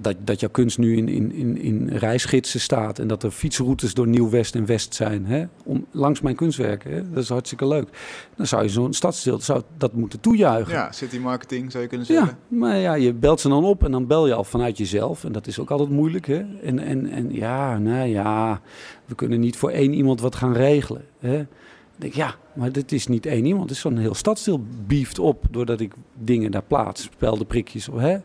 dat, 0.00 0.16
dat 0.18 0.40
jouw 0.40 0.50
kunst 0.50 0.78
nu 0.78 0.96
in, 0.96 1.08
in, 1.08 1.32
in, 1.32 1.58
in 1.58 1.88
reisgidsen 1.88 2.60
staat. 2.60 2.98
En 2.98 3.08
dat 3.08 3.22
er 3.22 3.30
fietsroutes 3.30 3.94
door 3.94 4.06
Nieuw-West 4.06 4.54
en 4.54 4.66
West 4.66 4.94
zijn. 4.94 5.26
Hè, 5.26 5.44
om, 5.64 5.86
langs 5.90 6.20
mijn 6.20 6.36
kunstwerken. 6.36 6.90
Hè, 6.92 7.10
dat 7.10 7.22
is 7.22 7.28
hartstikke 7.28 7.66
leuk. 7.66 7.88
Dan 8.36 8.46
zou 8.46 8.62
je 8.62 8.68
zo'n 8.68 8.92
stadsdeel 8.92 9.40
zou 9.40 9.62
dat 9.76 9.92
moeten 9.92 10.20
toejuichen. 10.20 10.72
Ja, 10.72 10.92
city 10.92 11.18
marketing 11.18 11.70
zou 11.70 11.82
je 11.82 11.88
kunnen 11.88 12.06
Ja, 12.08 12.14
zeggen. 12.14 12.38
maar 12.48 12.76
ja, 12.76 12.94
je 12.94 13.12
belt 13.12 13.40
ze 13.40 13.48
dan 13.48 13.64
op 13.64 13.84
en 13.84 13.90
dan 13.90 14.06
bel 14.06 14.26
je 14.26 14.34
al 14.34 14.44
vanuit 14.44 14.78
jezelf. 14.78 15.24
En 15.24 15.32
dat 15.32 15.46
is 15.46 15.58
ook 15.58 15.70
altijd 15.70 15.90
moeilijk. 15.90 16.26
Hè? 16.26 16.44
En, 16.62 16.78
en, 16.78 17.10
en 17.10 17.34
ja, 17.34 17.78
nou 17.78 18.08
ja, 18.08 18.60
we 19.04 19.14
kunnen 19.14 19.40
niet 19.40 19.56
voor 19.56 19.70
één 19.70 19.94
iemand 19.94 20.20
wat 20.20 20.34
gaan 20.36 20.52
regelen. 20.52 21.04
Hè? 21.18 21.40
Ik 21.40 22.02
denk, 22.02 22.14
ja, 22.14 22.34
maar 22.54 22.72
dit 22.72 22.92
is 22.92 23.06
niet 23.06 23.26
één 23.26 23.44
iemand. 23.44 23.62
Het 23.62 23.70
is 23.70 23.80
zo'n 23.80 23.96
heel 23.96 24.14
stadsdeel 24.14 24.60
beeft 24.86 25.18
op 25.18 25.44
doordat 25.50 25.80
ik 25.80 25.92
dingen 26.14 26.50
daar 26.50 26.62
plaats. 26.62 27.02
Spelde 27.02 27.44
prikjes. 27.44 27.88
Hè? 27.96 28.16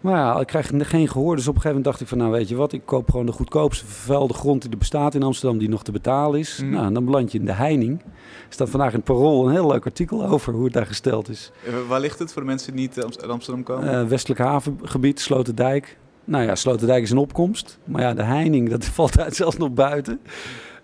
Maar 0.00 0.14
ja, 0.14 0.40
ik 0.40 0.46
krijg 0.46 0.70
geen 0.76 1.08
gehoor. 1.08 1.36
Dus 1.36 1.48
op 1.48 1.54
een 1.54 1.60
gegeven 1.60 1.68
moment 1.68 1.84
dacht 1.84 2.00
ik 2.00 2.06
van, 2.06 2.18
nou 2.18 2.30
weet 2.30 2.48
je 2.48 2.54
wat, 2.54 2.72
ik 2.72 2.82
koop 2.84 3.10
gewoon 3.10 3.26
de 3.26 3.32
goedkoopste 3.32 3.86
vervuilde 3.86 4.34
grond 4.34 4.62
die 4.62 4.70
er 4.70 4.78
bestaat 4.78 5.14
in 5.14 5.22
Amsterdam, 5.22 5.58
die 5.58 5.68
nog 5.68 5.84
te 5.84 5.92
betalen 5.92 6.40
is. 6.40 6.58
Mhm. 6.60 6.70
Nou, 6.70 6.86
en 6.86 6.94
dan 6.94 7.04
beland 7.04 7.32
je 7.32 7.38
in 7.38 7.44
de 7.44 7.52
heining. 7.52 8.00
Er 8.00 8.08
staat 8.48 8.70
vandaag 8.70 8.90
in 8.90 8.96
het 8.96 9.04
Parool 9.04 9.46
een 9.46 9.52
heel 9.52 9.66
leuk 9.66 9.84
artikel 9.84 10.26
over 10.26 10.52
hoe 10.52 10.64
het 10.64 10.72
daar 10.72 10.86
gesteld 10.86 11.28
is. 11.28 11.52
Eh, 11.66 11.74
Waar 11.88 12.00
ligt 12.00 12.18
het 12.18 12.32
voor 12.32 12.42
de 12.42 12.48
mensen 12.48 12.72
die 12.72 12.80
niet 12.80 12.98
eh, 12.98 13.04
uit 13.04 13.28
Amsterdam 13.28 13.62
komen? 13.62 14.00
Eh, 14.00 14.06
westelijk 14.06 14.40
havengebied, 14.40 15.20
Sloterdijk. 15.20 15.98
Nou 16.24 16.44
ja, 16.44 16.54
Sloterdijk 16.54 17.02
is 17.02 17.10
een 17.10 17.18
opkomst. 17.18 17.78
Maar 17.84 18.02
ja, 18.02 18.14
de 18.14 18.22
heining, 18.22 18.70
dat 18.70 18.84
valt 18.96 19.18
uit 19.18 19.36
zelfs 19.36 19.56
nog 19.56 19.72
buiten. 19.72 20.20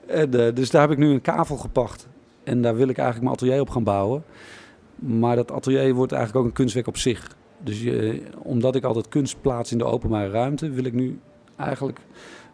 En, 0.06 0.46
eh, 0.46 0.54
dus 0.54 0.70
daar 0.70 0.80
heb 0.80 0.90
ik 0.90 0.98
nu 0.98 1.10
een 1.10 1.20
kavel 1.20 1.56
gepacht. 1.56 2.08
En 2.44 2.62
daar 2.62 2.74
wil 2.76 2.88
ik 2.88 2.98
eigenlijk 2.98 3.24
mijn 3.24 3.34
atelier 3.34 3.60
op 3.60 3.70
gaan 3.70 3.84
bouwen. 3.84 4.24
Maar 4.96 5.36
dat 5.36 5.52
atelier 5.52 5.94
wordt 5.94 6.12
eigenlijk 6.12 6.42
ook 6.42 6.50
een 6.50 6.56
kunstwerk 6.56 6.86
op 6.86 6.96
zich. 6.96 7.36
Dus 7.62 7.86
omdat 8.38 8.74
ik 8.74 8.84
altijd 8.84 9.08
kunst 9.08 9.40
plaats 9.40 9.72
in 9.72 9.78
de 9.78 9.84
openbare 9.84 10.30
ruimte, 10.30 10.70
wil 10.70 10.84
ik 10.84 10.92
nu 10.92 11.18
eigenlijk 11.56 12.00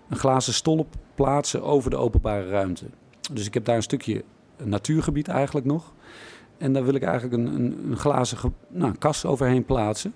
een 0.08 0.16
glazen 0.16 0.54
stolp 0.54 0.94
plaatsen 1.14 1.62
over 1.62 1.90
de 1.90 1.96
openbare 1.96 2.48
ruimte. 2.48 2.84
Dus 3.32 3.46
ik 3.46 3.54
heb 3.54 3.64
daar 3.64 3.76
een 3.76 3.82
stukje 3.82 4.24
natuurgebied 4.64 5.28
eigenlijk 5.28 5.66
nog. 5.66 5.92
En 6.58 6.72
daar 6.72 6.84
wil 6.84 6.94
ik 6.94 7.02
eigenlijk 7.02 7.34
een, 7.42 7.54
een, 7.54 7.90
een 7.90 7.96
glazen 7.96 8.54
nou, 8.68 8.94
kast 8.98 9.24
overheen 9.24 9.64
plaatsen. 9.64 10.12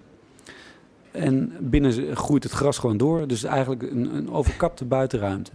En 1.11 1.53
binnen 1.61 2.17
groeit 2.17 2.43
het 2.43 2.53
gras 2.53 2.79
gewoon 2.79 2.97
door. 2.97 3.27
Dus 3.27 3.45
eigenlijk 3.45 3.83
een, 3.83 4.17
een 4.17 4.31
overkapte 4.31 4.85
buitenruimte. 4.85 5.51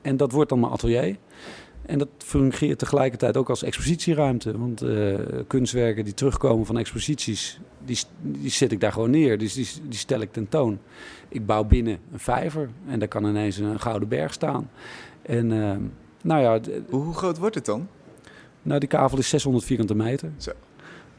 En 0.00 0.16
dat 0.16 0.32
wordt 0.32 0.48
dan 0.48 0.60
mijn 0.60 0.72
atelier. 0.72 1.16
En 1.86 1.98
dat 1.98 2.08
fungeert 2.18 2.78
tegelijkertijd 2.78 3.36
ook 3.36 3.48
als 3.48 3.62
expositieruimte. 3.62 4.58
Want 4.58 4.82
uh, 4.82 5.18
kunstwerken 5.46 6.04
die 6.04 6.14
terugkomen 6.14 6.66
van 6.66 6.78
exposities, 6.78 7.60
die, 7.84 7.98
die 8.20 8.50
zet 8.50 8.72
ik 8.72 8.80
daar 8.80 8.92
gewoon 8.92 9.10
neer. 9.10 9.38
Dus 9.38 9.52
die, 9.54 9.68
die 9.88 9.98
stel 9.98 10.20
ik 10.20 10.32
tentoon. 10.32 10.78
Ik 11.28 11.46
bouw 11.46 11.64
binnen 11.64 11.98
een 12.12 12.18
vijver 12.18 12.68
en 12.86 12.98
daar 12.98 13.08
kan 13.08 13.24
ineens 13.24 13.56
een 13.56 13.80
gouden 13.80 14.08
berg 14.08 14.32
staan. 14.32 14.70
En 15.22 15.50
uh, 15.50 15.76
nou 16.22 16.42
ja... 16.42 16.60
Hoe 16.88 17.14
groot 17.14 17.38
wordt 17.38 17.54
het 17.54 17.64
dan? 17.64 17.88
Nou, 18.62 18.80
die 18.80 18.88
kavel 18.88 19.18
is 19.18 19.28
600 19.28 19.64
vierkante 19.64 19.94
meter. 19.94 20.30
Zo. 20.36 20.52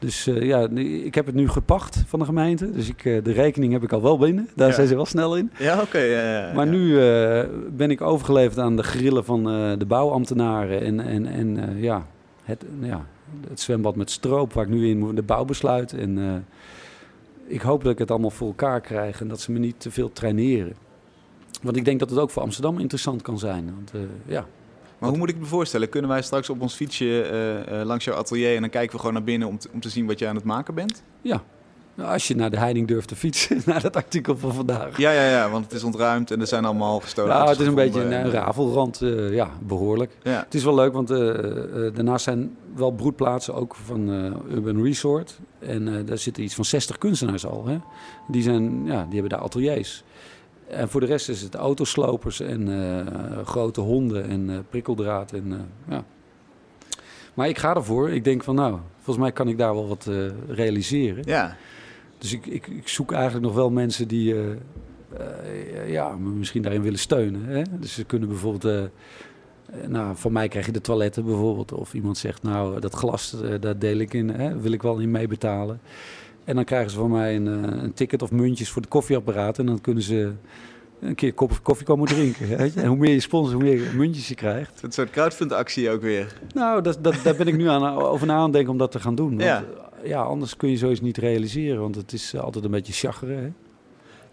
Dus 0.04 0.26
uh, 0.26 0.42
ja, 0.42 0.68
ik 1.04 1.14
heb 1.14 1.26
het 1.26 1.34
nu 1.34 1.48
gepacht 1.48 2.02
van 2.06 2.18
de 2.18 2.24
gemeente. 2.24 2.70
Dus 2.70 2.88
ik, 2.88 3.04
uh, 3.04 3.24
de 3.24 3.32
rekening 3.32 3.72
heb 3.72 3.82
ik 3.82 3.92
al 3.92 4.02
wel 4.02 4.18
binnen. 4.18 4.48
Daar 4.54 4.72
zijn 4.72 4.86
ze 4.86 4.94
wel 4.94 5.06
snel 5.06 5.36
in. 5.36 5.50
Ja, 5.58 5.80
oké. 5.80 5.98
ja, 5.98 6.38
ja, 6.38 6.52
maar 6.52 6.66
nu 6.66 6.86
uh, 6.86 7.42
ben 7.70 7.90
ik 7.90 8.00
overgeleverd 8.00 8.58
aan 8.58 8.76
de 8.76 8.82
grillen 8.82 9.24
van 9.24 9.44
de 9.78 9.84
bouwambtenaren. 9.86 10.80
En, 10.80 11.00
en, 11.00 11.26
en 11.26 11.76
ja, 11.80 12.06
het, 12.42 12.64
ja, 12.80 13.06
het 13.48 13.60
zwembad 13.60 13.96
met 13.96 14.10
stroop 14.10 14.52
waar 14.52 14.64
ik 14.64 14.70
nu 14.70 14.88
in 14.88 14.98
moet, 14.98 15.16
de 15.16 15.22
bouwbesluit. 15.22 15.92
En 15.92 16.44
ik 17.46 17.60
hoop 17.60 17.82
dat 17.82 17.92
ik 17.92 17.98
het 17.98 18.10
allemaal 18.10 18.30
voor 18.30 18.46
elkaar 18.46 18.80
krijg 18.80 19.20
en 19.20 19.28
dat 19.28 19.40
ze 19.40 19.52
me 19.52 19.58
niet 19.58 19.80
te 19.80 19.90
veel 19.90 20.12
traineren. 20.12 20.72
Want 21.62 21.76
ik 21.76 21.84
denk 21.84 21.98
dat 21.98 22.10
het 22.10 22.18
ook 22.18 22.30
voor 22.30 22.42
Amsterdam 22.42 22.78
interessant 22.78 23.22
kan 23.22 23.38
zijn. 23.38 23.64
Want 23.74 23.92
ja, 24.26 24.46
hoe 25.08 25.18
moet 25.18 25.28
ik 25.28 25.38
me 25.38 25.44
voorstellen? 25.44 25.88
Kunnen 25.88 26.10
wij 26.10 26.22
straks 26.22 26.50
op 26.50 26.60
ons 26.60 26.74
fietsje 26.74 27.30
uh, 27.70 27.84
langs 27.84 28.04
jouw 28.04 28.16
atelier 28.16 28.54
en 28.54 28.60
dan 28.60 28.70
kijken 28.70 28.92
we 28.92 28.98
gewoon 28.98 29.14
naar 29.14 29.24
binnen 29.24 29.48
om 29.48 29.58
te, 29.58 29.68
om 29.72 29.80
te 29.80 29.88
zien 29.88 30.06
wat 30.06 30.18
je 30.18 30.28
aan 30.28 30.34
het 30.34 30.44
maken 30.44 30.74
bent? 30.74 31.02
Ja. 31.22 31.42
Nou, 31.94 32.12
als 32.12 32.28
je 32.28 32.36
naar 32.36 32.50
de 32.50 32.58
Heiding 32.58 32.88
durft 32.88 33.08
te 33.08 33.16
fietsen, 33.16 33.62
naar 33.66 33.80
dat 33.80 33.96
artikel 33.96 34.36
van 34.36 34.54
vandaag. 34.54 34.98
Ja, 34.98 35.10
ja, 35.10 35.28
ja, 35.28 35.50
want 35.50 35.64
het 35.64 35.74
is 35.74 35.82
ontruimd 35.82 36.30
en 36.30 36.40
er 36.40 36.46
zijn 36.46 36.64
allemaal 36.64 37.00
gestolen. 37.00 37.36
Ja, 37.36 37.48
het 37.48 37.60
is 37.60 37.66
een 37.66 37.74
beetje 37.74 38.00
een, 38.00 38.30
rafelrand, 38.30 39.00
uh, 39.00 39.34
ja, 39.34 39.50
behoorlijk. 39.62 40.16
Ja. 40.22 40.42
Het 40.44 40.54
is 40.54 40.64
wel 40.64 40.74
leuk, 40.74 40.92
want 40.92 41.08
daarnaast 41.94 42.24
zijn 42.24 42.56
wel 42.74 42.90
broedplaatsen 42.90 43.54
ook 43.54 43.74
van 43.74 44.08
Urban 44.50 44.82
Resort. 44.82 45.38
En 45.58 46.06
daar 46.06 46.18
zitten 46.18 46.42
iets 46.42 46.54
van 46.54 46.64
60 46.64 46.98
kunstenaars 46.98 47.46
al. 47.46 47.66
Hè? 47.66 47.78
Die, 48.28 48.42
zijn, 48.42 48.84
ja, 48.84 49.04
die 49.04 49.12
hebben 49.12 49.30
daar 49.30 49.40
ateliers. 49.40 50.04
En 50.68 50.88
voor 50.88 51.00
de 51.00 51.06
rest 51.06 51.28
is 51.28 51.40
het 51.40 51.54
autoslopers 51.54 52.40
en 52.40 52.68
uh, 52.68 53.46
grote 53.46 53.80
honden 53.80 54.28
en 54.28 54.48
uh, 54.48 54.58
prikkeldraad. 54.70 55.32
En, 55.32 55.46
uh, 55.46 55.58
ja. 55.88 56.04
Maar 57.34 57.48
ik 57.48 57.58
ga 57.58 57.74
ervoor. 57.74 58.10
Ik 58.10 58.24
denk 58.24 58.44
van 58.44 58.54
nou, 58.54 58.78
volgens 58.94 59.24
mij 59.24 59.32
kan 59.32 59.48
ik 59.48 59.58
daar 59.58 59.74
wel 59.74 59.88
wat 59.88 60.10
realiseren. 60.48 61.22
Ja. 61.26 61.56
Dus 62.18 62.32
ik, 62.32 62.46
ik, 62.46 62.66
ik, 62.66 62.88
zoek 62.88 63.12
eigenlijk 63.12 63.44
nog 63.44 63.54
wel 63.54 63.70
mensen 63.70 64.08
die 64.08 64.34
ja, 65.86 66.16
me 66.16 66.28
misschien 66.28 66.62
daarin 66.62 66.82
willen 66.82 66.98
steunen. 66.98 67.44
Hè? 67.44 67.62
Dus 67.80 67.94
ze 67.94 68.04
kunnen 68.04 68.28
bijvoorbeeld... 68.28 68.90
nou, 69.86 70.16
van 70.16 70.32
mij 70.32 70.48
krijg 70.48 70.66
je 70.66 70.72
de 70.72 70.80
toiletten 70.80 71.24
bijvoorbeeld. 71.24 71.72
Of 71.72 71.94
iemand 71.94 72.18
zegt, 72.18 72.42
nou, 72.42 72.80
dat 72.80 72.94
glas, 72.94 73.36
daar 73.60 73.78
deel 73.78 73.98
ik 73.98 74.14
in. 74.14 74.28
Hè? 74.28 74.60
Wil 74.60 74.72
ik 74.72 74.82
wel 74.82 74.98
in 74.98 75.10
meebetalen. 75.10 75.80
En 76.44 76.54
dan 76.54 76.64
krijgen 76.64 76.90
ze 76.90 76.96
van 76.96 77.10
mij 77.10 77.36
een, 77.36 77.46
eh, 77.46 77.82
een 77.82 77.92
ticket 77.92 78.22
of 78.22 78.30
muntjes 78.30 78.70
voor 78.70 78.82
de 78.82 78.88
koffieapparaat. 78.88 79.58
En 79.58 79.66
dan 79.66 79.80
kunnen 79.80 80.02
ze 80.02 80.32
een 81.00 81.14
keer 81.14 81.32
kop 81.32 81.58
koffie 81.62 81.86
komen 81.86 82.08
drinken. 82.08 82.48
Weet 82.56 82.74
je? 82.74 82.80
En 82.80 82.88
hoe 82.88 82.96
meer 82.96 83.12
je 83.12 83.20
sponsort, 83.20 83.54
hoe 83.54 83.62
meer 83.62 83.94
muntjes 83.94 84.28
je 84.28 84.34
krijgt. 84.34 84.82
Een 84.82 84.92
soort 84.92 85.10
crowdfund-actie 85.10 85.90
ook 85.90 86.02
weer. 86.02 86.40
Nou, 86.54 86.82
dat, 86.82 86.98
dat, 87.04 87.14
daar 87.22 87.36
ben 87.36 87.46
ik 87.46 87.56
nu 87.56 87.68
aan, 87.68 87.98
over 87.98 88.26
na 88.26 88.36
aan 88.36 88.50
denken 88.50 88.72
om 88.72 88.78
dat 88.78 88.90
te 88.90 89.00
gaan 89.00 89.14
doen. 89.14 89.28
Want, 89.28 89.42
ja. 89.42 89.64
ja, 90.02 90.22
anders 90.22 90.56
kun 90.56 90.70
je 90.70 90.76
zoiets 90.76 91.00
niet 91.00 91.16
realiseren. 91.16 91.80
Want 91.80 91.94
het 91.94 92.12
is 92.12 92.36
altijd 92.36 92.64
een 92.64 92.70
beetje 92.70 92.92
chageren. 92.92 93.56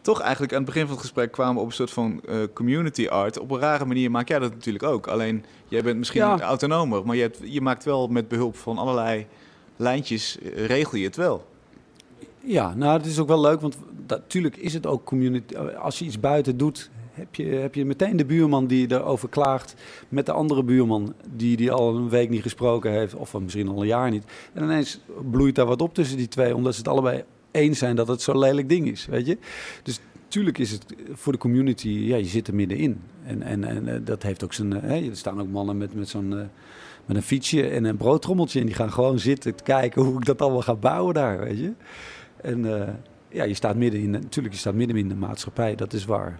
Toch 0.01 0.22
eigenlijk 0.22 0.51
aan 0.51 0.57
het 0.57 0.68
begin 0.68 0.82
van 0.82 0.91
het 0.91 1.01
gesprek 1.01 1.32
kwamen 1.32 1.55
we 1.55 1.62
op 1.62 1.68
een 1.68 1.74
soort 1.74 1.91
van 1.91 2.22
uh, 2.30 2.36
community 2.53 3.07
art. 3.07 3.39
Op 3.39 3.51
een 3.51 3.59
rare 3.59 3.86
manier 3.86 4.12
maak 4.12 4.28
jij 4.28 4.39
dat 4.39 4.51
natuurlijk 4.51 4.84
ook. 4.84 5.07
Alleen, 5.07 5.45
jij 5.68 5.84
bent 5.84 5.97
misschien 5.97 6.22
ja. 6.22 6.39
autonomer. 6.39 7.05
Maar 7.05 7.16
je, 7.16 7.22
hebt, 7.22 7.39
je 7.43 7.62
maakt 7.62 7.84
wel 7.84 8.07
met 8.07 8.28
behulp 8.28 8.57
van 8.57 8.78
allerlei 8.78 9.28
lijntjes, 9.76 10.38
eh, 10.39 10.66
regel 10.66 10.97
je 10.97 11.05
het 11.05 11.16
wel. 11.16 11.45
Ja, 12.44 12.74
nou, 12.76 12.98
het 12.98 13.06
is 13.06 13.20
ook 13.20 13.28
wel 13.28 13.42
leuk, 13.42 13.62
want 13.62 13.78
natuurlijk 14.08 14.58
is 14.58 14.74
het 14.74 14.86
ook 14.86 15.04
community. 15.04 15.56
Als 15.56 16.00
je 16.00 16.06
iets 16.06 16.20
buiten 16.20 16.58
doet, 16.58 16.89
heb 17.12 17.36
je, 17.36 17.46
heb 17.46 17.76
je 17.76 17.86
meteen 17.86 18.18
de 18.18 18.26
buurman 18.26 18.68
die 18.68 18.92
erover 18.92 19.30
klaagt 19.30 19.76
met 20.10 20.26
de 20.26 20.32
andere 20.32 20.64
buurman 20.64 21.14
die, 21.36 21.58
die 21.58 21.72
al 21.72 21.96
een 21.96 22.10
week 22.10 22.30
niet 22.30 22.42
gesproken 22.42 22.92
heeft, 22.92 23.16
of 23.16 23.39
misschien 23.39 23.68
al 23.68 23.82
een 23.82 23.88
jaar 23.88 24.10
niet. 24.10 24.24
En 24.54 24.64
ineens 24.64 25.00
bloeit 25.32 25.56
daar 25.56 25.66
wat 25.66 25.82
op 25.82 25.94
tussen 25.94 26.18
die 26.18 26.28
twee, 26.28 26.56
omdat 26.56 26.74
ze 26.74 26.80
het 26.80 26.88
allebei 26.89 27.24
eens 27.52 27.80
zijn 27.80 27.96
dat 27.96 28.08
het 28.08 28.22
zo'n 28.22 28.38
lelijk 28.38 28.70
ding 28.70 28.88
is, 28.88 29.06
weet 29.06 29.26
je. 29.26 29.38
Dus 29.84 30.00
natuurlijk 30.24 30.58
is 30.58 30.72
het 30.72 30.86
voor 31.12 31.34
de 31.34 31.39
community, 31.39 31.89
ja, 31.89 32.16
je 32.16 32.26
zit 32.26 32.48
er 32.48 32.56
middenin. 32.56 33.02
En, 33.24 33.42
en, 33.42 33.64
en 33.64 33.88
eh, 33.88 34.00
dat 34.04 34.24
heeft 34.24 34.44
ook 34.44 34.54
zijn, 34.54 34.72
hè, 34.72 35.10
er 35.10 35.18
staan 35.18 35.42
ook 35.42 35.50
mannen 35.50 35.78
met, 35.78 35.96
met 35.96 36.10
zo'n... 36.10 36.50
Met 37.06 37.16
een 37.16 37.24
fietsje 37.24 37.68
en 37.68 37.84
een 37.84 37.98
broodtrommeltje. 37.98 38.60
En 38.60 38.66
die 38.66 38.76
gaan 38.76 38.92
gewoon 38.92 39.20
zitten 39.20 39.56
te 39.56 39.64
kijken 39.64 40.02
hoe 40.02 40.18
ik 40.18 40.26
dat 40.26 40.42
allemaal 40.42 40.62
ga 40.62 40.76
bouwen 40.76 41.14
daar, 41.14 41.39
weet 41.39 41.58
je. 41.58 41.72
En 42.42 42.66
uh, 42.66 42.88
ja, 43.28 43.44
je 43.44 43.54
staat 43.54 43.76
midden 43.76 44.02
in, 44.02 44.10
natuurlijk, 44.10 44.54
je 44.54 44.60
staat 44.60 44.74
midden 44.74 44.98
in 44.98 45.08
de 45.08 45.16
maatschappij, 45.16 45.76
dat 45.76 45.94
is 45.94 46.06
waar. 46.06 46.39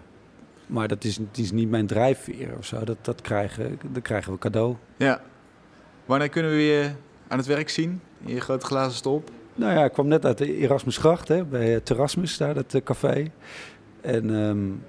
Maar 0.66 0.88
dat 0.88 1.04
is, 1.04 1.16
het 1.16 1.38
is 1.38 1.52
niet 1.52 1.70
mijn 1.70 1.86
drijfveer 1.86 2.56
of 2.58 2.66
zo. 2.66 2.84
Dat, 2.84 2.96
dat, 3.00 3.20
krijgen, 3.20 3.78
dat 3.92 4.02
krijgen 4.02 4.32
we 4.32 4.38
cadeau. 4.38 4.76
Ja. 4.96 5.20
Wanneer 6.04 6.28
kunnen 6.28 6.50
we 6.50 6.62
je 6.62 6.90
aan 7.28 7.38
het 7.38 7.46
werk 7.46 7.68
zien? 7.68 8.00
In 8.24 8.34
je 8.34 8.40
grote 8.40 8.66
glazen 8.66 8.96
stop? 8.96 9.30
Nou 9.54 9.72
ja, 9.72 9.84
ik 9.84 9.92
kwam 9.92 10.08
net 10.08 10.24
uit 10.24 10.38
de 10.38 10.56
Erasmusgracht, 10.56 11.28
hè, 11.28 11.44
bij 11.44 11.80
Terrasmus, 11.80 12.36
daar 12.36 12.54
dat 12.54 12.74
uh, 12.74 12.82
café. 12.82 13.30
En 14.00 14.30
um, 14.30 14.82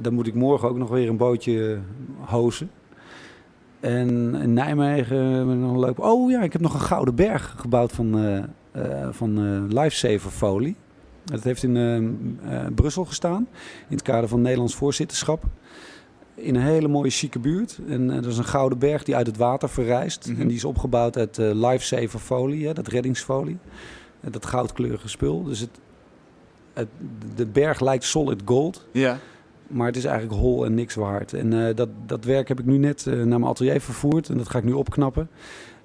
dan 0.00 0.14
moet 0.14 0.26
ik 0.26 0.34
morgen 0.34 0.68
ook 0.68 0.76
nog 0.76 0.88
weer 0.88 1.08
een 1.08 1.16
bootje 1.16 1.78
hozen. 2.20 2.70
En 3.80 4.34
in 4.34 4.52
Nijmegen 4.52 5.46
ben 5.46 5.54
ik 5.54 5.60
nog 5.60 5.76
leuk. 5.76 5.98
Oh 5.98 6.30
ja, 6.30 6.42
ik 6.42 6.52
heb 6.52 6.62
nog 6.62 6.74
een 6.74 6.80
gouden 6.80 7.14
berg 7.14 7.54
gebouwd 7.56 7.92
van, 7.92 8.18
uh, 8.18 8.44
van 9.10 9.44
uh, 9.44 9.62
Lifesaver 9.68 10.30
folie. 10.30 10.76
Dat 11.24 11.42
heeft 11.42 11.62
in 11.62 12.38
Brussel 12.74 13.04
gestaan. 13.04 13.48
In 13.88 13.96
het 13.96 14.02
kader 14.02 14.28
van 14.28 14.40
Nederlands 14.40 14.74
voorzitterschap. 14.74 15.44
In 16.34 16.54
een 16.54 16.62
hele 16.62 16.88
mooie 16.88 17.10
chique 17.10 17.40
buurt. 17.40 17.78
En 17.88 18.06
dat 18.06 18.26
is 18.26 18.38
een 18.38 18.44
gouden 18.44 18.78
berg 18.78 19.02
die 19.02 19.16
uit 19.16 19.26
het 19.26 19.36
water 19.36 19.68
verrijst. 19.68 20.28
Mhm. 20.28 20.40
En 20.40 20.46
die 20.48 20.56
is 20.56 20.64
opgebouwd 20.64 21.16
uit 21.16 21.36
Lifesaver 21.36 22.20
folie, 22.20 22.66
hè, 22.66 22.72
dat 22.72 22.88
reddingsfolie. 22.88 23.58
dat 24.20 24.46
goudkleurige 24.46 25.08
spul. 25.08 25.42
Dus 25.42 25.60
het, 25.60 25.78
het, 26.72 26.88
de 27.34 27.46
berg 27.46 27.80
lijkt 27.80 28.04
solid 28.04 28.42
gold. 28.44 28.86
Ja. 28.92 29.18
Maar 29.66 29.86
het 29.86 29.96
is 29.96 30.04
eigenlijk 30.04 30.40
hol 30.40 30.64
en 30.64 30.74
niks 30.74 30.94
waard. 30.94 31.32
En 31.32 31.52
uh, 31.52 31.74
dat, 31.74 31.88
dat 32.06 32.24
werk 32.24 32.48
heb 32.48 32.58
ik 32.58 32.64
nu 32.64 32.76
net 32.76 33.04
uh, 33.06 33.14
naar 33.14 33.26
mijn 33.26 33.44
atelier 33.44 33.80
vervoerd. 33.80 34.28
En 34.28 34.36
dat 34.36 34.48
ga 34.48 34.58
ik 34.58 34.64
nu 34.64 34.72
opknappen. 34.72 35.28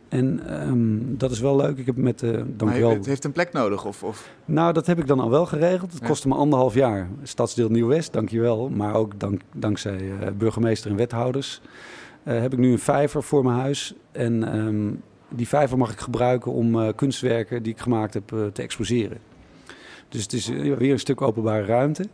En 0.10 0.54
um, 0.68 1.18
dat 1.18 1.32
is 1.32 1.40
wel 1.40 1.56
leuk. 1.56 1.78
Ik 1.78 1.86
heb 1.86 1.96
met, 1.96 2.22
uh, 2.22 2.42
dankjewel. 2.48 2.90
Het 2.90 3.06
heeft 3.06 3.24
een 3.24 3.32
plek 3.32 3.52
nodig? 3.52 3.86
Of, 3.86 4.04
of? 4.04 4.30
Nou, 4.46 4.74
dat 4.74 4.86
heb 4.86 5.00
ik 5.00 5.08
dan 5.08 5.20
al 5.20 5.30
wel 5.30 5.46
geregeld. 5.46 5.94
Het 5.94 6.04
kostte 6.04 6.28
me 6.28 6.36
anderhalf 6.36 6.74
jaar. 6.74 7.10
Stadsdeel 7.24 7.70
Nieuw-West, 7.70 8.14
dankjewel. 8.14 8.70
Maar 8.70 8.94
ook 8.94 9.20
dank, 9.20 9.42
dankzij 9.54 10.14
burgemeester 10.38 10.92
en 10.92 10.98
wethouders 10.98 11.62
heb 12.24 12.54
ik 12.54 12.60
nu 12.60 12.72
een 12.72 12.80
vijver 12.80 13.24
voor 13.24 13.44
mijn 13.44 13.60
huis. 13.60 13.94
En 14.12 14.58
um, 14.58 15.02
die 15.30 15.48
vijver 15.48 15.78
mag 15.78 15.92
ik 15.92 16.00
gebruiken 16.00 16.52
om 16.52 16.96
kunstwerken 16.96 17.64
die 17.64 17.74
ik 17.74 17.80
gemaakt 17.80 18.14
heb 18.14 18.28
te 18.54 18.62
exposeren. 18.62 19.18
Dus 20.10 20.22
het 20.22 20.34
is 20.34 20.48
weer 20.48 20.92
een 20.92 21.00
stuk 21.00 21.22
openbare 21.22 21.66
ruimte. 21.66 22.06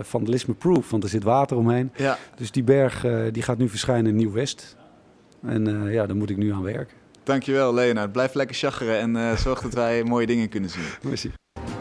Vandalisme 0.00 0.54
proof, 0.54 0.90
want 0.90 1.02
er 1.02 1.08
zit 1.08 1.22
water 1.22 1.56
omheen. 1.56 1.90
Ja. 1.96 2.18
Dus 2.36 2.50
die 2.50 2.62
berg 2.62 3.06
die 3.32 3.42
gaat 3.42 3.58
nu 3.58 3.68
verschijnen 3.68 4.10
in 4.10 4.16
Nieuw-West. 4.16 4.76
En 5.42 5.90
ja, 5.90 6.06
daar 6.06 6.16
moet 6.16 6.30
ik 6.30 6.36
nu 6.36 6.52
aan 6.52 6.62
werken. 6.62 7.00
Dankjewel 7.24 7.74
Leonard. 7.74 8.12
Blijf 8.12 8.34
lekker 8.34 8.56
chageren 8.56 8.98
en 8.98 9.38
zorg 9.38 9.60
dat 9.60 9.74
wij 9.74 10.02
mooie 10.12 10.26
dingen 10.26 10.48
kunnen 10.48 10.70
zien. 10.70 10.82
Merci. 11.02 11.32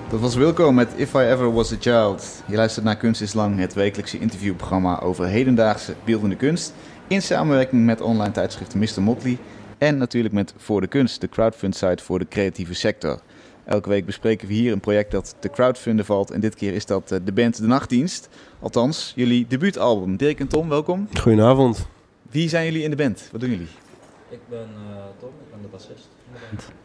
Dat 0.09 0.19
was 0.19 0.35
Wilco 0.35 0.71
met 0.71 0.93
If 0.95 1.13
I 1.13 1.17
Ever 1.17 1.53
Was 1.53 1.73
a 1.73 1.75
Child. 1.79 2.43
Je 2.47 2.55
luistert 2.55 2.85
naar 2.85 2.97
Kunst 2.97 3.21
is 3.21 3.33
Lang, 3.33 3.59
het 3.59 3.73
wekelijkse 3.73 4.19
interviewprogramma 4.19 4.99
over 4.99 5.25
hedendaagse 5.25 5.95
beeldende 6.03 6.35
kunst. 6.35 6.73
In 7.07 7.21
samenwerking 7.21 7.85
met 7.85 8.01
online 8.01 8.31
tijdschrift 8.31 8.75
Mr. 8.75 9.01
Motley. 9.01 9.37
En 9.77 9.97
natuurlijk 9.97 10.33
met 10.33 10.53
Voor 10.57 10.81
de 10.81 10.87
Kunst, 10.87 11.21
de 11.21 11.29
crowdfund 11.29 11.75
site 11.75 12.03
voor 12.03 12.19
de 12.19 12.27
creatieve 12.27 12.73
sector. 12.73 13.19
Elke 13.65 13.89
week 13.89 14.05
bespreken 14.05 14.47
we 14.47 14.53
hier 14.53 14.71
een 14.71 14.79
project 14.79 15.11
dat 15.11 15.35
te 15.39 15.49
crowdfunden 15.49 16.05
valt. 16.05 16.31
En 16.31 16.39
dit 16.39 16.55
keer 16.55 16.73
is 16.73 16.85
dat 16.85 17.07
de 17.07 17.31
band 17.33 17.57
De 17.57 17.67
Nachtdienst. 17.67 18.29
Althans, 18.59 19.13
jullie 19.15 19.45
debuutalbum. 19.47 20.17
Dirk 20.17 20.39
en 20.39 20.47
Tom, 20.47 20.69
welkom. 20.69 21.07
Goedenavond. 21.19 21.87
Wie 22.31 22.49
zijn 22.49 22.65
jullie 22.65 22.83
in 22.83 22.89
de 22.89 22.95
band? 22.95 23.29
Wat 23.31 23.41
doen 23.41 23.49
jullie? 23.49 23.67
Ik 24.31 24.39
ben 24.49 24.67
Tom, 25.19 25.29
ik 25.29 25.51
ben 25.51 25.61
de 25.61 25.67
bassist. 25.67 26.09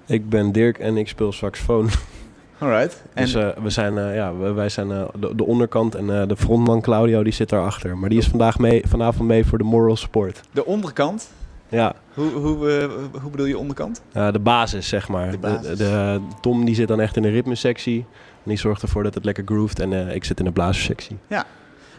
Ik 0.06 0.28
ben 0.28 0.52
Dirk 0.52 0.78
en 0.78 0.96
ik 0.96 1.08
speel 1.08 1.32
saxofoon. 1.32 1.88
Alright. 2.58 3.02
En... 3.14 3.24
Dus 3.24 3.34
uh, 3.34 3.48
we 3.62 3.70
zijn, 3.70 3.94
uh, 3.96 4.14
ja, 4.14 4.36
wij 4.36 4.68
zijn 4.68 4.90
uh, 4.90 5.04
de, 5.20 5.34
de, 5.34 5.44
onderkant 5.44 5.94
en 5.94 6.28
de 6.28 6.36
frontman 6.36 6.80
Claudio 6.80 7.22
die 7.22 7.32
zit 7.32 7.48
daarachter. 7.48 7.98
Maar 7.98 8.08
die 8.08 8.18
is 8.18 8.26
vandaag 8.26 8.58
mee, 8.58 8.82
vanavond 8.86 9.28
mee 9.28 9.46
voor 9.46 9.58
de 9.58 9.64
moral 9.64 9.96
support. 9.96 10.40
De 10.50 10.64
onderkant? 10.64 11.28
Ja. 11.68 11.94
Hoe, 12.14 12.30
hoe, 12.30 12.88
hoe 13.22 13.30
bedoel 13.30 13.46
je 13.46 13.58
onderkant? 13.58 14.02
de 14.12 14.40
basis, 14.42 14.88
zeg 14.88 15.08
maar. 15.08 15.30
De 15.30 15.38
basis. 15.38 15.66
De, 15.66 15.76
de, 15.76 16.20
Tom 16.40 16.64
die 16.64 16.74
zit 16.74 16.88
dan 16.88 17.00
echt 17.00 17.16
in 17.16 17.22
de 17.22 17.30
ritmesectie. 17.30 17.98
En 18.42 18.50
die 18.50 18.58
zorgt 18.58 18.82
ervoor 18.82 19.02
dat 19.02 19.14
het 19.14 19.24
lekker 19.24 19.44
groeft. 19.46 19.80
En 19.80 19.92
ik 19.92 20.24
zit 20.24 20.38
in 20.38 20.44
de 20.44 20.52
blazerssectie. 20.52 21.16
Ja. 21.26 21.44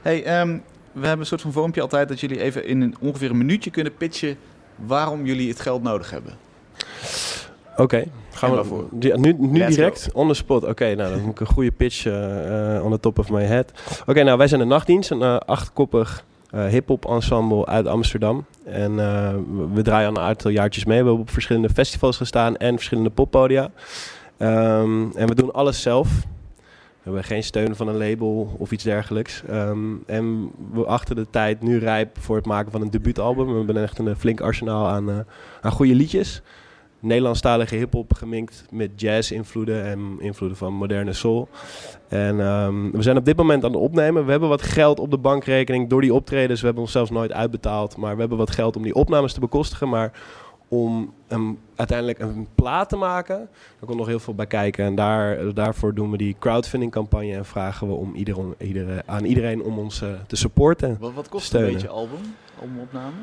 Hey, 0.01 0.41
um, 0.41 0.63
we 0.91 0.99
hebben 0.99 1.19
een 1.19 1.25
soort 1.25 1.41
van 1.41 1.51
vormpje 1.51 1.81
altijd 1.81 2.07
dat 2.07 2.19
jullie 2.19 2.41
even 2.41 2.65
in 2.65 2.81
een, 2.81 2.95
ongeveer 2.99 3.29
een 3.29 3.37
minuutje 3.37 3.69
kunnen 3.69 3.95
pitchen 3.95 4.37
waarom 4.85 5.25
jullie 5.25 5.49
het 5.49 5.59
geld 5.59 5.83
nodig 5.83 6.09
hebben. 6.11 6.33
Oké, 7.71 7.81
okay, 7.81 8.11
gaan 8.31 8.55
we 8.55 8.63
voor. 8.63 8.87
Nu, 8.91 9.35
nu 9.37 9.65
direct, 9.67 10.09
on 10.13 10.27
the 10.27 10.33
spot. 10.33 10.61
Oké, 10.61 10.71
okay, 10.71 10.93
nou 10.93 11.11
dan 11.11 11.21
moet 11.21 11.31
ik 11.31 11.39
een 11.39 11.45
goede 11.45 11.71
pitch 11.71 12.05
uh, 12.05 12.81
on 12.83 12.91
the 12.91 12.99
top 12.99 13.19
of 13.19 13.29
my 13.29 13.43
head. 13.43 13.71
Oké, 14.01 14.09
okay, 14.09 14.23
nou 14.23 14.37
wij 14.37 14.47
zijn 14.47 14.59
de 14.61 14.67
Nachtdienst, 14.67 15.11
een 15.11 15.21
uh, 15.21 15.37
achtkoppig 15.37 16.25
hip-hop 16.69 17.05
ensemble 17.05 17.65
uit 17.65 17.87
Amsterdam. 17.87 18.45
En 18.63 18.95
we 19.73 19.81
draaien 19.81 20.09
al 20.09 20.15
een 20.15 20.27
aantal 20.27 20.51
jaartjes 20.51 20.85
mee. 20.85 20.99
We 20.99 21.03
hebben 21.05 21.23
op 21.23 21.29
verschillende 21.29 21.69
festivals 21.69 22.17
gestaan 22.17 22.57
en 22.57 22.75
verschillende 22.75 23.09
poppodia. 23.09 23.71
Um, 24.39 25.11
en 25.15 25.27
we 25.27 25.35
doen 25.35 25.53
alles 25.53 25.81
zelf. 25.81 26.09
We 27.07 27.13
hebben 27.13 27.31
geen 27.31 27.43
steun 27.43 27.75
van 27.75 27.87
een 27.87 27.97
label 27.97 28.55
of 28.57 28.71
iets 28.71 28.83
dergelijks. 28.83 29.43
Um, 29.51 30.03
en 30.05 30.51
we 30.71 30.85
achten 30.85 31.15
de 31.15 31.27
tijd 31.29 31.61
nu 31.61 31.77
rijp 31.77 32.17
voor 32.19 32.35
het 32.35 32.45
maken 32.45 32.71
van 32.71 32.81
een 32.81 32.91
debuutalbum. 32.91 33.47
We 33.47 33.57
hebben 33.57 33.83
echt 33.83 33.99
een 33.99 34.15
flink 34.15 34.41
arsenaal 34.41 34.87
aan, 34.87 35.09
uh, 35.09 35.15
aan 35.61 35.71
goede 35.71 35.95
liedjes. 35.95 36.41
Nederlandstalige 36.99 37.75
hip-hop 37.75 38.13
geminkt 38.13 38.65
met 38.71 38.91
jazz-invloeden 38.95 39.83
en 39.85 40.15
invloeden 40.19 40.57
van 40.57 40.73
moderne 40.73 41.13
soul. 41.13 41.49
En 42.07 42.39
um, 42.39 42.91
we 42.91 43.01
zijn 43.01 43.17
op 43.17 43.25
dit 43.25 43.37
moment 43.37 43.63
aan 43.63 43.71
het 43.71 43.81
opnemen. 43.81 44.25
We 44.25 44.31
hebben 44.31 44.49
wat 44.49 44.61
geld 44.61 44.99
op 44.99 45.11
de 45.11 45.17
bankrekening 45.17 45.89
door 45.89 46.01
die 46.01 46.13
optredens. 46.13 46.59
We 46.59 46.65
hebben 46.65 46.83
ons 46.83 46.91
zelfs 46.91 47.11
nooit 47.11 47.31
uitbetaald. 47.31 47.97
Maar 47.97 48.13
we 48.13 48.19
hebben 48.19 48.37
wat 48.37 48.51
geld 48.51 48.75
om 48.75 48.83
die 48.83 48.95
opnames 48.95 49.33
te 49.33 49.39
bekostigen. 49.39 49.89
Maar 49.89 50.11
om 50.67 51.13
een, 51.27 51.59
uiteindelijk 51.75 52.19
een 52.19 52.47
plaat 52.55 52.89
te 52.89 52.95
maken. 52.95 53.37
Daar 53.37 53.85
komt 53.85 53.97
nog 53.97 54.07
heel 54.07 54.19
veel 54.19 54.35
bij 54.35 54.47
kijken. 54.47 54.85
En 54.85 54.95
daar, 54.95 55.53
daarvoor 55.53 55.93
doen 55.93 56.11
we 56.11 56.17
die 56.17 56.35
crowdfunding 56.39 56.91
campagne 56.91 57.33
en 57.33 57.45
vragen 57.45 57.87
we 57.87 57.93
om 57.93 58.15
iedereen, 58.15 58.55
iedereen, 58.57 59.01
aan 59.05 59.25
iedereen 59.25 59.63
om 59.63 59.79
ons 59.79 60.01
uh, 60.01 60.09
te 60.27 60.35
supporten. 60.35 60.97
Wat, 60.99 61.13
wat 61.13 61.29
kost 61.29 61.45
steunen. 61.45 61.69
een 61.69 61.75
beetje 61.75 61.89
album, 61.89 62.19
albumopname? 62.61 63.17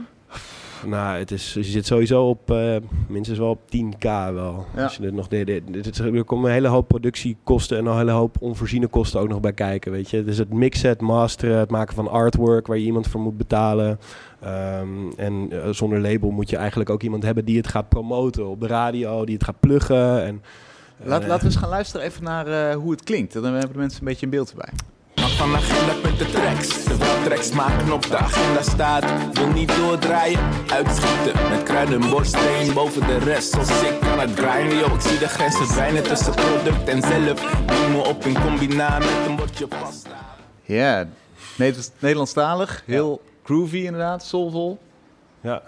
Nou, 0.86 1.18
het 1.18 1.30
is, 1.30 1.54
je 1.54 1.62
zit 1.62 1.86
sowieso 1.86 2.28
op 2.28 2.50
uh, 2.50 2.76
minstens 3.08 3.38
wel 3.38 3.50
op 3.50 3.60
10k 3.60 4.32
wel. 4.34 4.66
Ja. 4.76 4.82
Als 4.82 4.96
je 4.96 5.02
dit 5.02 5.12
nog 5.12 5.28
deed, 5.28 5.46
dit, 5.46 5.98
er 5.98 6.24
komen 6.24 6.48
een 6.48 6.54
hele 6.54 6.68
hoop 6.68 6.88
productiekosten 6.88 7.78
en 7.78 7.86
een 7.86 7.96
hele 7.96 8.10
hoop 8.10 8.36
onvoorziene 8.40 8.86
kosten 8.86 9.20
ook 9.20 9.28
nog 9.28 9.40
bij 9.40 9.52
kijken, 9.52 9.92
weet 9.92 10.10
je. 10.10 10.24
Dus 10.24 10.38
het 10.38 10.52
mixen, 10.52 10.88
het 10.88 11.00
masteren, 11.00 11.58
het 11.58 11.70
maken 11.70 11.94
van 11.94 12.08
artwork 12.08 12.66
waar 12.66 12.78
je 12.78 12.84
iemand 12.84 13.08
voor 13.08 13.20
moet 13.20 13.36
betalen. 13.36 13.98
Um, 14.44 15.12
en 15.16 15.48
uh, 15.52 15.68
zonder 15.70 16.00
label 16.00 16.30
moet 16.30 16.50
je 16.50 16.56
eigenlijk 16.56 16.90
ook 16.90 17.02
iemand 17.02 17.22
hebben 17.22 17.44
die 17.44 17.56
het 17.56 17.68
gaat 17.68 17.88
promoten 17.88 18.46
op 18.46 18.60
de 18.60 18.66
radio, 18.66 19.24
die 19.24 19.34
het 19.34 19.44
gaat 19.44 19.60
pluggen. 19.60 20.24
En, 20.24 20.42
Laat, 21.02 21.22
uh, 21.22 21.28
laten 21.28 21.46
we 21.46 21.52
eens 21.52 21.60
gaan 21.60 21.68
luisteren 21.68 22.06
even 22.06 22.22
naar 22.22 22.72
hoe 22.74 22.90
het 22.90 23.02
klinkt. 23.02 23.32
Dan 23.32 23.44
hebben 23.44 23.72
de 23.72 23.78
mensen 23.78 24.00
een 24.00 24.06
beetje 24.06 24.24
een 24.24 24.32
beeld 24.32 24.50
erbij. 24.50 24.72
Van 25.14 25.54
agenda 25.54 25.94
met 26.02 26.18
de 26.18 26.30
tracks. 26.30 26.84
Terwijl 26.84 27.22
tracks 27.24 27.52
maken 27.52 27.92
op 27.92 28.02
de 28.02 28.16
agenda 28.16 28.62
staat. 28.62 29.04
Wil 29.32 29.48
niet 29.48 29.76
doordraaien, 29.76 30.40
uitschieten. 30.72 31.48
Met 31.50 31.62
kruiden, 31.62 32.10
borststeen 32.10 32.74
boven 32.74 33.06
de 33.06 33.18
rest. 33.18 33.50
Zoals 33.50 33.82
ik 33.82 34.00
kan 34.00 34.20
het 34.20 34.30
grinden, 34.38 34.78
yo. 34.78 34.94
Ik 34.94 35.00
zie 35.00 35.18
de 35.18 35.28
grens 35.28 35.56
verdwijnen 35.56 36.02
tussen 36.02 36.34
product 36.34 36.88
en 36.88 37.02
zelf. 37.02 37.66
Neem 37.66 37.90
me 37.92 38.04
op 38.06 38.24
in 38.24 38.40
combina 38.40 38.98
met 38.98 39.26
een 39.26 39.36
bordje 39.36 39.66
pasta. 39.66 40.36
Ja, 40.62 41.08
Nederlandstalig. 41.98 42.82
Heel 42.86 43.20
ja. 43.24 43.30
groovy 43.44 43.76
inderdaad, 43.76 44.24
soulvol. 44.24 44.78
Ja. 45.40 45.62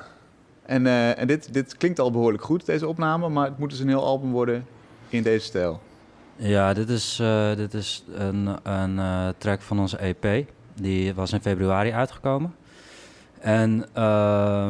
En, 0.63 0.85
uh, 0.85 1.19
en 1.19 1.27
dit, 1.27 1.53
dit 1.53 1.77
klinkt 1.77 1.99
al 1.99 2.11
behoorlijk 2.11 2.43
goed, 2.43 2.67
deze 2.67 2.87
opname. 2.87 3.29
Maar 3.29 3.47
het 3.47 3.59
moet 3.59 3.71
dus 3.71 3.79
een 3.79 3.89
heel 3.89 4.05
album 4.05 4.31
worden 4.31 4.67
in 5.09 5.23
deze 5.23 5.45
stijl. 5.45 5.81
Ja, 6.37 6.73
dit 6.73 6.89
is, 6.89 7.19
uh, 7.23 7.55
dit 7.55 7.75
is 7.75 8.05
een, 8.15 8.49
een 8.63 8.97
uh, 8.97 9.29
track 9.39 9.61
van 9.61 9.79
onze 9.79 9.97
EP. 9.97 10.49
Die 10.75 11.15
was 11.15 11.33
in 11.33 11.41
februari 11.41 11.93
uitgekomen. 11.93 12.55
En 13.41 13.85
uh, 13.97 14.69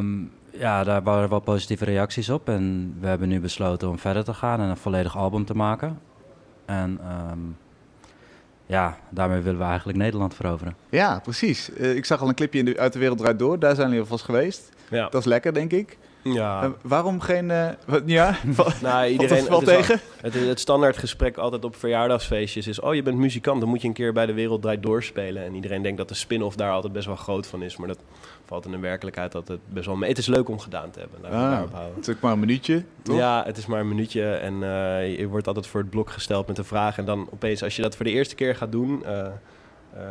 ja, 0.51 0.85
daar 0.85 1.03
waren 1.03 1.29
wel 1.29 1.41
positieve 1.41 1.85
reacties 1.85 2.31
op. 2.31 2.49
En 2.49 2.97
we 3.01 3.07
hebben 3.07 3.29
nu 3.29 3.41
besloten 3.41 3.89
om 3.89 3.99
verder 3.99 4.25
te 4.25 4.35
gaan 4.35 4.61
en 4.61 4.69
een 4.69 4.77
volledig 4.77 5.17
album 5.17 5.45
te 5.45 5.55
maken. 5.55 6.01
En 6.65 7.01
um, 7.31 7.57
ja, 8.67 8.99
daarmee 9.11 9.41
willen 9.41 9.61
we 9.61 9.67
eigenlijk 9.67 9.99
Nederland 9.99 10.35
veroveren. 10.35 10.77
Ja, 10.89 11.19
precies. 11.19 11.71
Uh, 11.71 11.97
ik 11.97 12.05
zag 12.05 12.21
al 12.21 12.29
een 12.29 12.35
clipje 12.35 12.59
in 12.59 12.65
de, 12.65 12.79
uit 12.79 12.93
de 12.93 12.99
wereld 12.99 13.19
draait 13.19 13.39
door. 13.39 13.59
Daar 13.59 13.75
zijn 13.75 13.87
jullie 13.87 14.03
alvast 14.03 14.25
geweest. 14.25 14.71
Ja. 14.91 15.09
Dat 15.09 15.21
is 15.21 15.27
lekker, 15.27 15.55
denk 15.55 15.73
ik. 15.73 15.99
Ja. 16.33 16.65
Uh, 16.65 16.71
waarom 16.83 17.21
geen... 17.21 17.49
Uh, 17.49 17.69
ja? 18.07 18.37
nou, 18.83 19.07
iedereen, 19.07 19.45
valt 19.45 19.49
dat 19.49 19.49
wel 19.49 19.59
het 19.59 19.87
tegen? 19.87 19.95
Al, 19.95 20.31
het, 20.31 20.35
het 20.35 20.61
standaard 20.61 20.97
gesprek 20.97 21.37
altijd 21.37 21.65
op 21.65 21.77
verjaardagsfeestjes 21.77 22.67
is... 22.67 22.81
oh, 22.81 22.95
je 22.95 23.03
bent 23.03 23.17
muzikant, 23.17 23.61
dan 23.61 23.69
moet 23.69 23.83
je 23.83 23.89
een 23.89 23.95
keer 23.95 24.13
bij 24.13 24.27
de 24.27 24.33
wereld 24.33 24.63
draait 24.63 24.83
doorspelen. 24.83 25.45
En 25.45 25.55
iedereen 25.55 25.83
denkt 25.83 25.99
dat 25.99 26.09
de 26.09 26.15
spin-off 26.15 26.57
daar 26.57 26.71
altijd 26.71 26.93
best 26.93 27.07
wel 27.07 27.17
groot 27.17 27.47
van 27.47 27.63
is. 27.63 27.77
Maar 27.77 27.89
dat 27.89 27.99
valt 28.45 28.65
in 28.65 28.71
de 28.71 28.79
werkelijkheid 28.79 29.35
altijd 29.35 29.61
best 29.69 29.87
wel 29.87 29.97
mee. 29.97 30.09
Het 30.09 30.19
is 30.19 30.27
leuk 30.27 30.49
om 30.49 30.59
gedaan 30.59 30.91
te 30.91 30.99
hebben. 30.99 31.23
Daar 31.23 31.33
ah. 31.33 31.71
Het 31.95 32.09
is 32.09 32.15
ook 32.15 32.21
maar 32.21 32.33
een 32.33 32.41
minuutje, 32.41 32.83
toch? 33.03 33.17
Ja, 33.17 33.43
het 33.47 33.57
is 33.57 33.67
maar 33.67 33.81
een 33.81 33.89
minuutje. 33.89 34.33
En 34.33 34.55
uh, 34.55 35.19
je 35.19 35.27
wordt 35.29 35.47
altijd 35.47 35.67
voor 35.67 35.81
het 35.81 35.91
blok 35.91 36.11
gesteld 36.11 36.47
met 36.47 36.59
een 36.59 36.65
vraag. 36.65 36.99
En 36.99 37.05
dan 37.05 37.29
opeens, 37.33 37.63
als 37.63 37.77
je 37.77 37.83
dat 37.83 37.97
voor 37.97 38.05
de 38.05 38.11
eerste 38.11 38.35
keer 38.35 38.57
gaat 38.57 38.73
doen... 38.73 39.03
Uh, 39.07 39.27
uh, 39.97 40.03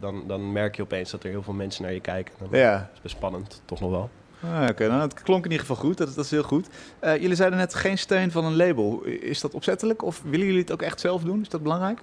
dan, 0.00 0.24
dan 0.26 0.52
merk 0.52 0.76
je 0.76 0.82
opeens 0.82 1.10
dat 1.10 1.24
er 1.24 1.30
heel 1.30 1.42
veel 1.42 1.54
mensen 1.54 1.82
naar 1.82 1.92
je 1.92 2.00
kijken. 2.00 2.34
Dan 2.38 2.60
ja. 2.60 2.90
is 2.94 3.00
best 3.00 3.16
spannend, 3.16 3.62
toch 3.64 3.80
nog 3.80 3.90
wel. 3.90 4.10
Ah, 4.42 4.60
Oké, 4.62 4.70
okay. 4.70 4.86
nou, 4.86 5.00
het 5.00 5.22
klonk 5.22 5.44
in 5.44 5.50
ieder 5.50 5.66
geval 5.66 5.82
goed. 5.82 5.96
Dat, 5.96 6.14
dat 6.14 6.24
is 6.24 6.30
heel 6.30 6.42
goed. 6.42 6.68
Uh, 7.04 7.16
jullie 7.20 7.36
zeiden 7.36 7.58
net 7.58 7.74
geen 7.74 7.98
steun 7.98 8.30
van 8.30 8.44
een 8.44 8.56
label. 8.56 9.02
Is 9.04 9.40
dat 9.40 9.54
opzettelijk 9.54 10.02
of 10.02 10.22
willen 10.24 10.46
jullie 10.46 10.60
het 10.60 10.72
ook 10.72 10.82
echt 10.82 11.00
zelf 11.00 11.22
doen? 11.22 11.40
Is 11.40 11.48
dat 11.48 11.62
belangrijk? 11.62 12.00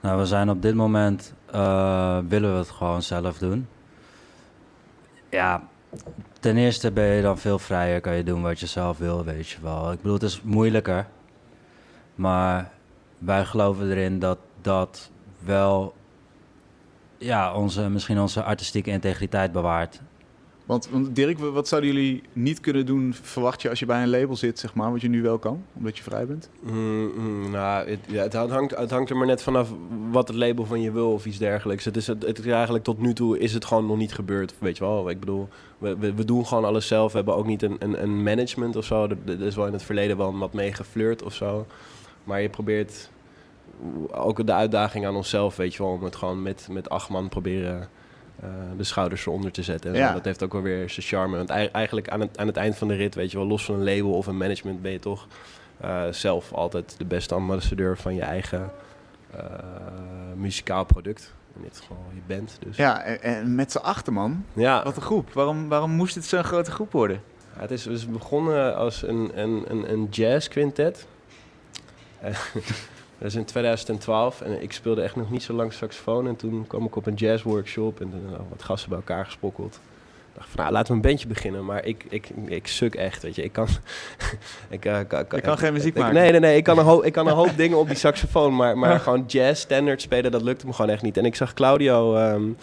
Nou, 0.00 0.18
we 0.18 0.26
zijn 0.26 0.50
op 0.50 0.62
dit 0.62 0.74
moment 0.74 1.34
uh, 1.54 2.18
willen 2.28 2.52
we 2.52 2.58
het 2.58 2.70
gewoon 2.70 3.02
zelf 3.02 3.38
doen. 3.38 3.68
Ja, 5.28 5.62
ten 6.40 6.56
eerste 6.56 6.90
ben 6.90 7.04
je 7.04 7.22
dan 7.22 7.38
veel 7.38 7.58
vrijer, 7.58 8.00
kan 8.00 8.14
je 8.14 8.24
doen 8.24 8.42
wat 8.42 8.60
je 8.60 8.66
zelf 8.66 8.98
wil, 8.98 9.24
weet 9.24 9.48
je 9.48 9.58
wel. 9.62 9.92
Ik 9.92 9.96
bedoel, 9.96 10.14
het 10.14 10.22
is 10.22 10.42
moeilijker, 10.42 11.06
maar 12.14 12.70
wij 13.18 13.44
geloven 13.44 13.90
erin 13.90 14.18
dat 14.18 14.38
dat 14.60 15.10
wel, 15.38 15.94
ja, 17.18 17.54
onze, 17.54 17.88
misschien 17.88 18.20
onze 18.20 18.42
artistieke 18.42 18.90
integriteit 18.90 19.52
bewaart. 19.52 20.00
Want, 20.72 20.88
want 20.90 21.16
Dirk, 21.16 21.38
wat 21.38 21.68
zouden 21.68 21.92
jullie 21.92 22.22
niet 22.32 22.60
kunnen 22.60 22.86
doen, 22.86 23.14
verwacht 23.22 23.62
je, 23.62 23.68
als 23.68 23.78
je 23.78 23.86
bij 23.86 24.02
een 24.02 24.10
label 24.10 24.36
zit, 24.36 24.58
zeg 24.58 24.74
maar, 24.74 24.92
wat 24.92 25.00
je 25.00 25.08
nu 25.08 25.22
wel 25.22 25.38
kan, 25.38 25.64
omdat 25.72 25.96
je 25.96 26.02
vrij 26.02 26.26
bent? 26.26 26.48
Mm, 26.60 27.12
mm, 27.16 27.50
nou, 27.50 27.88
het, 27.88 27.98
ja, 28.06 28.22
het, 28.22 28.34
hangt, 28.34 28.76
het 28.76 28.90
hangt 28.90 29.10
er 29.10 29.16
maar 29.16 29.26
net 29.26 29.42
vanaf 29.42 29.68
wat 30.10 30.28
het 30.28 30.36
label 30.36 30.66
van 30.66 30.80
je 30.80 30.92
wil 30.92 31.12
of 31.12 31.26
iets 31.26 31.38
dergelijks. 31.38 31.84
Het 31.84 31.96
is, 31.96 32.06
het, 32.06 32.46
eigenlijk 32.46 32.84
tot 32.84 32.98
nu 32.98 33.12
toe 33.12 33.38
is 33.38 33.54
het 33.54 33.64
gewoon 33.64 33.86
nog 33.86 33.96
niet 33.96 34.14
gebeurd, 34.14 34.54
weet 34.58 34.76
je 34.76 34.84
wel. 34.84 35.10
Ik 35.10 35.20
bedoel, 35.20 35.48
we, 35.78 36.24
doen 36.24 36.46
gewoon 36.46 36.64
alles 36.64 36.86
zelf. 36.86 37.10
We 37.10 37.16
hebben 37.16 37.36
ook 37.36 37.46
niet 37.46 37.62
een, 37.62 37.76
een, 37.78 38.02
een 38.02 38.22
management 38.22 38.76
of 38.76 38.84
zo. 38.84 39.08
Er 39.26 39.40
is 39.40 39.56
wel 39.56 39.66
in 39.66 39.72
het 39.72 39.82
verleden 39.82 40.16
wel 40.16 40.38
wat 40.38 40.52
mee 40.52 40.72
geflirt 40.72 41.22
of 41.22 41.34
zo. 41.34 41.66
Maar 42.24 42.40
je 42.40 42.48
probeert 42.48 43.10
ook 44.10 44.46
de 44.46 44.52
uitdaging 44.52 45.06
aan 45.06 45.16
onszelf, 45.16 45.56
weet 45.56 45.74
je 45.74 45.82
wel, 45.82 45.92
om 45.92 46.04
het 46.04 46.16
gewoon 46.16 46.42
met, 46.42 46.68
met 46.70 46.90
acht 46.90 47.08
man 47.08 47.28
proberen... 47.28 47.88
Uh, 48.44 48.48
de 48.76 48.84
schouders 48.84 49.26
eronder 49.26 49.52
te 49.52 49.62
zetten. 49.62 49.90
En 49.92 49.96
Ja. 49.98 50.12
Dat 50.12 50.24
heeft 50.24 50.42
ook 50.42 50.52
wel 50.52 50.62
weer 50.62 50.90
zijn 50.90 51.06
charme. 51.06 51.36
Want 51.36 51.50
ei- 51.50 51.68
eigenlijk 51.72 52.08
aan 52.08 52.20
het, 52.20 52.38
aan 52.38 52.46
het 52.46 52.56
eind 52.56 52.76
van 52.76 52.88
de 52.88 52.94
rit, 52.94 53.14
weet 53.14 53.30
je 53.30 53.38
wel, 53.38 53.46
los 53.46 53.64
van 53.64 53.74
een 53.74 53.84
label 53.84 54.12
of 54.12 54.26
een 54.26 54.36
management, 54.36 54.82
ben 54.82 54.92
je 54.92 54.98
toch 54.98 55.26
eh, 55.80 56.02
zelf 56.10 56.52
altijd 56.52 56.94
de 56.98 57.04
beste 57.04 57.34
ambassadeur 57.34 57.96
van 57.98 58.14
je 58.14 58.22
eigen 58.22 58.70
eh, 59.36 59.44
muzikaal 60.36 60.84
product. 60.84 61.32
In 61.56 61.62
dit 61.62 61.78
geval 61.78 62.04
je 62.14 62.34
band. 62.34 62.58
Dus. 62.66 62.76
Ja, 62.76 63.02
en, 63.02 63.22
en 63.22 63.54
met 63.54 63.72
z'n 63.72 63.78
achter 63.78 64.12
man, 64.12 64.44
Ja, 64.52 64.82
wat 64.84 64.96
een 64.96 65.02
groep. 65.02 65.32
Waarom, 65.32 65.68
waarom 65.68 65.90
moest 65.90 66.14
het 66.14 66.24
zo'n 66.24 66.44
grote 66.44 66.70
groep 66.70 66.92
worden? 66.92 67.22
het 67.52 67.70
is, 67.70 67.86
is 67.86 68.06
begonnen 68.08 68.76
als 68.76 69.02
een, 69.02 69.30
een, 69.34 69.64
een, 69.68 69.92
een 69.92 70.06
jazz 70.10 70.48
quintet. 70.48 71.06
Eh, 73.22 73.28
dat 73.28 73.30
is 73.30 73.34
in 73.34 73.44
2012 73.44 74.40
en 74.40 74.62
ik 74.62 74.72
speelde 74.72 75.02
echt 75.02 75.16
nog 75.16 75.30
niet 75.30 75.42
zo 75.42 75.52
lang 75.52 75.72
saxofoon. 75.72 76.26
En 76.26 76.36
toen 76.36 76.66
kwam 76.66 76.84
ik 76.84 76.96
op 76.96 77.06
een 77.06 77.14
jazz 77.14 77.42
workshop 77.42 78.00
en 78.00 78.12
nou, 78.30 78.42
wat 78.48 78.62
gasten 78.62 78.88
bij 78.88 78.98
elkaar 78.98 79.24
gesprokkeld. 79.24 79.80
dacht 80.34 80.48
van, 80.48 80.60
nou, 80.60 80.72
laten 80.72 80.88
we 80.88 80.94
een 80.94 81.08
bandje 81.08 81.26
beginnen. 81.26 81.64
Maar 81.64 81.84
ik, 81.84 82.04
ik, 82.08 82.28
ik 82.46 82.66
suk 82.66 82.94
echt, 82.94 83.22
weet 83.22 83.34
je. 83.34 83.42
Ik 83.42 83.52
kan... 83.52 83.68
ik, 84.68 84.84
uh, 84.84 84.98
kan, 85.42 85.58
geen 85.58 85.72
muziek 85.72 85.94
maken? 85.94 86.14
Nee, 86.14 86.30
nee, 86.30 86.40
nee. 86.40 86.56
Ik 86.56 86.64
kan 86.64 86.78
een, 86.78 86.84
hoop, 86.84 87.04
ik 87.04 87.12
kan 87.12 87.26
een 87.26 87.34
hoop 87.34 87.56
dingen 87.62 87.78
op 87.78 87.88
die 87.88 87.96
saxofoon. 87.96 88.56
Maar, 88.56 88.78
maar 88.78 89.00
gewoon 89.00 89.24
jazz, 89.26 89.60
standard 89.60 90.02
spelen, 90.02 90.30
dat 90.30 90.42
lukte 90.42 90.66
me 90.66 90.72
gewoon 90.72 90.90
echt 90.90 91.02
niet. 91.02 91.16
En 91.16 91.24
ik 91.24 91.34
zag 91.34 91.54
Claudio... 91.54 92.16
Um, 92.16 92.56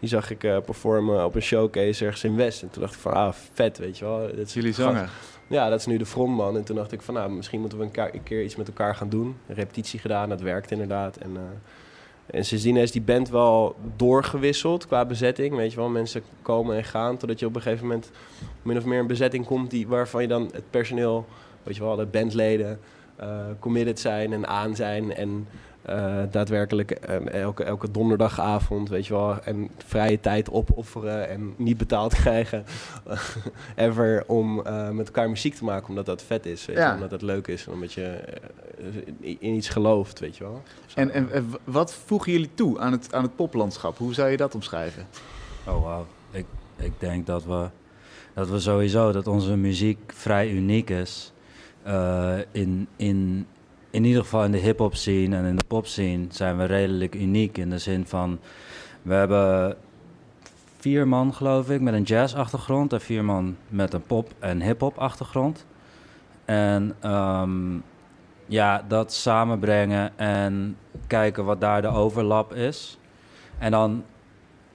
die 0.00 0.08
zag 0.08 0.30
ik 0.30 0.44
uh, 0.44 0.56
performen 0.64 1.24
op 1.24 1.34
een 1.34 1.42
showcase 1.42 2.04
ergens 2.04 2.24
in 2.24 2.36
West. 2.36 2.62
En 2.62 2.70
toen 2.70 2.82
dacht 2.82 2.94
ik 2.94 3.00
van, 3.00 3.12
ah, 3.12 3.32
vet, 3.52 3.78
weet 3.78 3.98
je 3.98 4.04
wel. 4.04 4.20
Dat 4.36 4.46
is 4.46 4.54
Jullie 4.54 4.72
zanger? 4.72 5.10
Ja, 5.48 5.68
dat 5.68 5.80
is 5.80 5.86
nu 5.86 5.96
de 5.96 6.06
frontman. 6.06 6.56
En 6.56 6.64
toen 6.64 6.76
dacht 6.76 6.92
ik 6.92 7.02
van, 7.02 7.14
nou, 7.14 7.30
misschien 7.30 7.60
moeten 7.60 7.78
we 7.78 7.84
een, 7.84 8.22
keer 8.22 8.44
iets 8.44 8.56
met 8.56 8.68
elkaar 8.68 8.94
gaan 8.94 9.08
doen. 9.08 9.36
Een 9.46 9.54
repetitie 9.54 10.00
gedaan, 10.00 10.28
dat 10.28 10.40
werkt 10.40 10.70
inderdaad. 10.70 11.16
En, 11.16 11.30
uh, 11.30 11.40
en 12.26 12.44
sindsdien 12.44 12.76
is 12.76 12.92
die 12.92 13.02
band 13.02 13.28
wel 13.28 13.76
doorgewisseld 13.96 14.86
qua 14.86 15.04
bezetting. 15.04 15.56
Weet 15.56 15.70
je 15.70 15.76
wel, 15.76 15.88
mensen 15.88 16.22
komen 16.42 16.76
en 16.76 16.84
gaan. 16.84 17.16
Totdat 17.16 17.38
je 17.38 17.46
op 17.46 17.56
een 17.56 17.62
gegeven 17.62 17.86
moment 17.86 18.10
min 18.62 18.76
of 18.76 18.84
meer 18.84 18.98
een 18.98 19.06
bezetting 19.06 19.46
komt 19.46 19.70
die, 19.70 19.88
waarvan 19.88 20.22
je 20.22 20.28
dan 20.28 20.50
het 20.52 20.70
personeel, 20.70 21.26
weet 21.62 21.76
je 21.76 21.82
wel, 21.82 21.96
de 21.96 22.06
bandleden 22.06 22.80
uh, 23.20 23.40
committed 23.58 24.00
zijn 24.00 24.32
en 24.32 24.46
aan 24.46 24.76
zijn. 24.76 25.14
En 25.14 25.48
uh, 25.90 26.22
daadwerkelijk 26.30 26.90
elke, 26.90 27.64
elke 27.64 27.90
donderdagavond, 27.90 28.88
weet 28.88 29.06
je 29.06 29.12
wel, 29.12 29.42
en 29.42 29.70
vrije 29.76 30.20
tijd 30.20 30.50
opofferen 30.50 31.28
en 31.28 31.54
niet 31.56 31.76
betaald 31.76 32.14
krijgen. 32.22 32.64
ever 33.76 34.24
om 34.26 34.58
uh, 34.66 34.90
met 34.90 35.06
elkaar 35.06 35.28
muziek 35.28 35.54
te 35.54 35.64
maken, 35.64 35.88
omdat 35.88 36.06
dat 36.06 36.22
vet 36.22 36.46
is, 36.46 36.66
weet 36.66 36.76
ja. 36.76 36.88
je, 36.88 36.94
omdat 36.94 37.10
dat 37.10 37.22
leuk 37.22 37.46
is 37.46 37.66
en 37.66 37.72
omdat 37.72 37.92
je 37.92 38.24
in 39.20 39.54
iets 39.54 39.68
gelooft, 39.68 40.18
weet 40.18 40.36
je 40.36 40.44
wel. 40.44 40.62
En, 40.94 41.10
en, 41.10 41.28
wat 41.64 41.94
voegen 41.94 42.32
jullie 42.32 42.54
toe 42.54 42.78
aan 42.78 42.92
het, 42.92 43.14
aan 43.14 43.22
het 43.22 43.36
poplandschap? 43.36 43.98
Hoe 43.98 44.14
zou 44.14 44.30
je 44.30 44.36
dat 44.36 44.54
omschrijven? 44.54 45.06
Oh, 45.66 45.82
wauw. 45.82 46.06
Ik, 46.30 46.46
ik 46.76 46.92
denk 46.98 47.26
dat 47.26 47.44
we, 47.44 47.68
dat 48.34 48.48
we 48.48 48.60
sowieso, 48.60 49.12
dat 49.12 49.26
onze 49.26 49.56
muziek 49.56 50.12
vrij 50.14 50.50
uniek 50.50 50.90
is. 50.90 51.32
Uh, 51.86 52.38
in, 52.52 52.88
in, 52.96 53.46
in 53.96 54.04
ieder 54.04 54.22
geval 54.22 54.44
in 54.44 54.52
de 54.52 54.58
hip-hop 54.58 54.94
scene 54.94 55.36
en 55.36 55.44
in 55.44 55.56
de 55.56 55.64
pop 55.64 55.86
scene 55.86 56.26
zijn 56.28 56.56
we 56.56 56.64
redelijk 56.64 57.14
uniek. 57.14 57.58
In 57.58 57.70
de 57.70 57.78
zin 57.78 58.06
van, 58.06 58.38
we 59.02 59.14
hebben 59.14 59.76
vier 60.78 61.08
man 61.08 61.34
geloof 61.34 61.70
ik 61.70 61.80
met 61.80 61.94
een 61.94 62.02
jazz-achtergrond 62.02 62.92
en 62.92 63.00
vier 63.00 63.24
man 63.24 63.56
met 63.68 63.92
een 63.92 64.02
pop- 64.02 64.34
en 64.38 64.62
hip-hop 64.62 64.98
achtergrond. 64.98 65.66
En 66.44 66.96
um, 67.04 67.82
ja, 68.46 68.84
dat 68.88 69.12
samenbrengen 69.12 70.18
en 70.18 70.76
kijken 71.06 71.44
wat 71.44 71.60
daar 71.60 71.82
de 71.82 71.88
overlap 71.88 72.54
is. 72.54 72.98
En 73.58 73.70
dan 73.70 74.04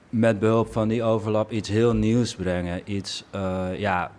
met 0.08 0.38
behulp 0.38 0.72
van 0.72 0.88
die 0.88 1.02
overlap 1.02 1.50
iets 1.50 1.68
heel 1.68 1.94
nieuws 1.94 2.34
brengen. 2.34 2.80
Iets, 2.84 3.24
uh, 3.34 3.78
ja, 3.78 4.10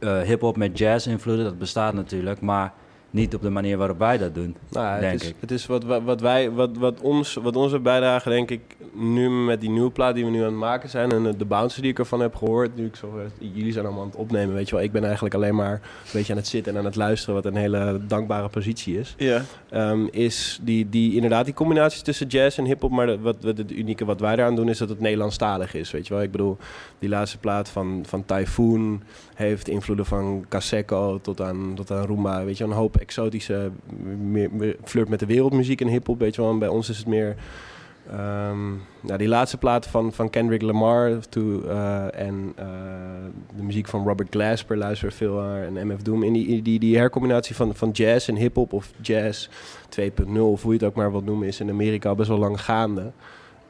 uh, 0.00 0.20
hip-hop 0.20 0.56
met 0.56 0.78
jazz-invloeden, 0.78 1.44
dat 1.44 1.58
bestaat 1.58 1.94
natuurlijk, 1.94 2.40
maar 2.40 2.72
niet 3.14 3.34
op 3.34 3.42
de 3.42 3.50
manier 3.50 3.76
waarop 3.76 3.98
wij 3.98 4.18
dat 4.18 4.34
doen, 4.34 4.56
nou, 4.70 5.00
denk 5.00 5.12
het 5.12 5.22
is, 5.22 5.28
ik. 5.28 5.34
Het 5.40 5.50
is 5.50 5.66
wat, 5.66 5.84
wat, 5.84 6.20
wij, 6.20 6.50
wat, 6.50 6.76
wat, 6.76 7.00
ons, 7.00 7.34
wat 7.34 7.56
onze 7.56 7.78
bijdrage, 7.78 8.28
denk 8.28 8.50
ik, 8.50 8.76
nu 8.92 9.30
met 9.30 9.60
die 9.60 9.70
nieuwe 9.70 9.90
plaat 9.90 10.14
die 10.14 10.24
we 10.24 10.30
nu 10.30 10.38
aan 10.38 10.44
het 10.44 10.54
maken 10.54 10.88
zijn... 10.88 11.12
en 11.12 11.34
de 11.38 11.44
bounces 11.44 11.80
die 11.80 11.90
ik 11.90 11.98
ervan 11.98 12.20
heb 12.20 12.34
gehoord, 12.34 12.76
nu 12.76 12.86
ik 12.86 12.96
zo, 12.96 13.20
jullie 13.38 13.72
zijn 13.72 13.84
allemaal 13.84 14.02
aan 14.02 14.10
het 14.10 14.18
opnemen, 14.18 14.54
weet 14.54 14.68
je 14.68 14.74
wel. 14.74 14.84
Ik 14.84 14.92
ben 14.92 15.04
eigenlijk 15.04 15.34
alleen 15.34 15.54
maar 15.54 15.72
een 15.72 15.80
beetje 16.12 16.32
aan 16.32 16.38
het 16.38 16.48
zitten 16.48 16.72
en 16.72 16.78
aan 16.78 16.84
het 16.84 16.96
luisteren... 16.96 17.34
wat 17.34 17.44
een 17.44 17.56
hele 17.56 18.00
dankbare 18.06 18.48
positie 18.48 18.98
is. 18.98 19.14
Ja. 19.18 19.42
Um, 19.72 20.08
is 20.10 20.60
die, 20.62 20.88
die, 20.88 21.14
inderdaad 21.14 21.44
die 21.44 21.54
combinaties 21.54 22.02
tussen 22.02 22.26
jazz 22.26 22.58
en 22.58 22.64
hiphop... 22.64 22.90
maar 22.90 23.20
wat, 23.20 23.36
wat 23.40 23.58
het 23.58 23.72
unieke 23.72 24.04
wat 24.04 24.20
wij 24.20 24.32
eraan 24.32 24.56
doen 24.56 24.68
is 24.68 24.78
dat 24.78 24.88
het 24.88 25.00
Nederlandstalig 25.00 25.74
is, 25.74 25.90
weet 25.90 26.06
je 26.06 26.14
wel. 26.14 26.22
Ik 26.22 26.30
bedoel, 26.30 26.56
die 26.98 27.08
laatste 27.08 27.38
plaat 27.38 27.68
van, 27.68 28.04
van 28.06 28.24
Typhoon 28.24 29.02
heeft 29.34 29.68
invloeden 29.68 30.06
van 30.06 30.44
Kaseko 30.48 31.18
tot 31.20 31.40
aan, 31.40 31.72
tot 31.74 31.90
aan 31.90 32.06
Roomba, 32.06 32.44
weet 32.44 32.58
je, 32.58 32.64
een 32.64 32.70
hoop 32.70 32.96
exotische, 32.96 33.70
flirt 34.84 35.08
met 35.08 35.20
de 35.20 35.26
wereldmuziek 35.26 35.80
en 35.80 35.88
hip-hop. 35.88 36.18
Weet 36.18 36.34
je 36.34 36.42
wel, 36.42 36.58
bij 36.58 36.68
ons 36.68 36.88
is 36.88 36.98
het 36.98 37.06
meer. 37.06 37.36
Um, 38.10 38.82
nou, 39.00 39.18
die 39.18 39.28
laatste 39.28 39.56
plaat 39.56 39.86
van, 39.86 40.12
van 40.12 40.30
Kendrick 40.30 40.62
Lamar 40.62 41.18
to, 41.28 41.62
uh, 41.64 42.20
en 42.20 42.54
uh, 42.58 42.64
de 43.56 43.62
muziek 43.62 43.88
van 43.88 44.06
Robert 44.06 44.28
Glasper 44.30 44.76
luister 44.76 45.12
veel 45.12 45.34
naar 45.34 45.62
en 45.62 45.86
MF 45.86 46.02
Doom. 46.02 46.22
In 46.22 46.32
die, 46.32 46.62
die, 46.62 46.78
die 46.78 46.96
hercombinatie 46.96 47.54
van, 47.54 47.74
van 47.74 47.90
jazz 47.90 48.28
en 48.28 48.36
hip-hop 48.36 48.72
of 48.72 48.92
jazz 49.00 49.48
2.0, 50.00 50.38
of 50.38 50.62
hoe 50.62 50.72
je 50.72 50.78
het 50.78 50.88
ook 50.88 50.94
maar 50.94 51.10
wilt 51.10 51.24
noemen, 51.24 51.48
is 51.48 51.60
in 51.60 51.70
Amerika 51.70 52.14
best 52.14 52.28
wel 52.28 52.38
lang 52.38 52.60
gaande. 52.60 53.12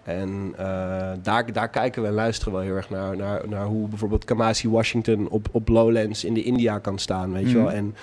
En 0.05 0.55
uh, 0.59 1.13
daar, 1.23 1.53
daar 1.53 1.69
kijken 1.69 2.03
we 2.03 2.09
en 2.09 2.15
luisteren 2.15 2.53
wel 2.53 2.63
heel 2.63 2.75
erg 2.75 2.91
naar, 2.91 3.17
naar, 3.17 3.49
naar 3.49 3.67
hoe 3.67 3.89
bijvoorbeeld 3.89 4.25
Kamasi 4.25 4.69
Washington 4.69 5.29
op, 5.29 5.49
op 5.51 5.69
Lowlands 5.69 6.25
in 6.25 6.35
de 6.35 6.43
India 6.43 6.79
kan 6.79 6.99
staan, 6.99 7.33
weet 7.33 7.51
je 7.51 7.57
wel. 7.57 7.65
Mhm. 7.65 7.75
En 7.75 7.95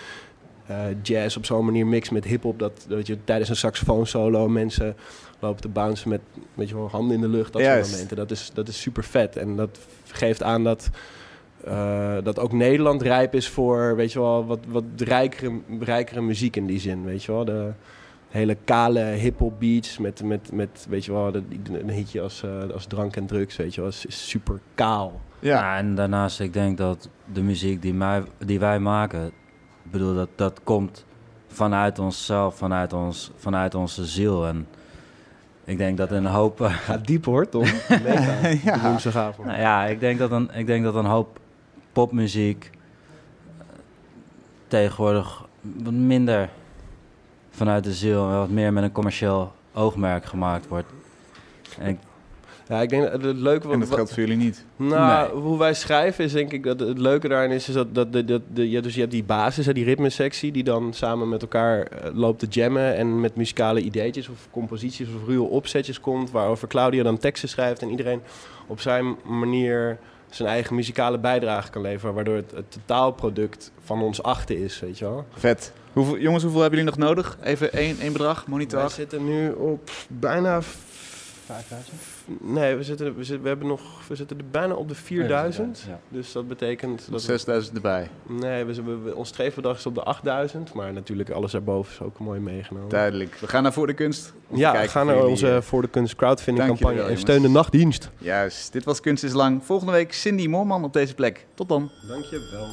uh, 0.72 0.78
jazz 1.02 1.38
op 1.38 1.46
zo'n 1.46 1.66
manier 1.66 1.88
mix 1.88 2.10
met 2.10 2.24
hip-hop. 2.24 2.60
Dat, 2.60 2.86
dat 2.88 3.08
je 3.08 3.18
tijdens 3.24 3.50
een 3.50 3.56
saxofoon 3.56 4.08
solo 4.08 4.48
mensen 4.48 4.96
lopen 5.40 5.62
te 5.62 5.68
bouncen 5.68 6.10
met, 6.10 6.22
met 6.54 6.70
je 6.70 6.76
handen 6.76 7.16
in 7.16 7.22
de 7.22 7.28
lucht. 7.28 7.54
Dat 7.54 7.62
soort 7.62 7.92
momenten. 7.92 8.18
Dat 8.18 8.32
is, 8.32 8.52
dat 8.54 8.68
is 8.68 8.82
super 8.82 9.04
vet. 9.04 9.38
En 9.38 9.56
dat 9.56 9.80
geeft 10.08 10.44
aan 10.44 10.64
dat, 10.64 10.90
uh, 11.68 12.18
dat 12.24 12.40
ook 12.40 12.52
Nederland 12.52 13.02
rijp 13.02 13.36
is 13.36 13.50
voor 13.50 13.96
weet 13.96 14.12
je 14.12 14.20
wel, 14.20 14.46
wat, 14.46 14.60
wat 14.68 14.84
rijkere, 14.98 15.60
rijkere 15.80 16.22
muziek 16.22 16.56
in 16.56 16.66
die 16.66 16.80
zin. 16.80 17.06
Weet 17.06 17.24
je 17.24 17.32
wel. 17.32 17.46
De 17.46 17.72
hele 18.32 18.58
kale 18.64 19.00
hip-hop 19.00 19.60
beats 19.60 19.98
met, 19.98 20.24
met, 20.24 20.52
met 20.52 20.86
weet 20.90 21.06
je 21.06 21.12
wel, 21.12 21.36
een 21.72 21.90
hitje 21.90 22.22
als, 22.22 22.44
uh, 22.44 22.70
als 22.74 22.86
drank 22.86 23.16
en 23.16 23.26
drugs. 23.26 23.56
Weet 23.56 23.76
je 23.76 23.82
wel. 23.82 23.90
Is, 23.90 24.06
is 24.06 24.30
super 24.30 24.60
kaal. 24.76 25.22
Ja. 25.40 25.60
ja. 25.60 25.78
en 25.78 25.96
daarnaast, 25.96 26.40
ik 26.40 26.54
denk 26.54 26.78
dat 26.78 27.10
de 27.34 27.42
muziek 27.42 27.82
die, 27.82 27.94
mij, 27.94 28.24
die 28.38 28.60
wij 28.60 28.80
maken, 28.80 29.26
ik 29.84 29.92
bedoel, 29.92 30.16
dat, 30.16 30.30
dat 30.36 30.60
komt 30.64 31.06
vanuit 31.48 32.00
onszelf, 32.00 32.58
vanuit, 32.58 32.94
ons, 32.94 33.32
vanuit 33.36 33.76
onze 33.76 34.06
ziel. 34.06 34.48
En 34.48 34.68
ik 35.64 35.78
denk 35.78 35.98
dat 35.98 36.12
een 36.12 36.26
hoop... 36.26 36.60
Gaat 36.62 37.08
diep 37.08 37.26
hoor, 37.26 37.50
Tom. 37.50 37.64
ja. 38.64 38.98
Nou 39.44 39.60
ja, 39.60 39.86
ik 39.86 40.00
denk, 40.00 40.20
dat 40.20 40.32
een, 40.32 40.50
ik 40.54 40.66
denk 40.66 40.84
dat 40.84 40.96
een 40.96 41.06
hoop 41.06 41.40
popmuziek 41.92 42.70
eh, 43.58 43.66
tegenwoordig 44.68 45.46
wat 45.84 45.94
minder 45.94 46.50
vanuit 47.52 47.84
de 47.84 47.94
ziel 47.94 48.30
en 48.30 48.38
wat 48.38 48.50
meer 48.50 48.74
met 48.74 48.84
een 48.84 48.92
commercieel 48.92 49.52
oogmerk 49.74 50.26
gemaakt 50.26 50.68
wordt. 50.68 50.88
En 51.80 51.88
ik 51.88 51.98
ja, 52.72 52.82
ik 52.82 52.90
denk 52.90 53.12
dat 53.12 53.24
het 53.24 53.38
leuke... 53.38 53.72
En 53.72 53.80
dat 53.80 53.94
geldt 53.94 54.14
voor 54.14 54.20
jullie 54.20 54.38
niet? 54.38 54.66
Nou, 54.76 55.40
hoe 55.40 55.58
wij 55.58 55.74
schrijven 55.74 56.24
is 56.24 56.32
denk 56.32 56.52
ik 56.52 56.64
dat 56.64 56.80
het 56.80 56.98
leuke 56.98 57.28
daarin 57.28 57.52
is, 57.52 57.68
is 57.68 57.74
dat, 57.74 57.96
dat, 57.96 58.14
dat, 58.14 58.28
dat 58.28 58.42
de, 58.54 58.70
ja, 58.70 58.82
dus 58.82 58.94
je 58.94 59.00
hebt 59.00 59.12
die 59.12 59.24
basis, 59.24 59.66
die 59.66 59.84
ritmesectie, 59.84 60.52
die 60.52 60.64
dan 60.64 60.94
samen 60.94 61.30
met 61.30 61.42
elkaar 61.42 61.78
uh, 61.92 62.10
loopt 62.14 62.40
te 62.40 62.46
jammen 62.48 62.96
en 62.96 63.20
met 63.20 63.36
muzikale 63.36 63.82
ideetjes 63.82 64.30
of 64.30 64.48
composities 64.52 65.08
of 65.08 65.28
ruwe 65.28 65.48
opzetjes 65.48 66.00
komt, 66.00 66.32
waarover 66.32 66.68
Claudia 66.68 67.04
dan 67.04 67.18
teksten 67.18 67.50
schrijft 67.50 67.82
en 67.82 67.90
iedereen 67.90 68.22
op 68.68 68.80
zijn 68.80 69.16
manier 69.24 69.98
zijn 70.30 70.50
eigen 70.50 70.76
muzikale 70.76 71.18
bijdrage 71.18 71.70
kan 71.70 71.82
leveren, 71.82 72.16
waardoor 72.16 72.36
het, 72.36 72.52
het 72.52 72.72
totaalproduct 72.72 73.72
van 73.84 74.02
ons 74.02 74.24
achter 74.24 74.64
is, 74.64 74.80
weet 74.80 74.98
je 74.98 75.06
wel. 75.06 75.26
Vet. 75.34 75.74
Hoeveel, 75.94 76.18
jongens, 76.18 76.44
hoeveel 76.44 76.62
hebben 76.62 76.80
jullie 76.80 76.96
nog 76.96 77.08
nodig? 77.08 77.38
Even 77.44 77.74
één, 77.74 78.00
één 78.00 78.12
bedrag, 78.12 78.48
monitor. 78.48 78.84
We 78.84 78.90
zitten 78.90 79.26
nu 79.26 79.52
op 79.52 79.92
bijna 80.08 80.62
5000? 81.46 81.96
Nee, 82.40 82.76
we 82.76 82.84
zitten, 82.84 83.16
we, 83.16 83.24
zitten, 83.24 83.42
we, 83.42 83.48
hebben 83.48 83.68
nog, 83.68 84.08
we 84.08 84.16
zitten 84.16 84.38
er 84.38 84.44
bijna 84.52 84.74
op 84.74 84.88
de 84.88 84.96
4000. 84.96 85.84
Ja. 85.88 86.00
Dus 86.10 86.32
dat 86.32 86.48
betekent... 86.48 87.08
Dat 87.12 87.22
6000 87.22 87.76
erbij? 87.76 88.10
Nee, 88.28 88.64
we, 88.64 88.84
we, 88.84 89.16
ons 89.16 89.28
streefbedrag 89.30 89.78
is 89.78 89.86
op 89.86 89.96
de 89.96 90.04
8000. 90.04 90.74
Maar 90.74 90.94
natuurlijk 90.94 91.30
alles 91.30 91.54
erboven 91.54 91.92
is 91.94 92.02
ook 92.02 92.20
mooi 92.20 92.40
meegenomen. 92.40 92.90
Duidelijk. 92.90 93.38
We 93.40 93.48
gaan 93.48 93.64
naar 93.64 93.74
Voor 93.74 93.88
de 93.88 93.94
Kunst. 93.94 94.34
Ja, 94.48 94.82
we 94.82 94.88
gaan 94.88 95.06
naar 95.06 95.26
onze 95.26 95.50
eh, 95.50 95.62
Voor 95.62 95.82
de 95.82 95.88
Kunst 95.88 96.16
crowdfunding 96.16 96.68
campagne. 96.68 97.02
en 97.02 97.18
steun 97.18 97.42
de 97.42 97.50
nachtdienst. 97.50 98.10
Juist. 98.18 98.74
Dit 98.74 98.84
was 98.84 99.00
Kunst 99.00 99.24
is 99.24 99.34
Lang. 99.34 99.66
Volgende 99.66 99.92
week 99.92 100.14
Cindy 100.14 100.48
Moorman 100.48 100.84
op 100.84 100.94
deze 100.94 101.16
plek. 101.16 101.46
Tot 101.54 101.70
dan. 101.70 101.92
Dankjewel. 102.08 102.68